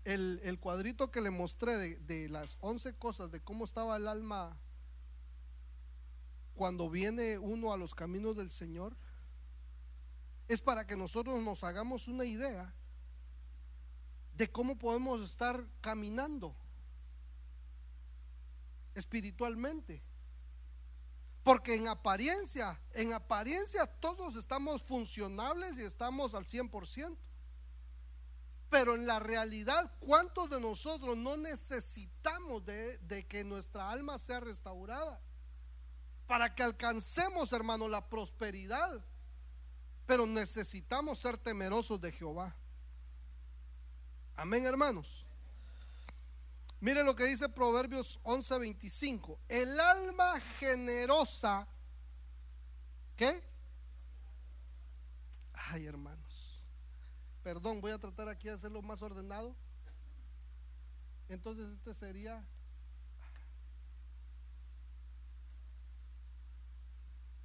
el, 0.04 0.58
cuadrito 0.60 1.10
que 1.10 1.20
le 1.20 1.30
mostré 1.30 1.76
de, 1.76 1.96
de 1.96 2.28
las 2.28 2.56
11 2.60 2.94
cosas 2.94 3.30
de 3.30 3.40
cómo 3.40 3.64
estaba 3.64 3.96
el 3.96 4.08
alma 4.08 4.58
cuando 6.54 6.90
viene 6.90 7.38
uno 7.38 7.72
a 7.72 7.76
los 7.76 7.94
caminos 7.94 8.36
del 8.36 8.50
Señor, 8.50 8.96
es 10.46 10.60
para 10.60 10.86
que 10.86 10.96
nosotros 10.96 11.42
nos 11.42 11.64
hagamos 11.64 12.06
una 12.06 12.24
idea 12.24 12.74
de 14.34 14.50
cómo 14.50 14.76
podemos 14.76 15.20
estar 15.22 15.64
caminando 15.80 16.54
espiritualmente. 18.94 20.02
Porque 21.42 21.74
en 21.74 21.88
apariencia, 21.88 22.80
en 22.92 23.12
apariencia 23.12 23.86
todos 23.86 24.34
estamos 24.36 24.82
funcionables 24.82 25.78
y 25.78 25.82
estamos 25.82 26.34
al 26.34 26.46
100%. 26.46 27.16
Pero 28.70 28.94
en 28.94 29.06
la 29.06 29.20
realidad, 29.20 29.92
¿cuántos 30.00 30.48
de 30.50 30.58
nosotros 30.58 31.16
no 31.16 31.36
necesitamos 31.36 32.64
de, 32.64 33.26
que 33.28 33.44
nuestra 33.44 33.90
alma 33.90 34.18
sea 34.18 34.40
restaurada? 34.40 35.20
Para 36.26 36.54
que 36.54 36.62
alcancemos, 36.62 37.52
hermano, 37.52 37.88
la 37.88 38.08
prosperidad. 38.08 39.04
Pero 40.06 40.26
necesitamos 40.26 41.18
ser 41.18 41.36
temerosos 41.36 42.00
de 42.00 42.10
Jehová. 42.10 42.56
Amén, 44.34 44.64
hermanos. 44.64 45.23
Mire 46.84 47.02
lo 47.02 47.16
que 47.16 47.24
dice 47.24 47.48
Proverbios 47.48 48.20
11:25. 48.24 49.38
El 49.48 49.80
alma 49.80 50.38
generosa, 50.58 51.66
¿qué? 53.16 53.42
Ay, 55.54 55.86
hermanos. 55.86 56.62
Perdón, 57.42 57.80
voy 57.80 57.92
a 57.92 57.98
tratar 57.98 58.28
aquí 58.28 58.48
de 58.48 58.54
hacerlo 58.56 58.82
más 58.82 59.00
ordenado. 59.00 59.56
Entonces 61.30 61.72
este 61.72 61.94
sería 61.94 62.46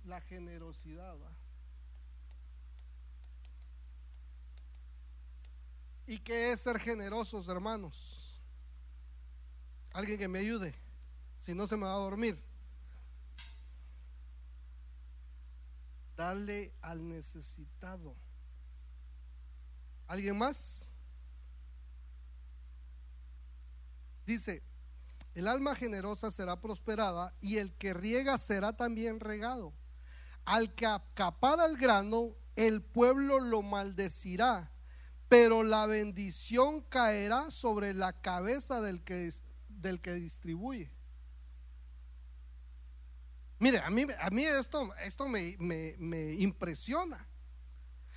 la 0.04 0.20
generosidad. 0.20 1.16
¿Y 6.06 6.20
qué 6.20 6.52
es 6.52 6.60
ser 6.60 6.78
generosos, 6.78 7.48
hermanos? 7.48 8.29
Alguien 9.92 10.20
que 10.20 10.28
me 10.28 10.40
ayude, 10.40 10.76
si 11.38 11.54
no 11.54 11.68
se 11.68 11.76
me 11.76 11.86
va 11.86 11.94
a 11.94 11.98
dormir. 11.98 12.42
Dale 16.16 16.74
al 16.82 17.08
necesitado. 17.08 18.16
¿Alguien 20.08 20.38
más? 20.38 20.92
Dice, 24.26 24.62
el 25.34 25.48
alma 25.48 25.76
generosa 25.76 26.30
será 26.30 26.60
prosperada 26.60 27.34
y 27.42 27.58
el 27.58 27.74
que 27.74 27.94
riega 27.94 28.38
será 28.38 28.76
también 28.76 29.20
regado. 29.20 29.74
Al 30.46 30.76
que 30.76 30.86
acapara 30.86 31.66
el 31.66 31.78
grano, 31.78 32.36
el 32.56 32.82
pueblo 32.82 33.40
lo 33.40 33.62
maldecirá, 33.62 34.72
pero 35.30 35.64
la 35.64 35.86
bendición 35.86 36.82
caerá 36.82 37.50
sobre 37.52 37.94
la 37.94 38.22
cabeza 38.22 38.82
del 38.82 39.04
que, 39.04 39.32
del 39.82 40.00
que 40.02 40.14
distribuye. 40.14 40.92
Mire, 43.60 43.80
a 43.80 43.90
mí, 43.90 44.06
a 44.20 44.30
mí 44.30 44.46
esto, 44.46 44.90
esto 45.04 45.28
me, 45.28 45.56
me, 45.60 46.34
impresiona. 46.36 47.28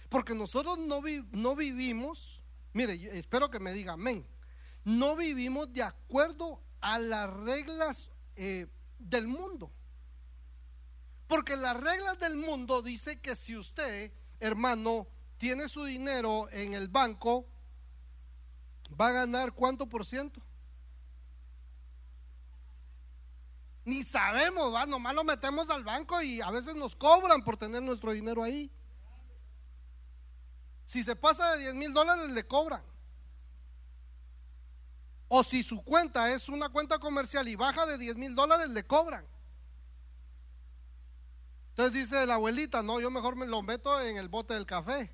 Porque 0.08 0.34
nosotros 0.34 0.78
no, 0.78 1.02
no 1.32 1.56
vivimos, 1.56 2.42
mire, 2.72 2.94
espero 3.18 3.50
que 3.50 3.58
me 3.58 3.72
diga 3.72 3.94
amén, 3.94 4.26
no 4.84 5.16
vivimos 5.16 5.72
de 5.72 5.82
acuerdo 5.82 6.62
a 6.80 6.98
las 6.98 7.30
reglas 7.30 8.10
eh, 8.36 8.66
del 8.98 9.26
mundo. 9.26 9.72
Porque 11.26 11.56
las 11.56 11.80
reglas 11.80 12.18
del 12.18 12.36
mundo 12.36 12.82
dice 12.82 13.20
que 13.20 13.34
si 13.34 13.56
usted, 13.56 14.12
hermano, 14.38 15.08
tiene 15.38 15.68
su 15.68 15.84
dinero 15.84 16.48
en 16.52 16.74
el 16.74 16.88
banco, 16.88 17.48
va 19.00 19.08
a 19.08 19.12
ganar 19.12 19.52
cuánto 19.52 19.88
por 19.88 20.04
ciento. 20.04 20.42
Ni 23.84 24.04
sabemos, 24.04 24.72
¿va? 24.72 24.86
nomás 24.86 25.14
lo 25.14 25.24
metemos 25.24 25.68
al 25.70 25.82
banco 25.82 26.22
y 26.22 26.40
a 26.40 26.50
veces 26.50 26.76
nos 26.76 26.94
cobran 26.94 27.42
por 27.42 27.56
tener 27.56 27.82
nuestro 27.82 28.12
dinero 28.12 28.42
ahí. 28.42 28.70
Si 30.84 31.02
se 31.02 31.16
pasa 31.16 31.52
de 31.52 31.62
10 31.62 31.74
mil 31.74 31.92
dólares, 31.92 32.30
le 32.30 32.46
cobran. 32.46 32.82
O 35.28 35.42
si 35.42 35.62
su 35.62 35.82
cuenta 35.82 36.30
es 36.30 36.48
una 36.48 36.68
cuenta 36.68 36.98
comercial 36.98 37.48
y 37.48 37.56
baja 37.56 37.86
de 37.86 37.98
10 37.98 38.16
mil 38.16 38.34
dólares, 38.34 38.68
le 38.68 38.86
cobran. 38.86 39.26
Entonces 41.70 41.94
dice 41.94 42.26
la 42.26 42.34
abuelita, 42.34 42.82
no, 42.82 43.00
yo 43.00 43.10
mejor 43.10 43.34
me 43.34 43.46
lo 43.46 43.62
meto 43.62 44.00
en 44.02 44.18
el 44.18 44.28
bote 44.28 44.54
del 44.54 44.66
café. 44.66 45.10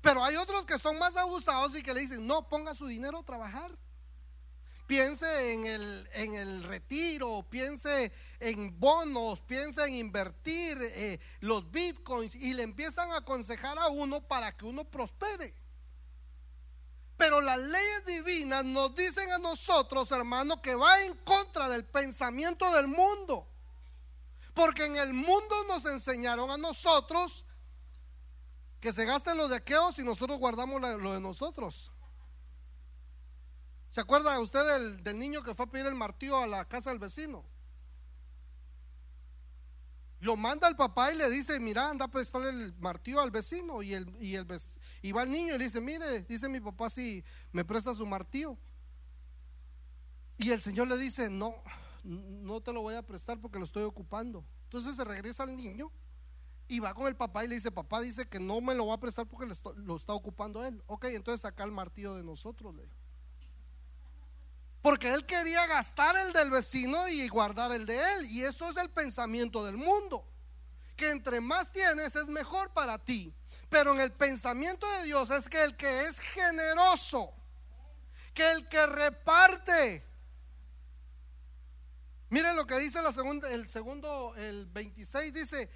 Pero 0.00 0.24
hay 0.24 0.36
otros 0.36 0.64
que 0.64 0.78
son 0.78 0.98
más 0.98 1.16
abusados 1.16 1.76
y 1.76 1.82
que 1.82 1.92
le 1.92 2.00
dicen, 2.00 2.26
no, 2.26 2.48
ponga 2.48 2.74
su 2.74 2.86
dinero 2.86 3.18
a 3.18 3.22
trabajar. 3.22 3.70
Piense 4.86 5.54
en 5.54 5.64
el, 5.64 6.08
en 6.12 6.34
el 6.34 6.62
retiro, 6.62 7.46
piense 7.48 8.12
en 8.38 8.78
bonos, 8.78 9.40
piense 9.40 9.82
en 9.86 9.94
invertir 9.94 10.76
eh, 10.80 11.18
los 11.40 11.70
bitcoins 11.70 12.34
y 12.34 12.52
le 12.52 12.64
empiezan 12.64 13.10
a 13.12 13.18
aconsejar 13.18 13.78
a 13.78 13.88
uno 13.88 14.20
para 14.20 14.54
que 14.54 14.66
uno 14.66 14.84
prospere. 14.84 15.54
Pero 17.16 17.40
las 17.40 17.58
leyes 17.58 18.04
divinas 18.04 18.64
nos 18.64 18.94
dicen 18.94 19.32
a 19.32 19.38
nosotros, 19.38 20.10
hermanos, 20.10 20.58
que 20.62 20.74
va 20.74 21.00
en 21.04 21.14
contra 21.18 21.68
del 21.68 21.86
pensamiento 21.86 22.70
del 22.72 22.88
mundo. 22.88 23.48
Porque 24.52 24.84
en 24.84 24.96
el 24.96 25.14
mundo 25.14 25.64
nos 25.66 25.86
enseñaron 25.86 26.50
a 26.50 26.58
nosotros 26.58 27.44
que 28.80 28.92
se 28.92 29.06
gasten 29.06 29.38
los 29.38 29.48
de 29.48 29.56
aquellos 29.56 29.98
y 29.98 30.04
nosotros 30.04 30.38
guardamos 30.38 30.80
lo 30.80 31.14
de 31.14 31.20
nosotros. 31.20 31.90
¿Se 33.94 34.00
acuerda 34.00 34.40
usted 34.40 34.66
del, 34.66 35.04
del 35.04 35.20
niño 35.20 35.44
que 35.44 35.54
fue 35.54 35.66
a 35.66 35.70
pedir 35.70 35.86
el 35.86 35.94
martillo 35.94 36.36
a 36.36 36.48
la 36.48 36.64
casa 36.64 36.90
del 36.90 36.98
vecino? 36.98 37.44
Lo 40.18 40.34
manda 40.34 40.66
el 40.66 40.74
papá 40.74 41.12
y 41.12 41.16
le 41.16 41.30
dice, 41.30 41.60
mira, 41.60 41.90
anda 41.90 42.06
a 42.06 42.10
prestarle 42.10 42.48
el 42.48 42.74
martillo 42.80 43.20
al 43.20 43.30
vecino. 43.30 43.82
Y, 43.82 43.94
el, 43.94 44.12
y, 44.20 44.34
el, 44.34 44.48
y 45.00 45.12
va 45.12 45.22
el 45.22 45.30
niño 45.30 45.54
y 45.54 45.58
le 45.58 45.64
dice, 45.66 45.80
mire, 45.80 46.22
dice 46.22 46.48
mi 46.48 46.58
papá 46.58 46.90
si 46.90 47.22
me 47.52 47.64
presta 47.64 47.94
su 47.94 48.04
martillo. 48.04 48.58
Y 50.38 50.50
el 50.50 50.60
Señor 50.60 50.88
le 50.88 50.98
dice, 50.98 51.30
no, 51.30 51.54
no 52.02 52.60
te 52.60 52.72
lo 52.72 52.82
voy 52.82 52.96
a 52.96 53.02
prestar 53.06 53.40
porque 53.40 53.60
lo 53.60 53.64
estoy 53.64 53.84
ocupando. 53.84 54.44
Entonces 54.64 54.96
se 54.96 55.04
regresa 55.04 55.44
al 55.44 55.56
niño 55.56 55.92
y 56.66 56.80
va 56.80 56.94
con 56.94 57.06
el 57.06 57.14
papá 57.14 57.44
y 57.44 57.48
le 57.48 57.54
dice, 57.54 57.70
papá 57.70 58.00
dice 58.00 58.26
que 58.26 58.40
no 58.40 58.60
me 58.60 58.74
lo 58.74 58.86
va 58.88 58.94
a 58.94 59.00
prestar 59.00 59.28
porque 59.28 59.54
lo 59.76 59.96
está 59.96 60.14
ocupando 60.14 60.64
él. 60.64 60.82
Ok, 60.88 61.04
entonces 61.04 61.42
saca 61.42 61.62
el 61.62 61.70
martillo 61.70 62.16
de 62.16 62.24
nosotros, 62.24 62.74
le 62.74 62.88
porque 64.84 65.14
él 65.14 65.24
quería 65.24 65.66
gastar 65.66 66.14
el 66.14 66.34
del 66.34 66.50
vecino 66.50 67.08
y 67.08 67.26
guardar 67.28 67.72
el 67.72 67.86
de 67.86 67.96
él. 67.96 68.26
Y 68.26 68.44
eso 68.44 68.68
es 68.68 68.76
el 68.76 68.90
pensamiento 68.90 69.64
del 69.64 69.78
mundo. 69.78 70.28
Que 70.94 71.10
entre 71.10 71.40
más 71.40 71.72
tienes 71.72 72.14
es 72.14 72.26
mejor 72.26 72.70
para 72.74 72.98
ti. 72.98 73.32
Pero 73.70 73.94
en 73.94 74.00
el 74.02 74.12
pensamiento 74.12 74.86
de 74.98 75.04
Dios 75.04 75.30
es 75.30 75.48
que 75.48 75.64
el 75.64 75.74
que 75.78 76.02
es 76.02 76.20
generoso, 76.20 77.32
que 78.34 78.52
el 78.52 78.68
que 78.68 78.86
reparte. 78.86 80.04
Miren 82.28 82.54
lo 82.54 82.66
que 82.66 82.78
dice 82.78 83.00
la 83.00 83.12
segunda, 83.12 83.50
el 83.50 83.70
segundo, 83.70 84.34
el 84.36 84.66
26 84.66 85.32
dice, 85.32 85.70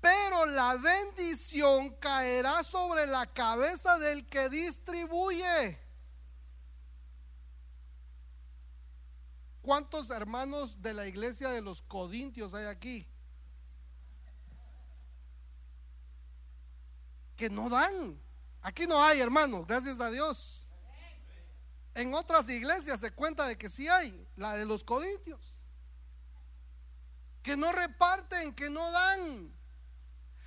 pero 0.00 0.46
la 0.46 0.74
bendición 0.74 1.90
caerá 2.00 2.64
sobre 2.64 3.06
la 3.06 3.24
cabeza 3.26 4.00
del 4.00 4.26
que 4.26 4.48
distribuye. 4.48 5.89
¿Cuántos 9.70 10.10
hermanos 10.10 10.82
de 10.82 10.92
la 10.92 11.06
iglesia 11.06 11.50
de 11.50 11.60
los 11.60 11.80
Codintios 11.80 12.54
hay 12.54 12.66
aquí? 12.66 13.06
Que 17.36 17.48
no 17.48 17.68
dan. 17.68 18.20
Aquí 18.62 18.88
no 18.88 19.00
hay, 19.00 19.20
hermanos, 19.20 19.68
gracias 19.68 20.00
a 20.00 20.10
Dios. 20.10 20.68
En 21.94 22.12
otras 22.14 22.48
iglesias 22.48 22.98
se 22.98 23.12
cuenta 23.12 23.46
de 23.46 23.56
que 23.56 23.70
sí 23.70 23.86
hay, 23.86 24.26
la 24.34 24.56
de 24.56 24.66
los 24.66 24.82
Codintios. 24.82 25.56
Que 27.40 27.56
no 27.56 27.70
reparten, 27.70 28.52
que 28.52 28.68
no 28.68 28.90
dan. 28.90 29.54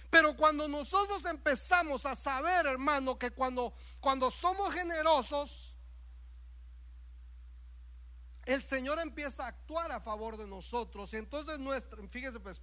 Pero 0.10 0.36
cuando 0.36 0.68
nosotros 0.68 1.24
empezamos 1.24 2.06
a 2.06 2.14
saber, 2.14 2.66
hermano, 2.66 3.18
que 3.18 3.32
cuando, 3.32 3.74
cuando 4.02 4.30
somos 4.30 4.74
generosos, 4.74 5.73
el 8.46 8.64
Señor 8.64 9.00
empieza 9.00 9.46
a 9.46 9.48
actuar 9.50 9.92
a 9.92 10.00
favor 10.00 10.38
de 10.38 10.48
nosotros. 10.48 11.14
Y 11.14 11.18
entonces 11.18 11.60
nuestra, 11.60 12.06
fíjese 12.10 12.40
pues, 12.40 12.62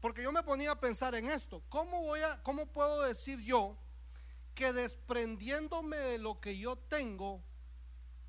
porque 0.00 0.22
yo 0.22 0.32
me 0.32 0.42
ponía 0.42 0.72
a 0.72 0.80
pensar 0.80 1.14
en 1.14 1.28
esto, 1.28 1.62
¿cómo 1.68 2.02
voy 2.02 2.20
a 2.20 2.42
cómo 2.42 2.66
puedo 2.66 3.02
decir 3.02 3.40
yo 3.40 3.76
que 4.54 4.72
desprendiéndome 4.72 5.96
de 5.96 6.18
lo 6.18 6.40
que 6.40 6.58
yo 6.58 6.76
tengo, 6.76 7.42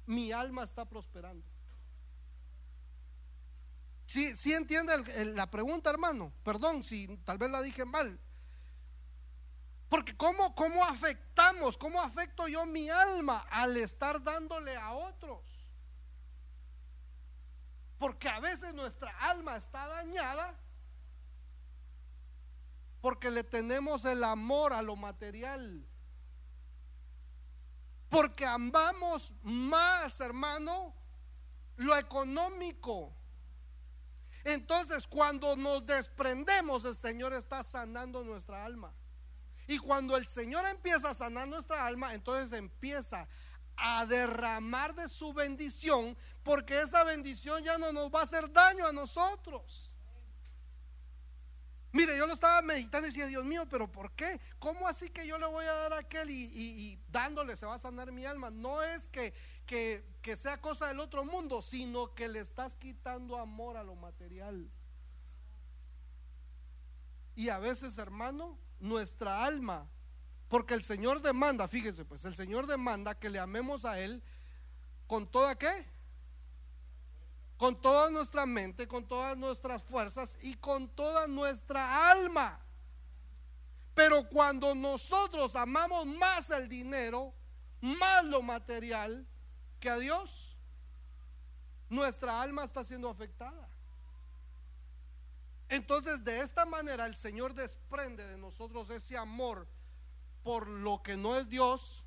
mi 0.06 0.32
alma 0.32 0.64
está 0.64 0.86
prosperando? 0.86 1.46
Si 4.06 4.36
¿Sí, 4.36 4.54
entiende 4.54 4.94
la 5.34 5.50
pregunta, 5.50 5.90
hermano? 5.90 6.34
Perdón 6.44 6.84
si 6.84 7.08
tal 7.24 7.38
vez 7.38 7.50
la 7.50 7.62
dije 7.62 7.86
mal. 7.86 8.20
Porque 9.88 10.16
¿cómo, 10.16 10.54
¿cómo 10.56 10.84
afectamos, 10.84 11.78
cómo 11.78 12.02
afecto 12.02 12.48
yo 12.48 12.66
mi 12.66 12.90
alma 12.90 13.46
al 13.50 13.76
estar 13.78 14.22
dándole 14.22 14.76
a 14.76 14.94
otros? 14.94 15.51
Porque 18.02 18.28
a 18.28 18.40
veces 18.40 18.74
nuestra 18.74 19.16
alma 19.20 19.56
está 19.56 19.88
dañada 19.88 20.58
porque 23.00 23.30
le 23.30 23.44
tenemos 23.44 24.04
el 24.06 24.24
amor 24.24 24.74
a 24.74 24.82
lo 24.82 24.96
material. 24.96 25.86
Porque 28.10 28.44
amamos 28.44 29.32
más, 29.44 30.20
hermano, 30.20 30.96
lo 31.78 31.96
económico. 31.96 33.14
Entonces, 34.46 35.06
cuando 35.06 35.56
nos 35.56 35.86
desprendemos, 35.86 36.84
el 36.86 36.96
Señor 36.96 37.34
está 37.34 37.62
sanando 37.62 38.24
nuestra 38.24 38.66
alma. 38.66 38.92
Y 39.68 39.78
cuando 39.78 40.18
el 40.18 40.28
Señor 40.28 40.66
empieza 40.66 41.12
a 41.12 41.14
sanar 41.14 41.48
nuestra 41.48 41.86
alma, 41.86 42.16
entonces 42.16 42.52
empieza 42.58 43.28
a 43.82 44.06
derramar 44.06 44.94
de 44.94 45.10
su 45.10 45.34
bendición, 45.34 46.16
porque 46.44 46.80
esa 46.80 47.04
bendición 47.04 47.64
ya 47.64 47.78
no 47.78 47.92
nos 47.92 48.12
va 48.12 48.22
a 48.22 48.24
hacer 48.24 48.52
daño 48.52 48.86
a 48.86 48.94
nosotros. 48.94 49.92
Mire, 51.94 52.18
yo 52.18 52.26
lo 52.26 52.34
estaba 52.34 52.62
meditando 52.62 53.08
y 53.08 53.12
decía, 53.12 53.26
Dios 53.26 53.44
mío, 53.44 53.68
pero 53.70 53.92
¿por 53.92 54.12
qué? 54.14 54.40
¿Cómo 54.60 54.88
así 54.88 55.10
que 55.10 55.28
yo 55.28 55.38
le 55.38 55.46
voy 55.48 55.66
a 55.66 55.74
dar 55.74 55.94
a 55.94 55.98
aquel 56.00 56.30
y, 56.30 56.98
dándole 57.10 57.58
se 57.58 57.66
va 57.66 57.76
a 57.76 57.80
sanar 57.80 58.12
mi 58.12 58.26
alma? 58.26 58.50
No 58.50 58.82
es 58.82 59.10
que, 59.10 59.34
que, 59.66 60.06
que 60.22 60.38
sea 60.38 60.62
cosa 60.62 60.88
del 60.88 61.02
otro 61.02 61.26
mundo, 61.26 61.62
sino 61.62 62.14
que 62.16 62.30
le 62.30 62.40
estás 62.40 62.78
quitando 62.78 63.38
amor 63.38 63.76
a 63.76 63.84
lo 63.84 63.96
material. 63.96 64.70
Y 67.36 67.50
a 67.50 67.60
veces, 67.60 67.98
hermano, 67.98 68.58
nuestra 68.80 69.44
alma. 69.44 69.90
Porque 70.52 70.74
el 70.74 70.84
Señor 70.84 71.22
demanda, 71.22 71.66
fíjese 71.70 72.04
pues, 72.04 72.26
el 72.26 72.36
Señor 72.36 72.68
demanda 72.68 73.18
que 73.18 73.30
le 73.30 73.40
amemos 73.40 73.86
a 73.86 73.98
Él 74.02 74.22
con 75.08 75.26
toda 75.26 75.58
qué? 75.58 75.88
Con 77.56 77.82
toda 77.82 78.12
nuestra 78.12 78.46
mente, 78.46 78.86
con 78.86 79.08
todas 79.08 79.38
nuestras 79.38 79.82
fuerzas 79.82 80.38
y 80.42 80.56
con 80.56 80.90
toda 80.90 81.26
nuestra 81.30 82.12
alma. 82.12 82.60
Pero 83.96 84.28
cuando 84.28 84.76
nosotros 84.76 85.56
amamos 85.56 86.06
más 86.06 86.50
el 86.50 86.68
dinero, 86.68 87.34
más 87.80 88.26
lo 88.26 88.42
material 88.42 89.26
que 89.80 89.90
a 89.90 89.98
Dios, 90.00 90.58
nuestra 91.88 92.42
alma 92.42 92.66
está 92.66 92.84
siendo 92.84 93.10
afectada. 93.10 93.70
Entonces 95.70 96.26
de 96.26 96.42
esta 96.42 96.66
manera 96.66 97.06
el 97.06 97.16
Señor 97.16 97.54
desprende 97.54 98.28
de 98.28 98.38
nosotros 98.38 98.90
ese 98.90 99.18
amor 99.18 99.66
por 100.44 100.68
lo 100.68 101.02
que 101.04 101.18
no 101.18 101.36
es 101.36 101.48
Dios. 101.50 102.06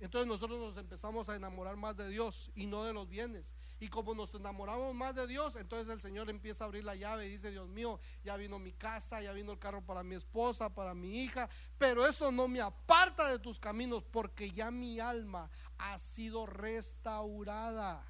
Entonces 0.00 0.28
nosotros 0.28 0.60
nos 0.60 0.76
empezamos 0.76 1.28
a 1.28 1.36
enamorar 1.36 1.76
más 1.76 1.96
de 1.96 2.08
Dios 2.08 2.50
y 2.54 2.66
no 2.66 2.84
de 2.84 2.92
los 2.92 3.08
bienes. 3.08 3.52
Y 3.80 3.88
como 3.88 4.14
nos 4.14 4.34
enamoramos 4.34 4.94
más 4.94 5.14
de 5.14 5.26
Dios, 5.26 5.56
entonces 5.56 5.92
el 5.92 6.00
Señor 6.00 6.30
empieza 6.30 6.64
a 6.64 6.66
abrir 6.66 6.84
la 6.84 6.96
llave 6.96 7.26
y 7.26 7.30
dice, 7.30 7.50
Dios 7.50 7.68
mío, 7.68 8.00
ya 8.24 8.36
vino 8.36 8.58
mi 8.58 8.72
casa, 8.72 9.20
ya 9.22 9.32
vino 9.32 9.52
el 9.52 9.58
carro 9.58 9.84
para 9.84 10.02
mi 10.02 10.16
esposa, 10.16 10.72
para 10.72 10.94
mi 10.94 11.22
hija, 11.22 11.48
pero 11.78 12.06
eso 12.06 12.32
no 12.32 12.48
me 12.48 12.60
aparta 12.60 13.28
de 13.28 13.38
tus 13.38 13.58
caminos 13.60 14.02
porque 14.02 14.50
ya 14.50 14.70
mi 14.70 14.98
alma 14.98 15.48
ha 15.78 15.98
sido 15.98 16.46
restaurada. 16.46 18.04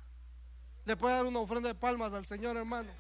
Le 0.87 0.97
puede 0.97 1.17
dar 1.17 1.27
una 1.27 1.41
ofrenda 1.41 1.69
de 1.69 1.75
palmas 1.75 2.13
al 2.15 2.25
Señor, 2.25 2.57
hermano. 2.57 2.91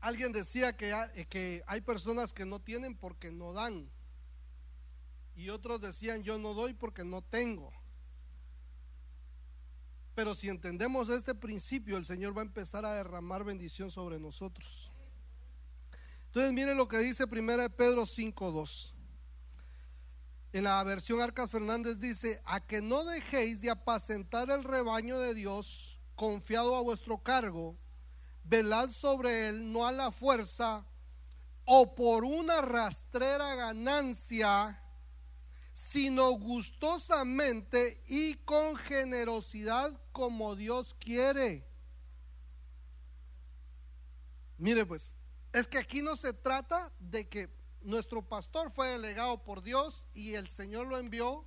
Alguien 0.00 0.32
decía 0.32 0.76
que 0.76 0.92
hay, 0.92 1.10
eh, 1.14 1.26
que 1.26 1.62
hay 1.66 1.80
personas 1.82 2.32
que 2.32 2.46
no 2.46 2.60
tienen 2.60 2.96
porque 2.96 3.30
no 3.30 3.52
dan. 3.52 3.90
Y 5.34 5.50
otros 5.50 5.80
decían, 5.80 6.22
yo 6.22 6.38
no 6.38 6.54
doy 6.54 6.74
porque 6.74 7.04
no 7.04 7.22
tengo. 7.22 7.72
Pero 10.14 10.34
si 10.34 10.48
entendemos 10.48 11.08
este 11.08 11.34
principio, 11.34 11.96
el 11.96 12.04
Señor 12.04 12.36
va 12.36 12.42
a 12.42 12.44
empezar 12.44 12.84
a 12.84 12.94
derramar 12.94 13.44
bendición 13.44 13.90
sobre 13.90 14.18
nosotros. 14.18 14.90
Entonces 16.26 16.52
miren 16.52 16.76
lo 16.76 16.88
que 16.88 16.98
dice 16.98 17.24
1 17.24 17.70
Pedro 17.70 18.02
5.2. 18.02 18.94
En 20.52 20.64
la 20.64 20.82
versión 20.82 21.20
Arcas 21.20 21.50
Fernández 21.50 21.98
dice, 21.98 22.42
a 22.44 22.60
que 22.60 22.80
no 22.82 23.04
dejéis 23.04 23.60
de 23.60 23.70
apacentar 23.70 24.50
el 24.50 24.64
rebaño 24.64 25.18
de 25.18 25.34
Dios 25.34 26.00
confiado 26.16 26.74
a 26.74 26.82
vuestro 26.82 27.18
cargo 27.18 27.78
velad 28.50 28.90
sobre 28.90 29.48
él 29.48 29.72
no 29.72 29.86
a 29.86 29.92
la 29.92 30.10
fuerza 30.10 30.84
o 31.64 31.94
por 31.94 32.24
una 32.24 32.60
rastrera 32.60 33.54
ganancia, 33.54 34.82
sino 35.72 36.32
gustosamente 36.32 38.02
y 38.08 38.34
con 38.38 38.74
generosidad 38.74 39.98
como 40.10 40.56
Dios 40.56 40.94
quiere. 40.94 41.64
Mire 44.58 44.84
pues, 44.84 45.14
es 45.52 45.68
que 45.68 45.78
aquí 45.78 46.02
no 46.02 46.16
se 46.16 46.32
trata 46.32 46.92
de 46.98 47.28
que 47.28 47.48
nuestro 47.82 48.20
pastor 48.20 48.72
fue 48.72 48.88
delegado 48.88 49.44
por 49.44 49.62
Dios 49.62 50.04
y 50.12 50.34
el 50.34 50.50
Señor 50.50 50.88
lo 50.88 50.98
envió, 50.98 51.46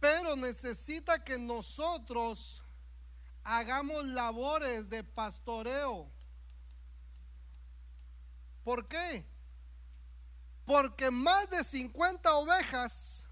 pero 0.00 0.34
necesita 0.34 1.22
que 1.22 1.38
nosotros 1.38 2.64
hagamos 3.48 4.04
labores 4.04 4.90
de 4.90 5.02
pastoreo. 5.02 6.06
¿Por 8.62 8.86
qué? 8.86 9.24
Porque 10.66 11.10
más 11.10 11.48
de 11.48 11.64
50 11.64 12.34
ovejas, 12.34 13.26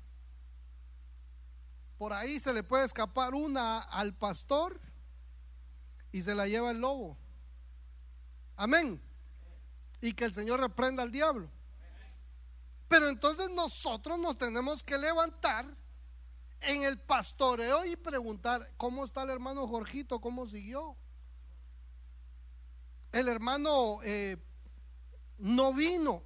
por 1.99 2.15
ahí 2.15 2.41
se 2.41 2.55
le 2.55 2.63
puede 2.63 2.87
escapar 2.87 3.35
una 3.35 3.81
al 3.81 4.15
pastor 4.15 4.81
y 6.13 6.23
se 6.23 6.35
la 6.35 6.49
lleva 6.49 6.71
el 6.71 6.81
lobo. 6.81 7.19
Amén. 8.57 9.03
Y 10.01 10.15
que 10.15 10.25
el 10.25 10.33
Señor 10.33 10.61
reprenda 10.61 11.03
al 11.03 11.13
diablo. 11.13 11.51
Pero 12.89 13.09
entonces 13.09 13.51
nosotros 13.51 14.19
nos 14.19 14.39
tenemos 14.39 14.83
que 14.83 14.97
levantar 14.97 15.67
en 16.61 16.83
el 16.83 17.01
pastoreo 17.01 17.85
y 17.85 17.97
preguntar, 17.97 18.73
¿cómo 18.77 19.05
está 19.05 19.23
el 19.23 19.31
hermano 19.31 19.67
Jorgito? 19.69 20.21
¿Cómo 20.21 20.47
siguió? 20.47 20.97
El 23.13 23.29
hermano 23.29 23.99
eh, 24.03 24.37
no 25.39 25.73
vino. 25.73 26.23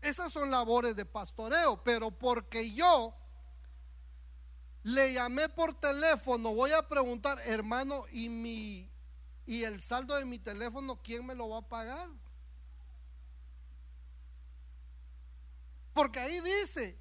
Esas 0.00 0.32
son 0.32 0.50
labores 0.50 0.94
de 0.96 1.06
pastoreo, 1.06 1.82
pero 1.82 2.10
porque 2.10 2.72
yo 2.72 3.14
le 4.82 5.14
llamé 5.14 5.48
por 5.48 5.72
teléfono, 5.74 6.54
voy 6.54 6.72
a 6.72 6.86
preguntar, 6.86 7.40
hermano, 7.46 8.04
¿y 8.12 8.28
mi 8.28 8.90
y 9.46 9.64
el 9.64 9.82
saldo 9.82 10.14
de 10.16 10.24
mi 10.24 10.38
teléfono 10.38 11.00
quién 11.02 11.26
me 11.26 11.34
lo 11.34 11.48
va 11.48 11.58
a 11.58 11.68
pagar? 11.68 12.08
Porque 15.94 16.18
ahí 16.18 16.40
dice, 16.40 16.98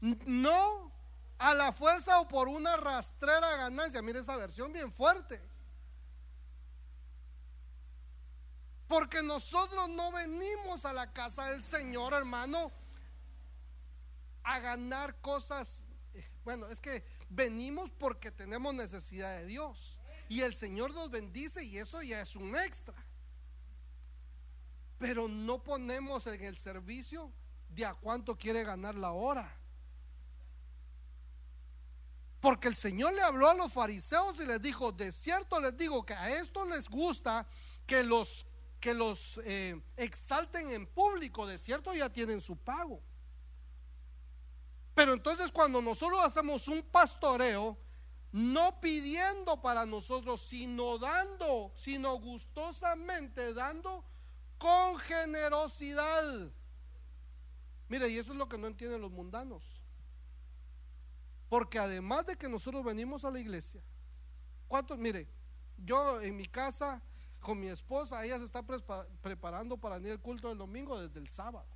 no 0.00 0.92
a 1.38 1.54
la 1.54 1.72
fuerza 1.72 2.20
o 2.20 2.28
por 2.28 2.48
una 2.48 2.76
rastrera 2.76 3.56
ganancia. 3.56 4.02
Mire 4.02 4.20
esa 4.20 4.36
versión 4.36 4.72
bien 4.72 4.90
fuerte. 4.92 5.40
Porque 8.88 9.22
nosotros 9.22 9.88
no 9.88 10.12
venimos 10.12 10.84
a 10.84 10.92
la 10.92 11.12
casa 11.12 11.50
del 11.50 11.62
Señor, 11.62 12.14
hermano, 12.14 12.70
a 14.44 14.60
ganar 14.60 15.20
cosas. 15.20 15.84
Bueno, 16.44 16.66
es 16.68 16.80
que 16.80 17.04
venimos 17.28 17.90
porque 17.90 18.30
tenemos 18.30 18.72
necesidad 18.74 19.38
de 19.38 19.46
Dios. 19.46 19.98
Y 20.28 20.40
el 20.42 20.54
Señor 20.54 20.92
nos 20.94 21.10
bendice 21.10 21.64
y 21.64 21.78
eso 21.78 22.02
ya 22.02 22.20
es 22.20 22.36
un 22.36 22.54
extra. 22.56 22.94
Pero 24.98 25.28
no 25.28 25.62
ponemos 25.62 26.26
en 26.26 26.42
el 26.44 26.58
servicio 26.58 27.32
de 27.68 27.84
a 27.84 27.94
cuánto 27.94 28.36
quiere 28.36 28.64
ganar 28.64 28.94
la 28.94 29.12
hora. 29.12 29.52
Porque 32.46 32.68
el 32.68 32.76
Señor 32.76 33.12
le 33.12 33.22
habló 33.22 33.48
a 33.48 33.54
los 33.54 33.72
fariseos 33.72 34.38
y 34.38 34.46
les 34.46 34.62
dijo, 34.62 34.92
de 34.92 35.10
cierto 35.10 35.58
les 35.58 35.76
digo 35.76 36.06
que 36.06 36.14
a 36.14 36.30
esto 36.30 36.64
les 36.64 36.88
gusta 36.88 37.44
que 37.84 38.04
los, 38.04 38.46
que 38.78 38.94
los 38.94 39.40
eh, 39.42 39.82
exalten 39.96 40.70
en 40.70 40.86
público, 40.86 41.44
de 41.44 41.58
cierto 41.58 41.92
ya 41.92 42.08
tienen 42.08 42.40
su 42.40 42.56
pago. 42.56 43.02
Pero 44.94 45.12
entonces 45.12 45.50
cuando 45.50 45.82
nosotros 45.82 46.20
hacemos 46.22 46.68
un 46.68 46.84
pastoreo, 46.84 47.76
no 48.30 48.80
pidiendo 48.80 49.60
para 49.60 49.84
nosotros, 49.84 50.40
sino 50.40 50.98
dando, 50.98 51.72
sino 51.74 52.14
gustosamente 52.20 53.54
dando 53.54 54.04
con 54.56 54.98
generosidad. 54.98 56.52
Mire, 57.88 58.08
y 58.08 58.18
eso 58.18 58.30
es 58.30 58.38
lo 58.38 58.48
que 58.48 58.56
no 58.56 58.68
entienden 58.68 59.00
los 59.00 59.10
mundanos. 59.10 59.75
Porque 61.48 61.78
además 61.78 62.26
de 62.26 62.36
que 62.36 62.48
nosotros 62.48 62.84
venimos 62.84 63.24
a 63.24 63.30
la 63.30 63.38
iglesia, 63.38 63.80
¿cuántos? 64.66 64.98
Mire, 64.98 65.28
yo 65.76 66.20
en 66.20 66.36
mi 66.36 66.46
casa 66.46 67.02
con 67.40 67.60
mi 67.60 67.68
esposa, 67.68 68.24
ella 68.24 68.38
se 68.38 68.44
está 68.44 68.64
preparando 69.22 69.76
para 69.76 69.96
venir 69.96 70.12
al 70.12 70.20
culto 70.20 70.48
del 70.48 70.58
domingo 70.58 71.00
desde 71.00 71.20
el 71.20 71.28
sábado. 71.28 71.68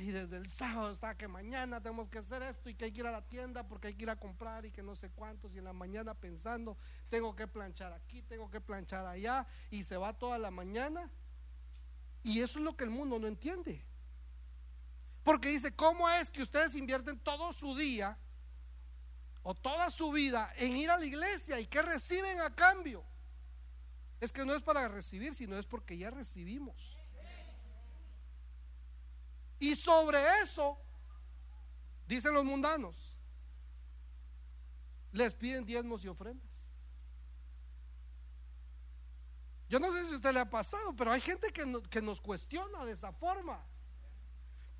Y 0.00 0.10
desde 0.10 0.38
el 0.38 0.50
sábado 0.50 0.90
está 0.90 1.16
que 1.16 1.28
mañana 1.28 1.80
tenemos 1.80 2.08
que 2.08 2.18
hacer 2.18 2.42
esto 2.42 2.68
y 2.68 2.74
que 2.74 2.86
hay 2.86 2.92
que 2.92 3.00
ir 3.00 3.06
a 3.06 3.12
la 3.12 3.22
tienda 3.22 3.68
porque 3.68 3.88
hay 3.88 3.94
que 3.94 4.02
ir 4.02 4.10
a 4.10 4.16
comprar 4.16 4.64
y 4.64 4.72
que 4.72 4.82
no 4.82 4.96
sé 4.96 5.10
cuántos. 5.10 5.54
Y 5.54 5.58
en 5.58 5.64
la 5.64 5.72
mañana 5.72 6.14
pensando, 6.14 6.76
tengo 7.10 7.36
que 7.36 7.46
planchar 7.46 7.92
aquí, 7.92 8.22
tengo 8.22 8.50
que 8.50 8.60
planchar 8.60 9.06
allá. 9.06 9.46
Y 9.70 9.82
se 9.82 9.96
va 9.96 10.12
toda 10.12 10.38
la 10.38 10.50
mañana. 10.50 11.10
Y 12.22 12.40
eso 12.40 12.58
es 12.58 12.64
lo 12.64 12.76
que 12.76 12.84
el 12.84 12.90
mundo 12.90 13.18
no 13.18 13.28
entiende. 13.28 13.84
Porque 15.24 15.48
dice, 15.48 15.74
¿cómo 15.74 16.08
es 16.08 16.30
que 16.30 16.42
ustedes 16.42 16.74
invierten 16.74 17.18
todo 17.18 17.52
su 17.52 17.74
día 17.74 18.16
o 19.42 19.54
toda 19.54 19.90
su 19.90 20.12
vida 20.12 20.52
en 20.56 20.76
ir 20.76 20.90
a 20.90 20.98
la 20.98 21.06
iglesia 21.06 21.58
y 21.58 21.66
qué 21.66 21.80
reciben 21.80 22.40
a 22.40 22.54
cambio? 22.54 23.02
Es 24.20 24.32
que 24.32 24.44
no 24.44 24.54
es 24.54 24.62
para 24.62 24.86
recibir, 24.86 25.34
sino 25.34 25.58
es 25.58 25.64
porque 25.64 25.96
ya 25.96 26.10
recibimos. 26.10 26.94
Y 29.58 29.74
sobre 29.76 30.18
eso, 30.42 30.78
dicen 32.06 32.34
los 32.34 32.44
mundanos, 32.44 33.16
les 35.10 35.34
piden 35.34 35.64
diezmos 35.64 36.04
y 36.04 36.08
ofrendas. 36.08 36.66
Yo 39.70 39.80
no 39.80 39.90
sé 39.90 40.06
si 40.06 40.12
a 40.12 40.16
usted 40.16 40.32
le 40.34 40.40
ha 40.40 40.50
pasado, 40.50 40.94
pero 40.94 41.10
hay 41.12 41.20
gente 41.22 41.50
que, 41.50 41.82
que 41.88 42.02
nos 42.02 42.20
cuestiona 42.20 42.84
de 42.84 42.92
esa 42.92 43.10
forma. 43.12 43.64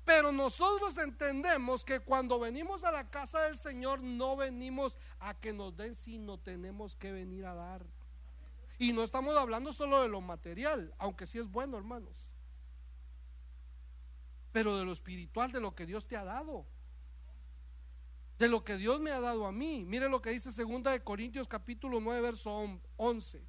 Pero 0.05 0.31
nosotros 0.31 0.97
entendemos 0.97 1.83
que 1.83 1.99
cuando 1.99 2.39
venimos 2.39 2.83
a 2.83 2.91
la 2.91 3.09
casa 3.09 3.41
del 3.41 3.57
Señor 3.57 4.01
no 4.03 4.37
venimos 4.37 4.97
a 5.19 5.33
que 5.33 5.51
nos 5.51 5.75
den, 5.75 5.95
sino 5.95 6.39
tenemos 6.39 6.95
que 6.95 7.11
venir 7.11 7.45
a 7.45 7.55
dar. 7.55 7.85
Y 8.77 8.93
no 8.93 9.03
estamos 9.03 9.35
hablando 9.35 9.73
solo 9.73 10.01
de 10.01 10.07
lo 10.07 10.21
material, 10.21 10.93
aunque 10.99 11.25
sí 11.25 11.39
es 11.39 11.49
bueno, 11.49 11.77
hermanos 11.77 12.29
pero 14.55 14.77
de 14.77 14.85
lo 14.85 14.93
espiritual, 14.93 15.51
de 15.51 15.59
lo 15.59 15.75
que 15.75 15.85
Dios 15.85 16.07
te 16.07 16.15
ha 16.15 16.23
dado. 16.23 16.65
De 18.39 18.47
lo 18.47 18.63
que 18.63 18.77
Dios 18.77 19.01
me 19.01 19.11
ha 19.11 19.19
dado 19.19 19.45
a 19.47 19.51
mí. 19.51 19.83
Mire 19.83 20.07
lo 20.07 20.21
que 20.21 20.29
dice 20.29 20.49
segunda 20.49 20.91
de 20.91 21.03
Corintios 21.03 21.45
capítulo 21.45 21.99
9 21.99 22.21
verso 22.21 22.79
11. 22.95 23.45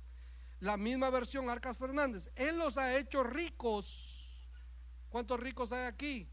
La 0.58 0.76
misma 0.76 1.08
versión 1.10 1.48
Arcas 1.48 1.76
Fernández. 1.76 2.28
Él 2.34 2.58
los 2.58 2.76
ha 2.76 2.96
hecho 2.96 3.22
ricos. 3.22 4.48
¿Cuántos 5.08 5.38
ricos 5.38 5.70
hay 5.70 5.86
aquí? 5.86 6.28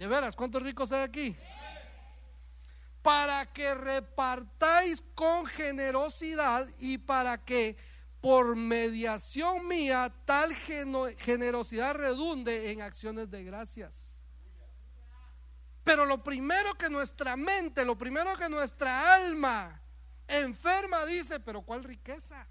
De 0.00 0.06
veras, 0.06 0.34
¿cuántos 0.34 0.62
ricos 0.62 0.90
hay 0.92 1.02
aquí? 1.02 1.36
Para 3.02 3.44
que 3.52 3.74
repartáis 3.74 5.02
con 5.14 5.44
generosidad 5.44 6.66
y 6.78 6.96
para 6.96 7.44
que 7.44 7.76
por 8.22 8.56
mediación 8.56 9.68
mía 9.68 10.10
tal 10.24 10.54
generosidad 10.54 11.94
redunde 11.96 12.72
en 12.72 12.80
acciones 12.80 13.30
de 13.30 13.44
gracias. 13.44 14.22
Pero 15.84 16.06
lo 16.06 16.24
primero 16.24 16.72
que 16.76 16.88
nuestra 16.88 17.36
mente, 17.36 17.84
lo 17.84 17.98
primero 17.98 18.34
que 18.38 18.48
nuestra 18.48 19.16
alma 19.16 19.82
enferma 20.26 21.04
dice, 21.04 21.40
pero 21.40 21.60
¿cuál 21.60 21.84
riqueza? 21.84 22.46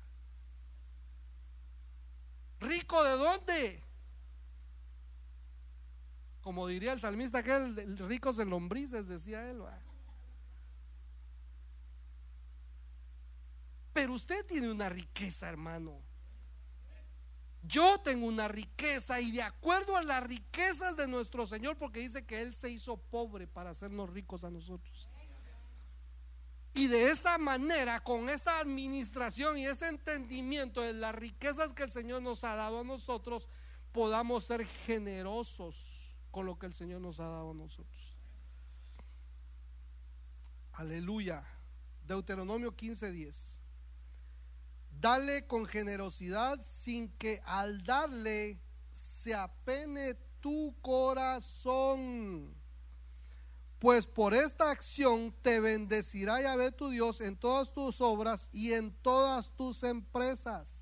¿Rico 2.60 3.04
de 3.04 3.18
dónde? 3.18 3.89
Como 6.42 6.68
diría 6.68 6.94
el 6.94 7.02
salmista 7.02 7.40
aquel, 7.40 7.98
ricos 7.98 8.38
de 8.38 8.46
lombrices, 8.46 9.08
decía 9.08 9.50
él. 9.50 9.62
Pero 13.94 14.14
usted 14.14 14.46
tiene 14.46 14.72
una 14.72 14.88
riqueza, 14.88 15.50
hermano. 15.50 16.00
Yo 17.62 18.00
tengo 18.00 18.26
una 18.26 18.48
riqueza 18.48 19.20
y 19.20 19.32
de 19.32 19.42
acuerdo 19.42 19.98
a 19.98 20.04
las 20.04 20.24
riquezas 20.24 20.96
de 20.96 21.08
nuestro 21.08 21.46
Señor, 21.46 21.78
porque 21.78 22.00
dice 22.00 22.26
que 22.26 22.42
Él 22.42 22.54
se 22.54 22.70
hizo 22.70 22.96
pobre 22.96 23.48
para 23.48 23.72
hacernos 23.72 24.10
ricos 24.10 24.46
a 24.46 24.50
nosotros. 24.50 25.10
Y 26.74 26.88
de 26.88 27.12
esa 27.12 27.38
manera, 27.38 28.00
con 28.02 28.30
esa 28.30 28.60
administración 28.60 29.58
y 29.58 29.68
ese 29.68 29.90
entendimiento 29.90 30.80
de 30.80 30.94
las 30.94 31.14
riquezas 31.14 31.74
que 31.74 31.84
el 31.84 31.92
Señor 31.92 32.22
nos 32.22 32.46
ha 32.46 32.56
dado 32.56 32.80
a 32.80 32.84
nosotros, 32.86 33.50
podamos 33.92 34.46
ser 34.46 34.66
generosos 34.66 35.99
con 36.32 36.46
lo 36.46 36.58
que 36.58 36.66
el 36.66 36.74
Señor 36.74 37.02
nos 37.02 37.20
ha 37.20 37.28
dado 37.28 37.52
a 37.52 37.56
nosotros. 37.56 38.18
Aleluya. 40.74 41.46
Deuteronomio 42.06 42.76
15:10. 42.76 43.62
Dale 44.90 45.46
con 45.46 45.66
generosidad 45.66 46.60
sin 46.64 47.10
que 47.18 47.42
al 47.46 47.84
darle 47.84 48.60
se 48.92 49.34
apene 49.34 50.16
tu 50.40 50.76
corazón. 50.82 52.56
Pues 53.80 54.08
por 54.08 54.34
esta 54.34 54.72
acción 54.72 55.34
te 55.42 55.60
bendecirá 55.60 56.42
Yahvé 56.42 56.72
tu 56.72 56.90
Dios 56.90 57.22
en 57.22 57.38
todas 57.38 57.72
tus 57.72 58.02
obras 58.02 58.50
y 58.52 58.74
en 58.74 58.92
todas 59.02 59.50
tus 59.56 59.84
empresas. 59.84 60.79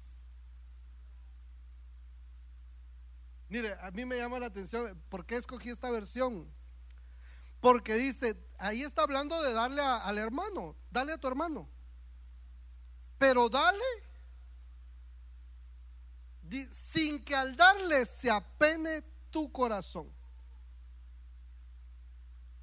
Mire, 3.49 3.77
a 3.81 3.91
mí 3.91 4.05
me 4.05 4.17
llama 4.17 4.39
la 4.39 4.47
atención, 4.47 5.01
¿por 5.09 5.25
qué 5.25 5.37
escogí 5.37 5.69
esta 5.69 5.89
versión? 5.89 6.51
Porque 7.61 7.95
dice, 7.95 8.37
ahí 8.57 8.83
está 8.83 9.03
hablando 9.03 9.41
de 9.41 9.53
darle 9.53 9.81
al 9.81 10.17
hermano, 10.17 10.75
dale 10.91 11.13
a 11.13 11.17
tu 11.17 11.27
hermano. 11.27 11.69
Pero 13.17 13.49
dale 13.49 13.83
sin 16.71 17.23
que 17.23 17.35
al 17.35 17.55
darle 17.55 18.05
se 18.05 18.29
apene 18.29 19.03
tu 19.31 19.51
corazón. 19.51 20.11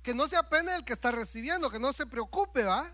Que 0.02 0.14
no 0.14 0.28
se 0.28 0.36
apene 0.36 0.74
el 0.74 0.84
que 0.84 0.92
está 0.92 1.10
recibiendo, 1.10 1.70
que 1.70 1.80
no 1.80 1.92
se 1.92 2.06
preocupe, 2.06 2.64
¿va? 2.64 2.92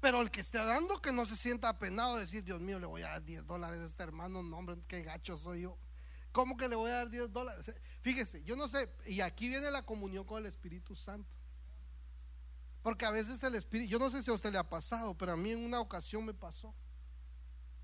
Pero 0.00 0.22
el 0.22 0.30
que 0.30 0.40
esté 0.40 0.58
dando, 0.58 1.00
que 1.00 1.12
no 1.12 1.24
se 1.26 1.36
sienta 1.36 1.68
apenado 1.68 2.14
de 2.14 2.22
decir, 2.22 2.42
Dios 2.42 2.60
mío, 2.60 2.78
le 2.78 2.86
voy 2.86 3.02
a 3.02 3.10
dar 3.10 3.22
10 3.22 3.46
dólares 3.46 3.80
a 3.80 3.84
este 3.84 4.02
hermano, 4.02 4.42
no, 4.42 4.56
hombre, 4.56 4.76
qué 4.88 5.02
gacho 5.02 5.36
soy 5.36 5.62
yo. 5.62 5.78
¿Cómo 6.32 6.56
que 6.56 6.68
le 6.68 6.76
voy 6.76 6.90
a 6.90 6.94
dar 6.96 7.10
10 7.10 7.32
dólares? 7.32 7.74
Fíjese, 8.00 8.42
yo 8.44 8.56
no 8.56 8.66
sé, 8.68 8.90
y 9.06 9.20
aquí 9.20 9.48
viene 9.48 9.70
la 9.70 9.84
comunión 9.84 10.24
con 10.24 10.40
el 10.40 10.46
Espíritu 10.46 10.94
Santo. 10.94 11.28
Porque 12.82 13.04
a 13.04 13.10
veces 13.10 13.42
el 13.42 13.54
Espíritu, 13.54 13.90
yo 13.90 13.98
no 13.98 14.08
sé 14.08 14.22
si 14.22 14.30
a 14.30 14.34
usted 14.34 14.52
le 14.52 14.58
ha 14.58 14.68
pasado, 14.68 15.16
pero 15.16 15.32
a 15.32 15.36
mí 15.36 15.50
en 15.50 15.64
una 15.64 15.80
ocasión 15.80 16.24
me 16.24 16.32
pasó. 16.32 16.74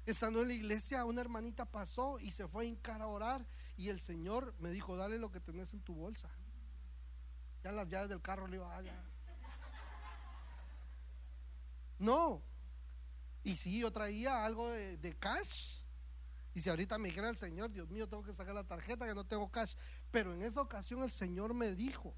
Estando 0.07 0.41
en 0.41 0.49
la 0.49 0.55
iglesia, 0.55 1.05
una 1.05 1.21
hermanita 1.21 1.67
pasó 1.67 2.19
y 2.21 2.31
se 2.31 2.47
fue 2.47 2.64
a 2.64 2.67
hincar 2.69 3.03
a 3.03 3.09
orar 3.09 3.45
y 3.77 3.89
el 3.89 4.01
Señor 4.01 4.55
me 4.61 4.71
dijo, 4.71 4.97
dale 4.97 5.19
lo 5.19 5.31
que 5.31 5.41
tenés 5.41 5.75
en 5.75 5.83
tu 5.83 5.95
bolsa. 5.95 6.31
Ya 7.64 7.73
las 7.73 7.89
llaves 7.89 8.09
del 8.09 8.23
carro 8.23 8.47
le 8.47 8.57
iba 8.57 8.75
a 8.75 8.81
dar. 8.81 9.16
No. 11.99 12.43
Y 13.43 13.57
si 13.57 13.79
yo 13.79 13.93
traía 13.93 14.45
algo 14.45 14.71
de, 14.71 14.97
de, 14.97 15.17
cash. 15.17 15.83
Y 16.55 16.61
si 16.61 16.71
ahorita 16.71 16.99
me 16.99 17.09
dijera 17.09 17.29
el 17.29 17.37
Señor, 17.37 17.71
Dios 17.71 17.89
mío, 17.91 18.09
tengo 18.09 18.23
que 18.23 18.35
sacar 18.35 18.55
la 18.55 18.65
tarjeta 18.65 19.07
que 19.07 19.15
no 19.15 19.25
tengo 19.25 19.51
cash. 19.51 19.75
Pero 20.11 20.33
en 20.33 20.43
esa 20.43 20.61
ocasión 20.61 21.03
el 21.03 21.11
Señor 21.11 21.55
me 21.55 21.75
dijo, 21.75 22.15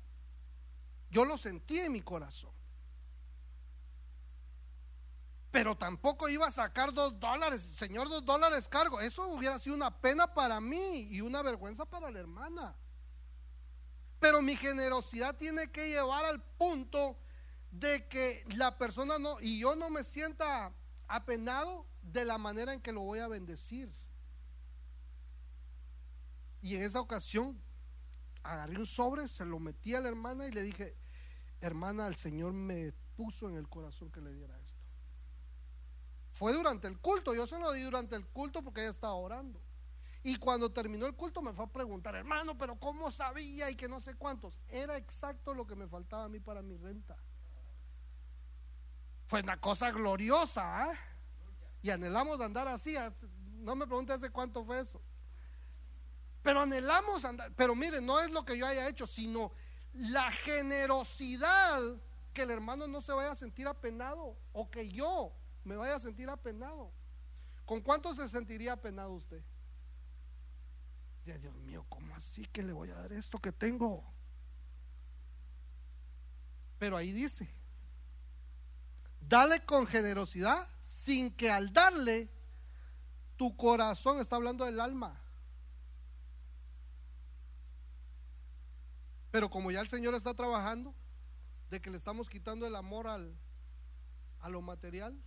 yo 1.10 1.24
lo 1.24 1.36
sentí 1.36 1.78
en 1.78 1.92
mi 1.92 2.00
corazón. 2.00 2.52
pero 5.50 5.76
tampoco 5.76 6.28
iba 6.28 6.46
a 6.46 6.50
sacar 6.52 6.92
dos 6.92 7.18
dólares. 7.18 7.62
Señor, 7.74 8.08
dos 8.08 8.24
dólares 8.24 8.68
cargo. 8.68 9.00
Eso 9.00 9.26
hubiera 9.28 9.58
sido 9.58 9.74
una 9.74 9.90
pena 9.90 10.32
para 10.32 10.60
mí 10.60 11.08
y 11.10 11.20
una 11.20 11.42
vergüenza 11.42 11.84
para 11.84 12.10
la 12.10 12.18
hermana. 12.20 12.76
Pero 14.20 14.42
mi 14.42 14.54
generosidad 14.54 15.36
tiene 15.36 15.68
que 15.68 15.88
llevar 15.88 16.24
al 16.26 16.40
punto 16.42 17.18
de 17.70 18.06
que 18.08 18.44
la 18.56 18.78
persona 18.78 19.18
no, 19.18 19.36
y 19.40 19.60
yo 19.60 19.76
no 19.76 19.90
me 19.90 20.04
sienta 20.04 20.72
apenado 21.06 21.86
de 22.02 22.24
la 22.24 22.38
manera 22.38 22.72
en 22.72 22.80
que 22.80 22.92
lo 22.92 23.02
voy 23.02 23.18
a 23.18 23.28
bendecir. 23.28 23.92
Y 26.60 26.74
en 26.74 26.82
esa 26.82 27.00
ocasión 27.00 27.60
agarré 28.42 28.78
un 28.78 28.86
sobre, 28.86 29.28
se 29.28 29.44
lo 29.44 29.58
metí 29.58 29.94
a 29.94 30.00
la 30.00 30.08
hermana 30.08 30.46
y 30.46 30.50
le 30.50 30.62
dije, 30.62 30.96
hermana, 31.60 32.06
el 32.06 32.16
Señor 32.16 32.52
me 32.52 32.92
puso 33.16 33.48
en 33.48 33.56
el 33.56 33.68
corazón 33.68 34.10
que 34.10 34.20
le 34.20 34.32
diera 34.32 34.58
esto. 34.60 34.78
Fue 36.32 36.52
durante 36.52 36.88
el 36.88 36.98
culto, 36.98 37.34
yo 37.34 37.46
se 37.46 37.58
lo 37.58 37.72
di 37.72 37.82
durante 37.82 38.16
el 38.16 38.26
culto 38.26 38.62
porque 38.62 38.80
ella 38.80 38.90
estaba 38.90 39.14
orando. 39.14 39.60
Y 40.22 40.36
cuando 40.36 40.72
terminó 40.72 41.06
el 41.06 41.14
culto 41.14 41.42
me 41.42 41.52
fue 41.52 41.64
a 41.64 41.68
preguntar, 41.68 42.14
hermano, 42.14 42.58
pero 42.58 42.78
¿cómo 42.78 43.10
sabía? 43.10 43.70
Y 43.70 43.76
que 43.76 43.88
no 43.88 44.00
sé 44.00 44.14
cuántos. 44.14 44.60
Era 44.68 44.96
exacto 44.96 45.54
lo 45.54 45.66
que 45.66 45.76
me 45.76 45.86
faltaba 45.88 46.24
a 46.24 46.28
mí 46.28 46.40
para 46.40 46.60
mi 46.60 46.76
renta. 46.76 47.16
Fue 49.28 49.42
una 49.42 49.60
cosa 49.60 49.92
gloriosa. 49.92 50.62
¿ah? 50.64 50.94
Y 51.82 51.90
anhelamos 51.90 52.40
andar 52.40 52.66
así. 52.66 52.96
No 53.58 53.76
me 53.76 53.86
pregunte 53.86 54.12
hace 54.12 54.30
cuánto 54.30 54.64
fue 54.64 54.80
eso. 54.80 55.00
Pero 56.42 56.62
anhelamos 56.62 57.24
andar. 57.24 57.52
Pero 57.54 57.74
miren, 57.76 58.04
no 58.04 58.18
es 58.20 58.30
lo 58.30 58.44
que 58.44 58.58
yo 58.58 58.66
haya 58.66 58.88
hecho, 58.88 59.06
sino 59.06 59.52
la 59.92 60.30
generosidad 60.32 61.80
que 62.32 62.42
el 62.42 62.50
hermano 62.50 62.86
no 62.86 63.00
se 63.02 63.12
vaya 63.12 63.32
a 63.32 63.36
sentir 63.36 63.66
apenado 63.68 64.36
o 64.52 64.70
que 64.70 64.88
yo 64.88 65.32
me 65.62 65.76
vaya 65.76 65.96
a 65.96 66.00
sentir 66.00 66.28
apenado. 66.30 66.90
¿Con 67.66 67.82
cuánto 67.82 68.14
se 68.14 68.28
sentiría 68.28 68.72
apenado 68.72 69.12
usted? 69.12 69.42
Dios 71.36 71.54
mío, 71.56 71.84
¿cómo 71.90 72.16
así 72.16 72.46
que 72.46 72.62
le 72.62 72.72
voy 72.72 72.88
a 72.88 72.94
dar 72.94 73.12
esto 73.12 73.38
que 73.38 73.52
tengo? 73.52 74.02
Pero 76.78 76.96
ahí 76.96 77.12
dice, 77.12 77.46
dale 79.28 79.64
con 79.64 79.86
generosidad 79.86 80.68
sin 80.80 81.30
que 81.30 81.50
al 81.50 81.72
darle 81.72 82.30
tu 83.36 83.56
corazón, 83.56 84.18
está 84.18 84.36
hablando 84.36 84.64
del 84.64 84.80
alma. 84.80 85.20
Pero 89.30 89.48
como 89.50 89.70
ya 89.70 89.80
el 89.80 89.88
Señor 89.88 90.14
está 90.14 90.34
trabajando, 90.34 90.94
de 91.70 91.80
que 91.80 91.90
le 91.90 91.96
estamos 91.96 92.28
quitando 92.28 92.66
el 92.66 92.74
amor 92.74 93.06
al, 93.06 93.38
a 94.40 94.48
lo 94.48 94.62
material, 94.62 95.22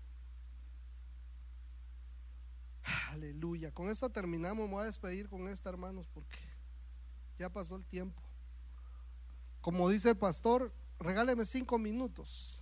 Aleluya. 3.10 3.72
Con 3.72 3.90
esta 3.90 4.10
terminamos. 4.10 4.68
Me 4.68 4.74
voy 4.74 4.84
a 4.84 4.86
despedir 4.86 5.30
con 5.30 5.48
esta, 5.48 5.70
hermanos, 5.70 6.08
porque 6.14 6.40
ya 7.38 7.50
pasó 7.50 7.76
el 7.76 7.86
tiempo. 7.86 8.22
Como 9.62 9.90
dice 9.90 10.10
el 10.10 10.18
pastor, 10.18 10.74
regáleme 11.00 11.46
cinco 11.46 11.78
minutos. 11.78 12.61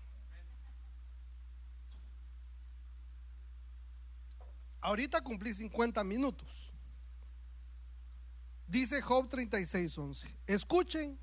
Ahorita 4.82 5.22
cumplí 5.22 5.54
50 5.54 6.04
minutos. 6.04 6.72
Dice 8.68 9.02
Job 9.02 9.28
36, 9.28 9.98
11. 9.98 10.38
Escuchen, 10.48 11.20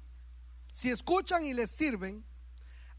si 0.72 0.90
escuchan 0.90 1.44
y 1.44 1.54
les 1.54 1.70
sirven, 1.70 2.24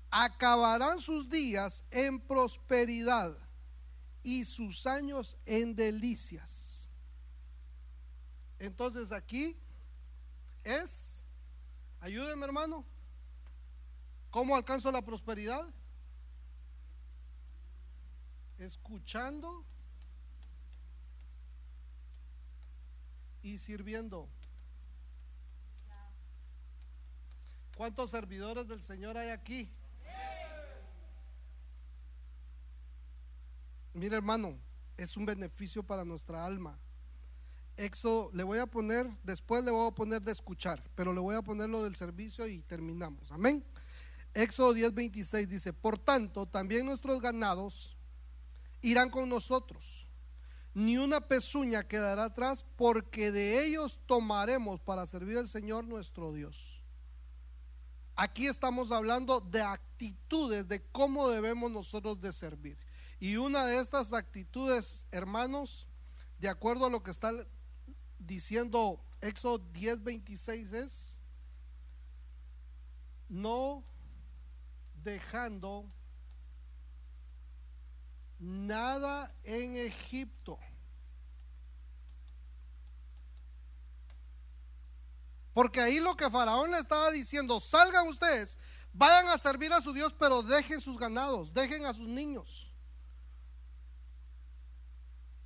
acabarán 0.10 1.00
sus 1.00 1.30
días 1.30 1.84
en 1.92 2.20
prosperidad 2.20 3.38
y 4.24 4.46
sus 4.46 4.88
años 4.88 5.38
en 5.46 5.76
delicias. 5.76 6.90
Entonces 8.58 9.12
aquí 9.12 9.56
es, 10.64 11.28
ayúdeme 12.00 12.46
hermano, 12.46 12.86
¿cómo 14.32 14.56
alcanzo 14.56 14.92
la 14.92 15.04
prosperidad? 15.04 15.68
Escuchando 18.58 19.64
y 23.42 23.58
sirviendo. 23.58 24.28
¿Cuántos 27.76 28.10
servidores 28.10 28.68
del 28.68 28.82
Señor 28.82 29.18
hay 29.18 29.30
aquí? 29.30 29.72
Mire 33.94 34.16
hermano, 34.16 34.58
es 34.98 35.16
un 35.18 35.26
beneficio 35.26 35.84
para 35.84 36.04
nuestra 36.04 36.46
alma. 36.46 36.80
Éxodo, 37.78 38.32
le 38.34 38.44
voy 38.44 38.58
a 38.58 38.66
poner, 38.66 39.08
después 39.24 39.64
le 39.64 39.70
voy 39.70 39.88
a 39.88 39.92
poner 39.92 40.22
de 40.24 40.32
escuchar, 40.32 40.84
pero 40.96 41.14
le 41.14 41.20
voy 41.20 41.36
a 41.36 41.44
poner 41.44 41.70
lo 41.70 41.84
del 41.84 41.96
servicio 41.96 42.48
y 42.48 42.64
terminamos. 42.64 43.32
Amén. 43.32 43.64
Éxodo 44.34 44.74
10:26 44.74 45.48
dice, 45.48 45.74
por 45.74 46.00
tanto, 46.00 46.48
también 46.48 46.86
nuestros 46.86 47.22
ganados 47.22 47.96
irán 48.82 49.10
con 49.10 49.30
nosotros. 49.30 50.07
Ni 50.78 50.96
una 50.96 51.22
pezuña 51.22 51.88
quedará 51.88 52.26
atrás, 52.26 52.64
porque 52.76 53.32
de 53.32 53.66
ellos 53.66 54.00
tomaremos 54.06 54.80
para 54.80 55.08
servir 55.08 55.40
al 55.40 55.48
Señor 55.48 55.86
nuestro 55.86 56.32
Dios. 56.34 56.84
Aquí 58.16 58.46
estamos 58.46 58.92
hablando 58.92 59.40
de 59.40 59.64
actitudes, 59.64 60.68
de 60.68 60.84
cómo 60.92 61.30
debemos 61.30 61.72
nosotros 61.72 62.22
de 62.22 62.32
servir. 62.32 62.78
Y 63.20 63.38
una 63.38 63.66
de 63.66 63.80
estas 63.80 64.14
actitudes, 64.14 65.08
hermanos, 65.10 65.88
de 66.38 66.48
acuerdo 66.48 66.86
a 66.86 66.92
lo 66.92 67.02
que 67.02 67.10
está 67.10 67.32
diciendo 68.20 69.04
Éxodo 69.20 69.58
10:26 69.74 70.74
es 70.74 71.18
no 73.28 73.84
dejando 75.04 75.90
nada 78.38 79.34
en 79.44 79.76
Egipto. 79.76 80.60
Porque 85.58 85.82
ahí 85.82 86.00
lo 86.00 86.16
que 86.16 86.30
Faraón 86.30 86.70
le 86.70 86.78
estaba 86.78 87.10
diciendo, 87.10 87.60
salgan 87.60 88.08
ustedes, 88.08 88.60
vayan 88.94 89.28
a 89.30 89.40
servir 89.40 89.74
a 89.74 89.82
su 89.82 89.92
Dios, 89.92 90.14
pero 90.14 90.44
dejen 90.44 90.80
sus 90.80 91.00
ganados, 91.00 91.52
dejen 91.52 91.84
a 91.88 91.96
sus 91.96 92.08
niños. 92.08 92.72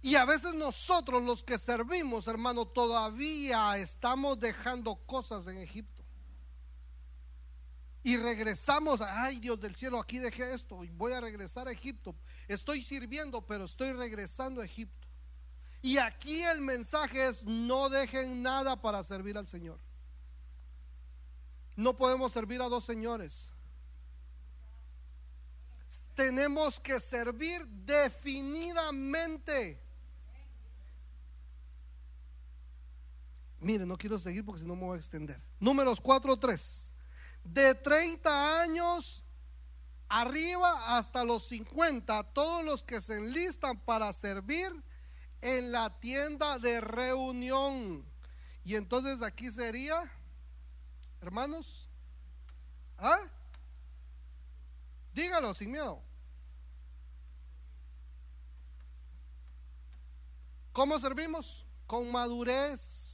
Y 0.02 0.16
a 0.16 0.26
veces 0.26 0.54
nosotros 0.54 1.24
los 1.24 1.46
que 1.46 1.58
servimos, 1.58 2.28
hermano, 2.28 2.68
todavía 2.68 3.78
estamos 3.78 4.38
dejando 4.38 4.98
cosas 5.06 5.48
en 5.48 5.60
Egipto. 5.60 6.04
Y 8.04 8.18
regresamos, 8.18 9.00
ay 9.00 9.40
Dios 9.40 9.62
del 9.62 9.78
cielo, 9.78 9.98
aquí 9.98 10.20
dejé 10.20 10.54
esto 10.54 10.84
y 10.84 10.90
voy 10.90 11.14
a 11.14 11.22
regresar 11.22 11.70
a 11.70 11.72
Egipto. 11.72 12.14
Estoy 12.50 12.82
sirviendo, 12.82 13.48
pero 13.48 13.64
estoy 13.64 13.94
regresando 13.94 14.60
a 14.60 14.66
Egipto. 14.66 15.08
Y 15.82 16.00
aquí 16.00 16.44
el 16.44 16.60
mensaje 16.60 17.30
es, 17.30 17.46
no 17.46 17.88
dejen 17.88 18.42
nada 18.42 18.76
para 18.82 19.06
servir 19.06 19.38
al 19.38 19.48
Señor. 19.48 19.80
No 21.76 21.96
podemos 21.96 22.32
servir 22.32 22.62
a 22.62 22.70
dos 22.70 22.84
señores. 22.84 23.50
Tenemos 26.16 26.80
que 26.80 27.00
servir 27.00 27.68
definidamente. 27.68 29.80
Mire, 33.60 33.86
no 33.86 33.98
quiero 33.98 34.18
seguir 34.18 34.44
porque 34.44 34.62
si 34.62 34.68
no 34.68 34.76
me 34.76 34.84
voy 34.84 34.96
a 34.96 35.00
extender. 35.00 35.40
Números 35.60 36.02
4, 36.02 36.38
3. 36.38 36.94
De 37.44 37.76
30 37.76 38.62
años 38.62 39.24
arriba 40.10 40.98
hasta 40.98 41.24
los 41.24 41.48
50, 41.48 42.24
todos 42.34 42.66
los 42.66 42.84
que 42.84 43.02
se 43.02 43.18
enlistan 43.18 43.80
para 43.80 44.12
servir 44.14 44.72
en 45.42 45.72
la 45.72 45.90
tienda 46.00 46.60
de 46.60 46.82
reunión. 46.82 48.06
Y 48.64 48.76
entonces 48.76 49.22
aquí 49.22 49.50
sería, 49.50 50.12
hermanos, 51.22 51.88
¿ah? 52.98 53.20
Dígalo 55.14 55.54
sin 55.54 55.72
miedo. 55.72 56.02
¿Cómo 60.74 60.98
servimos? 61.00 61.66
Con 61.86 62.12
madurez 62.12 63.12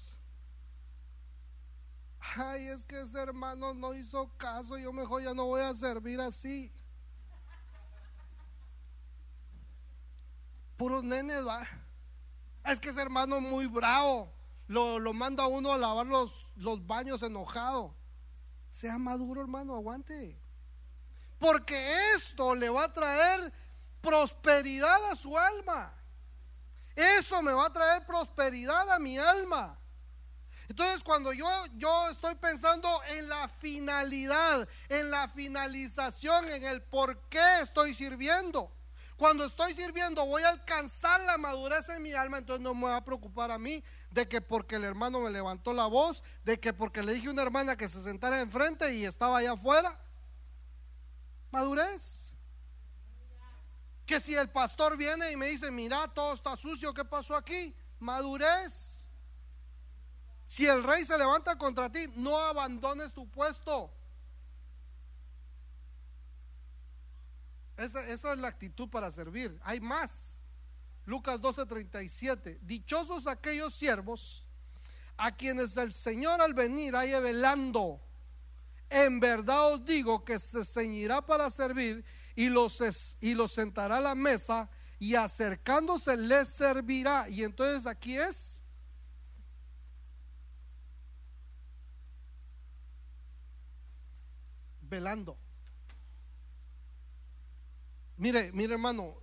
ay, 2.35 2.67
es 2.67 2.85
que 2.85 3.01
ese 3.01 3.19
hermano 3.19 3.73
no 3.73 3.93
hizo 3.93 4.29
caso, 4.37 4.77
yo 4.77 4.91
mejor 4.91 5.23
ya 5.23 5.33
no 5.33 5.45
voy 5.45 5.61
a 5.61 5.73
servir 5.73 6.19
así. 6.19 6.71
Puros 10.75 11.03
nenes, 11.03 11.45
va. 11.47 11.67
Es 12.65 12.79
que 12.79 12.89
ese 12.89 13.01
hermano 13.01 13.39
muy 13.39 13.65
bravo, 13.67 14.31
lo, 14.67 14.99
lo 14.99 15.13
manda 15.13 15.47
uno 15.47 15.71
a 15.71 15.77
lavar 15.77 16.05
los, 16.05 16.31
los 16.57 16.85
baños 16.85 17.21
enojado. 17.23 17.95
Sea 18.71 18.97
maduro, 18.97 19.41
hermano, 19.41 19.75
aguante. 19.75 20.39
Porque 21.39 22.13
esto 22.15 22.55
le 22.55 22.69
va 22.69 22.85
a 22.85 22.93
traer 22.93 23.53
prosperidad 24.01 25.11
a 25.11 25.15
su 25.15 25.37
alma. 25.37 25.93
Eso 26.95 27.41
me 27.41 27.51
va 27.51 27.67
a 27.67 27.73
traer 27.73 28.05
prosperidad 28.05 28.89
a 28.89 28.99
mi 28.99 29.17
alma. 29.17 29.79
Entonces 30.67 31.03
cuando 31.03 31.31
yo, 31.31 31.47
yo 31.75 32.09
estoy 32.09 32.35
pensando 32.35 32.89
en 33.09 33.29
la 33.29 33.47
finalidad, 33.47 34.67
en 34.89 35.11
la 35.11 35.29
finalización, 35.29 36.49
en 36.49 36.65
el 36.65 36.81
por 36.81 37.29
qué 37.29 37.61
estoy 37.61 37.93
sirviendo. 37.93 38.71
Cuando 39.15 39.45
estoy 39.45 39.73
sirviendo 39.73 40.25
voy 40.25 40.43
a 40.43 40.49
alcanzar 40.49 41.21
la 41.21 41.37
madurez 41.37 41.87
en 41.89 42.01
mi 42.01 42.13
alma, 42.13 42.39
entonces 42.39 42.61
no 42.61 42.73
me 42.73 42.83
va 42.83 42.97
a 42.97 43.05
preocupar 43.05 43.49
a 43.51 43.57
mí 43.57 43.83
de 44.11 44.27
que 44.27 44.41
porque 44.41 44.75
el 44.75 44.83
hermano 44.83 45.19
me 45.19 45.29
levantó 45.29 45.73
la 45.73 45.87
voz, 45.87 46.23
de 46.43 46.59
que 46.59 46.73
porque 46.73 47.03
le 47.03 47.13
dije 47.13 47.27
a 47.27 47.31
una 47.31 47.41
hermana 47.41 47.75
que 47.75 47.89
se 47.89 48.01
sentara 48.01 48.41
enfrente 48.41 48.93
y 48.93 49.05
estaba 49.05 49.37
allá 49.37 49.53
afuera. 49.53 49.99
Madurez. 51.51 52.33
Que 54.05 54.19
si 54.19 54.35
el 54.35 54.49
pastor 54.49 54.95
viene 54.95 55.31
y 55.31 55.35
me 55.35 55.47
dice, 55.47 55.69
mira, 55.69 56.07
todo 56.09 56.33
está 56.33 56.55
sucio, 56.55 56.93
¿qué 56.93 57.03
pasó 57.03 57.35
aquí? 57.35 57.75
Madurez. 57.99 59.05
Si 60.47 60.65
el 60.65 60.81
rey 60.83 61.03
se 61.03 61.17
levanta 61.17 61.57
contra 61.57 61.91
ti, 61.91 62.07
no 62.15 62.37
abandones 62.37 63.11
tu 63.11 63.29
puesto. 63.29 63.93
Esa, 67.75 68.03
es 68.07 68.23
la 68.39 68.47
actitud 68.47 68.89
para 68.89 69.11
servir. 69.11 69.59
Hay 69.63 69.79
más. 69.79 70.36
Lucas 71.07 71.39
12:37. 71.39 72.59
Dichosos 72.61 73.27
aquellos 73.27 73.73
siervos 73.73 74.45
a 75.15 75.33
quienes 75.35 75.77
el 75.77 75.93
Señor 75.93 76.41
al 76.41 76.53
venir 76.53 76.97
haya 76.97 77.21
velando. 77.21 78.01
En 78.89 79.21
verdad 79.21 79.73
os 79.73 79.85
digo 79.85 80.25
que 80.25 80.37
se 80.37 80.65
ceñirá 80.65 81.25
para 81.25 81.49
servir 81.49 82.03
y 82.35 82.49
los, 82.49 83.17
y 83.21 83.33
los 83.35 83.53
sentará 83.53 83.97
a 83.97 84.01
la 84.01 84.15
mesa 84.15 84.69
y 84.99 85.15
acercándose 85.15 86.17
les 86.17 86.49
servirá. 86.49 87.29
Y 87.29 87.45
entonces 87.45 87.85
aquí 87.87 88.17
es 88.17 88.61
velando. 94.81 95.37
Mire, 98.17 98.51
mire 98.51 98.73
hermano, 98.73 99.15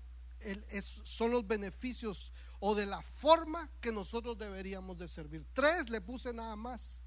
son 1.04 1.30
los 1.30 1.46
beneficios 1.46 2.32
o 2.60 2.74
de 2.74 2.86
la 2.86 3.02
forma 3.02 3.70
que 3.80 3.92
nosotros 3.92 4.38
deberíamos 4.38 4.98
de 4.98 5.08
servir. 5.08 5.44
Tres 5.52 5.90
le 5.90 6.00
puse 6.00 6.32
nada 6.32 6.56
más. 6.56 7.02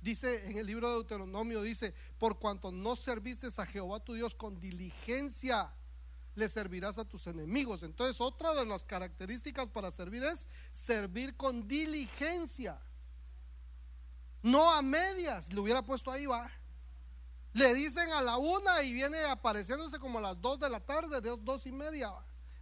Dice 0.00 0.46
en 0.48 0.56
el 0.56 0.66
libro 0.66 0.88
de 0.88 0.94
Deuteronomio, 0.94 1.60
dice, 1.60 1.94
por 2.18 2.38
cuanto 2.38 2.72
no 2.72 2.96
serviste 2.96 3.48
a 3.54 3.66
Jehová 3.66 4.00
tu 4.00 4.14
Dios 4.14 4.34
con 4.34 4.58
diligencia, 4.58 5.74
le 6.34 6.48
servirás 6.48 6.96
a 6.96 7.04
tus 7.04 7.26
enemigos. 7.26 7.82
Entonces, 7.82 8.20
otra 8.20 8.54
de 8.54 8.64
las 8.64 8.84
características 8.84 9.68
para 9.68 9.92
servir 9.92 10.24
es 10.24 10.48
servir 10.72 11.36
con 11.36 11.68
diligencia. 11.68 12.80
No 14.42 14.70
a 14.70 14.80
medias, 14.80 15.52
le 15.52 15.60
hubiera 15.60 15.82
puesto 15.82 16.10
ahí, 16.10 16.24
va. 16.24 16.50
Le 17.52 17.74
dicen 17.74 18.10
a 18.12 18.22
la 18.22 18.36
una 18.36 18.82
y 18.82 18.92
viene 18.92 19.18
apareciéndose 19.24 19.98
como 19.98 20.18
a 20.18 20.22
las 20.22 20.40
dos 20.40 20.60
de 20.60 20.70
la 20.70 20.80
tarde, 20.80 21.20
de 21.20 21.36
dos 21.40 21.66
y 21.66 21.72
media. 21.72 22.12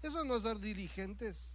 Eso 0.03 0.25
no 0.25 0.37
es 0.37 0.43
ser 0.43 0.59
diligentes. 0.59 1.55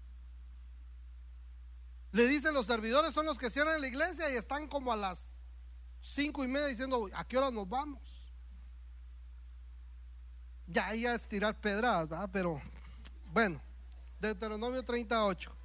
Le 2.12 2.28
dicen 2.28 2.54
los 2.54 2.68
servidores 2.68 3.14
son 3.14 3.26
los 3.26 3.40
que 3.40 3.50
cierran 3.50 3.82
la 3.82 3.88
iglesia 3.88 4.30
y 4.32 4.36
están 4.36 4.68
como 4.68 4.94
a 4.94 4.96
las 4.96 5.28
cinco 6.00 6.44
y 6.44 6.48
media 6.48 6.68
diciendo, 6.68 7.10
¿a 7.14 7.26
qué 7.26 7.38
hora 7.38 7.50
nos 7.50 7.68
vamos? 7.68 8.02
Ya 10.68 10.88
ahí 10.88 11.06
es 11.06 11.28
tirar 11.28 11.60
pedradas, 11.60 12.08
¿verdad? 12.08 12.30
Pero 12.32 12.62
bueno, 13.32 13.60
Deuteronomio 14.20 14.84
38. 14.84 15.56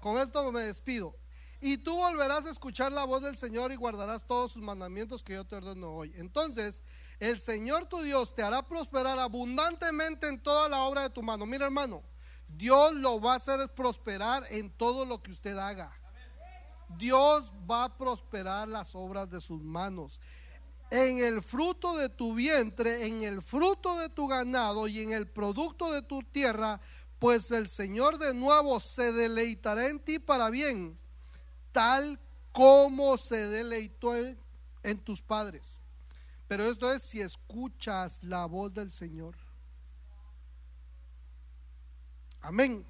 Con 0.00 0.18
esto 0.18 0.52
me 0.52 0.60
despido. 0.60 1.16
Y 1.60 1.78
tú 1.78 1.96
volverás 1.96 2.44
a 2.44 2.50
escuchar 2.50 2.92
la 2.92 3.04
voz 3.04 3.22
del 3.22 3.36
Señor 3.36 3.72
y 3.72 3.76
guardarás 3.76 4.26
todos 4.26 4.52
sus 4.52 4.62
mandamientos 4.62 5.22
que 5.22 5.34
yo 5.34 5.44
te 5.44 5.56
ordeno 5.56 5.90
hoy. 5.90 6.12
Entonces, 6.16 6.82
el 7.18 7.40
Señor 7.40 7.86
tu 7.86 8.02
Dios 8.02 8.34
te 8.34 8.42
hará 8.42 8.62
prosperar 8.62 9.18
abundantemente 9.18 10.28
en 10.28 10.42
toda 10.42 10.68
la 10.68 10.82
obra 10.82 11.02
de 11.02 11.10
tu 11.10 11.22
mano. 11.22 11.46
Mira, 11.46 11.64
hermano, 11.64 12.02
Dios 12.46 12.94
lo 12.94 13.20
va 13.20 13.34
a 13.34 13.36
hacer 13.36 13.68
prosperar 13.74 14.44
en 14.50 14.70
todo 14.70 15.06
lo 15.06 15.22
que 15.22 15.32
usted 15.32 15.56
haga. 15.56 15.92
Dios 16.98 17.52
va 17.68 17.84
a 17.84 17.96
prosperar 17.96 18.68
las 18.68 18.94
obras 18.94 19.30
de 19.30 19.40
sus 19.40 19.62
manos. 19.62 20.20
En 20.90 21.18
el 21.18 21.42
fruto 21.42 21.96
de 21.96 22.08
tu 22.10 22.34
vientre, 22.34 23.06
en 23.06 23.22
el 23.22 23.42
fruto 23.42 23.98
de 23.98 24.08
tu 24.08 24.28
ganado 24.28 24.86
y 24.86 25.00
en 25.00 25.12
el 25.12 25.26
producto 25.26 25.90
de 25.90 26.02
tu 26.02 26.22
tierra, 26.22 26.80
pues 27.18 27.50
el 27.50 27.66
Señor 27.66 28.18
de 28.18 28.34
nuevo 28.34 28.78
se 28.78 29.10
deleitará 29.12 29.88
en 29.88 29.98
ti 29.98 30.18
para 30.18 30.50
bien 30.50 30.96
tal 31.76 32.18
como 32.52 33.18
se 33.18 33.48
deleitó 33.48 34.16
en, 34.16 34.98
tus 35.04 35.20
padres. 35.20 35.82
Pero 36.48 36.64
esto 36.64 36.90
es 36.90 37.02
si 37.02 37.20
escuchas 37.20 38.22
la 38.22 38.46
voz 38.46 38.72
del 38.72 38.90
Señor. 38.90 39.36
Amén. 42.40 42.86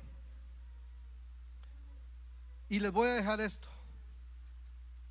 Y 2.68 2.78
les 2.78 2.92
voy 2.92 3.08
a 3.08 3.14
dejar 3.14 3.40
esto. 3.40 3.66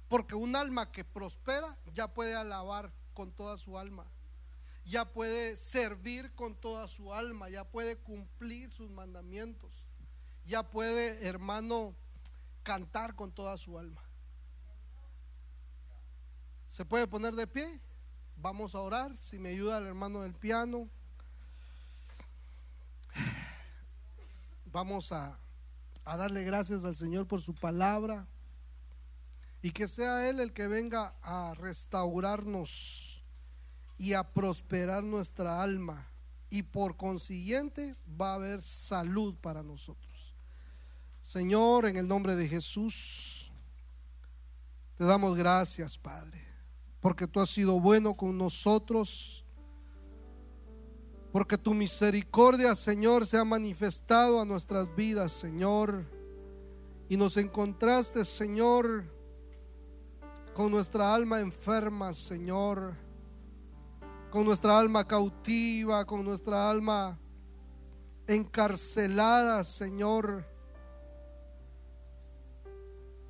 Porque 0.07 0.35
un 0.35 0.55
alma 0.55 0.89
que 0.89 1.03
prospera 1.03 1.77
ya 1.93 2.13
puede 2.13 2.33
alabar 2.33 2.93
con 3.13 3.33
toda 3.33 3.57
su 3.57 3.77
alma. 3.77 4.09
Ya 4.85 5.11
puede 5.11 5.57
servir 5.57 6.33
con 6.33 6.55
toda 6.55 6.87
su 6.87 7.13
alma. 7.13 7.49
Ya 7.49 7.65
puede 7.65 7.97
cumplir 7.97 8.71
sus 8.71 8.89
mandamientos. 8.89 9.83
Ya 10.45 10.63
puede, 10.63 11.27
hermano, 11.27 11.93
cantar 12.65 13.15
con 13.15 13.31
toda 13.31 13.57
su 13.57 13.77
alma. 13.77 14.01
¿Se 16.67 16.83
puede 16.83 17.07
poner 17.07 17.35
de 17.35 17.47
pie? 17.47 17.79
Vamos 18.35 18.75
a 18.75 18.81
orar. 18.81 19.15
Si 19.19 19.39
me 19.39 19.49
ayuda 19.49 19.77
el 19.77 19.85
hermano 19.85 20.23
del 20.23 20.33
piano. 20.33 20.89
Vamos 24.65 25.13
a, 25.13 25.39
darle 26.03 26.43
gracias 26.43 26.83
al 26.83 26.95
Señor 26.95 27.27
por 27.27 27.41
su 27.41 27.53
palabra. 27.53 28.27
Y 29.61 29.71
que 29.71 29.87
sea 29.87 30.27
Él 30.27 30.39
el 30.39 30.51
que 30.51 30.67
venga 30.67 31.15
a 31.21 31.53
restaurarnos 31.53 33.23
y 33.97 34.13
a 34.13 34.23
prosperar 34.23 35.03
nuestra 35.03 35.61
alma. 35.61 36.09
Y 36.49 36.63
por 36.63 36.97
consiguiente 36.97 37.95
va 38.19 38.31
a 38.31 38.35
haber 38.35 38.63
salud 38.63 39.35
para 39.35 39.63
nosotros. 39.63 40.04
Señor, 41.25 41.87
en 41.87 41.97
el 41.97 42.07
nombre 42.07 42.35
de 42.35 42.47
Jesús, 42.47 43.51
te 44.95 45.05
damos 45.05 45.35
gracias, 45.35 45.97
Padre, 45.97 46.39
porque 46.99 47.25
tú 47.25 47.39
has 47.39 47.49
sido 47.49 47.79
bueno 47.79 48.13
con 48.13 48.37
nosotros, 48.37 49.43
porque 51.31 51.57
tu 51.57 51.73
misericordia, 51.73 52.75
Señor, 52.75 53.25
se 53.25 53.39
ha 53.39 53.43
manifestado 53.43 54.39
a 54.39 54.45
nuestras 54.45 54.95
vidas, 54.95 55.31
Señor, 55.31 56.05
y 57.09 57.17
nos 57.17 57.37
encontraste, 57.37 58.23
Señor, 58.23 59.11
con 60.53 60.69
nuestra 60.69 61.11
alma 61.11 61.39
enferma, 61.39 62.13
Señor, 62.13 62.95
con 64.29 64.45
nuestra 64.45 64.77
alma 64.77 65.07
cautiva, 65.07 66.05
con 66.05 66.23
nuestra 66.23 66.69
alma 66.69 67.17
encarcelada, 68.27 69.63
Señor 69.63 70.53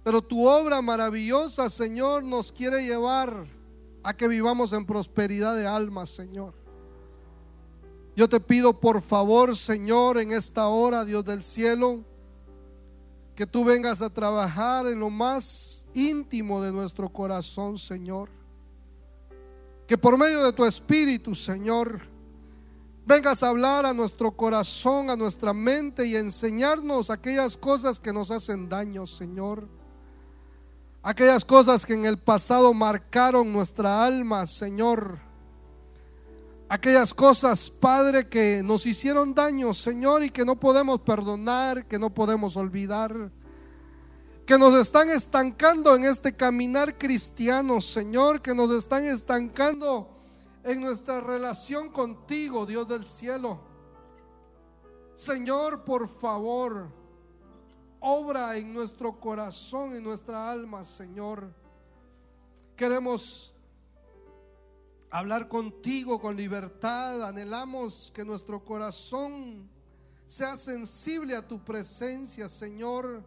pero 0.05 0.21
tu 0.21 0.47
obra 0.47 0.83
maravillosa, 0.83 1.67
Señor, 1.67 2.23
nos 2.23 2.51
quiere 2.51 2.85
llevar 2.85 3.47
a 4.03 4.15
que 4.15 4.27
vivamos 4.27 4.71
en 4.71 4.85
prosperidad 4.85 5.55
de 5.55 5.65
alma, 5.65 6.05
Señor. 6.05 6.53
Yo 8.15 8.29
te 8.29 8.39
pido 8.39 8.79
por 8.79 9.01
favor, 9.01 9.57
Señor, 9.57 10.19
en 10.19 10.31
esta 10.31 10.67
hora, 10.67 11.05
Dios 11.05 11.25
del 11.25 11.41
cielo, 11.41 12.03
que 13.33 13.47
tú 13.47 13.63
vengas 13.63 14.03
a 14.03 14.11
trabajar 14.11 14.85
en 14.85 14.99
lo 14.99 15.09
más 15.09 15.87
íntimo 15.95 16.61
de 16.61 16.71
nuestro 16.71 17.09
corazón, 17.09 17.79
Señor. 17.79 18.29
Que 19.87 19.97
por 19.97 20.19
medio 20.19 20.43
de 20.43 20.53
tu 20.53 20.65
Espíritu, 20.65 21.33
Señor, 21.33 22.01
vengas 23.07 23.41
a 23.41 23.47
hablar 23.47 23.87
a 23.87 23.93
nuestro 23.95 24.29
corazón, 24.29 25.09
a 25.09 25.15
nuestra 25.15 25.51
mente 25.51 26.05
y 26.05 26.15
enseñarnos 26.15 27.09
aquellas 27.09 27.57
cosas 27.57 27.99
que 27.99 28.13
nos 28.13 28.29
hacen 28.29 28.69
daño, 28.69 29.07
Señor 29.07 29.67
aquellas 31.05 31.45
cosas 31.45 31.85
que 31.85 31.93
en 31.93 32.03
el 32.05 32.17
pasado 32.17 32.73
marcaron 32.73 33.53
nuestra 33.53 34.03
alma, 34.03 34.47
Señor. 34.47 35.19
Aquellas 36.67 37.13
cosas, 37.13 37.69
Padre, 37.69 38.27
que 38.27 38.63
nos 38.63 38.87
hicieron 38.87 39.35
daño, 39.35 39.75
Señor, 39.75 40.23
y 40.23 40.31
que 40.31 40.43
no 40.43 40.59
podemos 40.59 40.99
perdonar, 41.01 41.87
que 41.87 41.99
no 41.99 42.11
podemos 42.11 42.57
olvidar, 42.57 43.31
que 44.47 44.57
nos 44.57 44.73
están 44.73 45.11
estancando 45.11 45.95
en 45.95 46.05
este 46.05 46.33
caminar 46.35 46.97
cristiano, 46.97 47.81
Señor, 47.81 48.41
que 48.41 48.55
nos 48.55 48.71
están 48.71 49.05
estancando 49.05 50.09
en 50.63 50.81
nuestra 50.81 51.21
relación 51.21 51.89
contigo, 51.89 52.65
Dios 52.65 52.87
del 52.87 53.05
cielo. 53.05 53.59
Señor, 55.13 55.85
por 55.85 56.07
favor, 56.07 57.04
obra 58.07 58.55
en 58.55 58.71
nuestro 58.71 59.19
corazón, 59.19 59.95
en 59.95 60.03
nuestra 60.03 60.51
alma, 60.51 60.83
Señor. 60.83 61.51
Queremos 62.75 63.51
hablar 65.09 65.47
contigo 65.47 66.21
con 66.21 66.35
libertad. 66.35 67.27
Anhelamos 67.27 68.11
que 68.13 68.23
nuestro 68.23 68.63
corazón 68.63 69.67
sea 70.27 70.55
sensible 70.55 71.35
a 71.35 71.47
tu 71.47 71.63
presencia, 71.65 72.47
Señor. 72.47 73.23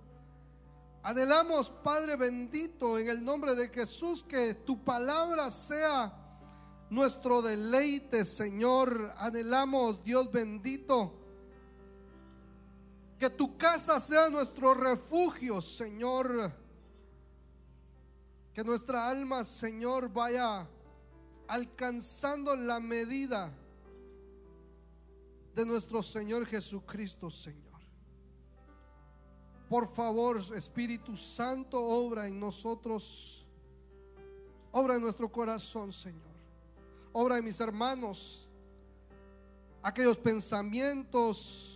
Anhelamos, 1.03 1.73
Padre 1.83 2.15
bendito, 2.15 3.01
en 3.01 3.09
el 3.09 3.25
nombre 3.25 3.57
de 3.57 3.71
Jesús, 3.71 4.23
que 4.23 4.55
tu 4.55 4.85
palabra 4.85 5.51
sea 5.51 6.15
nuestro 6.89 7.43
deleite, 7.43 8.25
Señor. 8.25 9.13
Anhelamos, 9.17 10.05
Dios 10.05 10.31
bendito, 10.31 11.19
que 13.19 13.29
tu 13.29 13.57
casa 13.59 13.99
sea 13.99 14.31
nuestro 14.31 14.75
refugio, 14.75 15.61
Señor. 15.61 16.53
Que 18.53 18.63
nuestra 18.63 19.09
alma, 19.09 19.45
Señor, 19.45 20.09
vaya 20.09 20.69
alcanzando 21.49 22.55
la 22.55 22.79
medida 22.79 23.53
de 25.55 25.67
nuestro 25.67 26.03
Señor 26.03 26.47
Jesucristo, 26.47 27.31
Señor. 27.31 27.69
Por 29.69 29.89
favor, 29.89 30.41
Espíritu 30.55 31.17
Santo, 31.17 31.79
obra 31.81 32.27
en 32.27 32.39
nosotros, 32.39 33.47
obra 34.73 34.95
en 34.95 35.03
nuestro 35.03 35.31
corazón, 35.31 35.93
Señor. 35.93 36.23
Obra 37.13 37.39
en 37.39 37.45
mis 37.45 37.59
hermanos, 37.61 38.49
aquellos 39.83 40.17
pensamientos, 40.17 41.68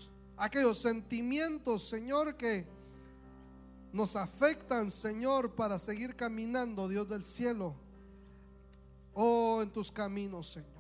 aquellos 0.43 0.79
sentimientos, 0.79 1.89
Señor, 1.89 2.37
que 2.37 2.67
nos 3.93 4.17
afectan, 4.17 4.91
Señor, 4.91 5.53
para 5.55 5.79
seguir 5.79 6.17
caminando, 6.17 6.89
Dios 6.89 7.09
del 7.09 7.25
cielo 7.25 7.77
Oh, 9.15 9.61
en 9.63 9.71
tus 9.71 9.93
caminos, 9.93 10.53
Señor. 10.53 10.71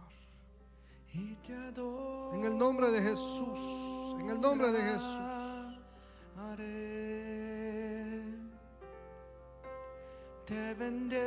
En 1.13 2.45
el 2.45 2.57
nombre 2.57 2.91
de 2.91 3.03
Jesús. 3.03 4.17
En 4.19 4.31
el 4.31 4.41
nombre 4.41 4.73
de 4.73 4.81
Jesús. 4.81 5.21
Te 10.47 10.75
bendeciré. 10.75 11.23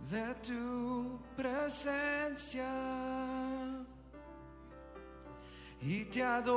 de 0.09 0.35
tu 0.45 1.19
presencia 1.35 2.67
y 5.81 6.05
te 6.05 6.23
adoraré. 6.23 6.51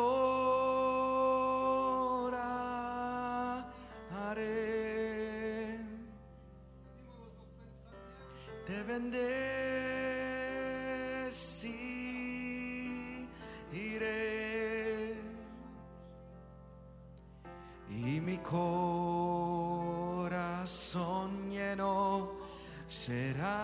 Te 8.66 8.82
bendeciré 8.82 9.44
mi 18.24 18.38
corazón 18.38 18.70
lleno 21.50 22.32
será 22.86 23.54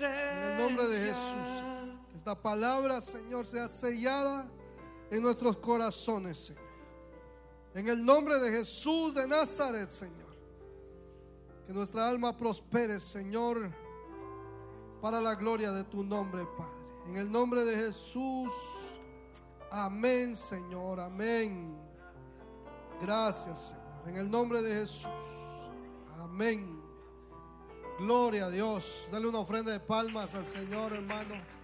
En 0.00 0.52
el 0.52 0.58
nombre 0.58 0.88
de 0.88 0.98
Jesús. 0.98 1.62
Que 2.10 2.16
esta 2.16 2.34
palabra, 2.34 3.00
Señor, 3.00 3.46
sea 3.46 3.68
sellada 3.68 4.48
en 5.10 5.22
nuestros 5.22 5.56
corazones, 5.58 6.38
Señor. 6.46 6.66
En 7.74 7.88
el 7.88 8.04
nombre 8.04 8.38
de 8.38 8.50
Jesús 8.50 9.14
de 9.14 9.28
Nazaret, 9.28 9.90
Señor. 9.90 10.34
Que 11.66 11.72
nuestra 11.72 12.08
alma 12.08 12.36
prospere, 12.36 12.98
Señor, 12.98 13.70
para 15.00 15.20
la 15.20 15.34
gloria 15.34 15.70
de 15.72 15.84
tu 15.84 16.02
nombre, 16.02 16.44
Padre. 16.56 16.72
En 17.06 17.16
el 17.16 17.30
nombre 17.30 17.64
de 17.64 17.76
Jesús. 17.76 18.52
Amén, 19.70 20.34
Señor. 20.34 20.98
Amén. 20.98 21.76
Gracias, 23.00 23.68
Señor. 23.68 24.08
En 24.08 24.16
el 24.16 24.30
nombre 24.30 24.62
de 24.62 24.74
Jesús. 24.80 25.10
Amén. 26.18 26.75
Gloria 27.98 28.46
a 28.46 28.50
Dios. 28.50 29.08
Dale 29.10 29.26
una 29.26 29.38
ofrenda 29.38 29.72
de 29.72 29.80
palmas 29.80 30.34
al 30.34 30.46
Señor, 30.46 30.92
hermano. 30.92 31.55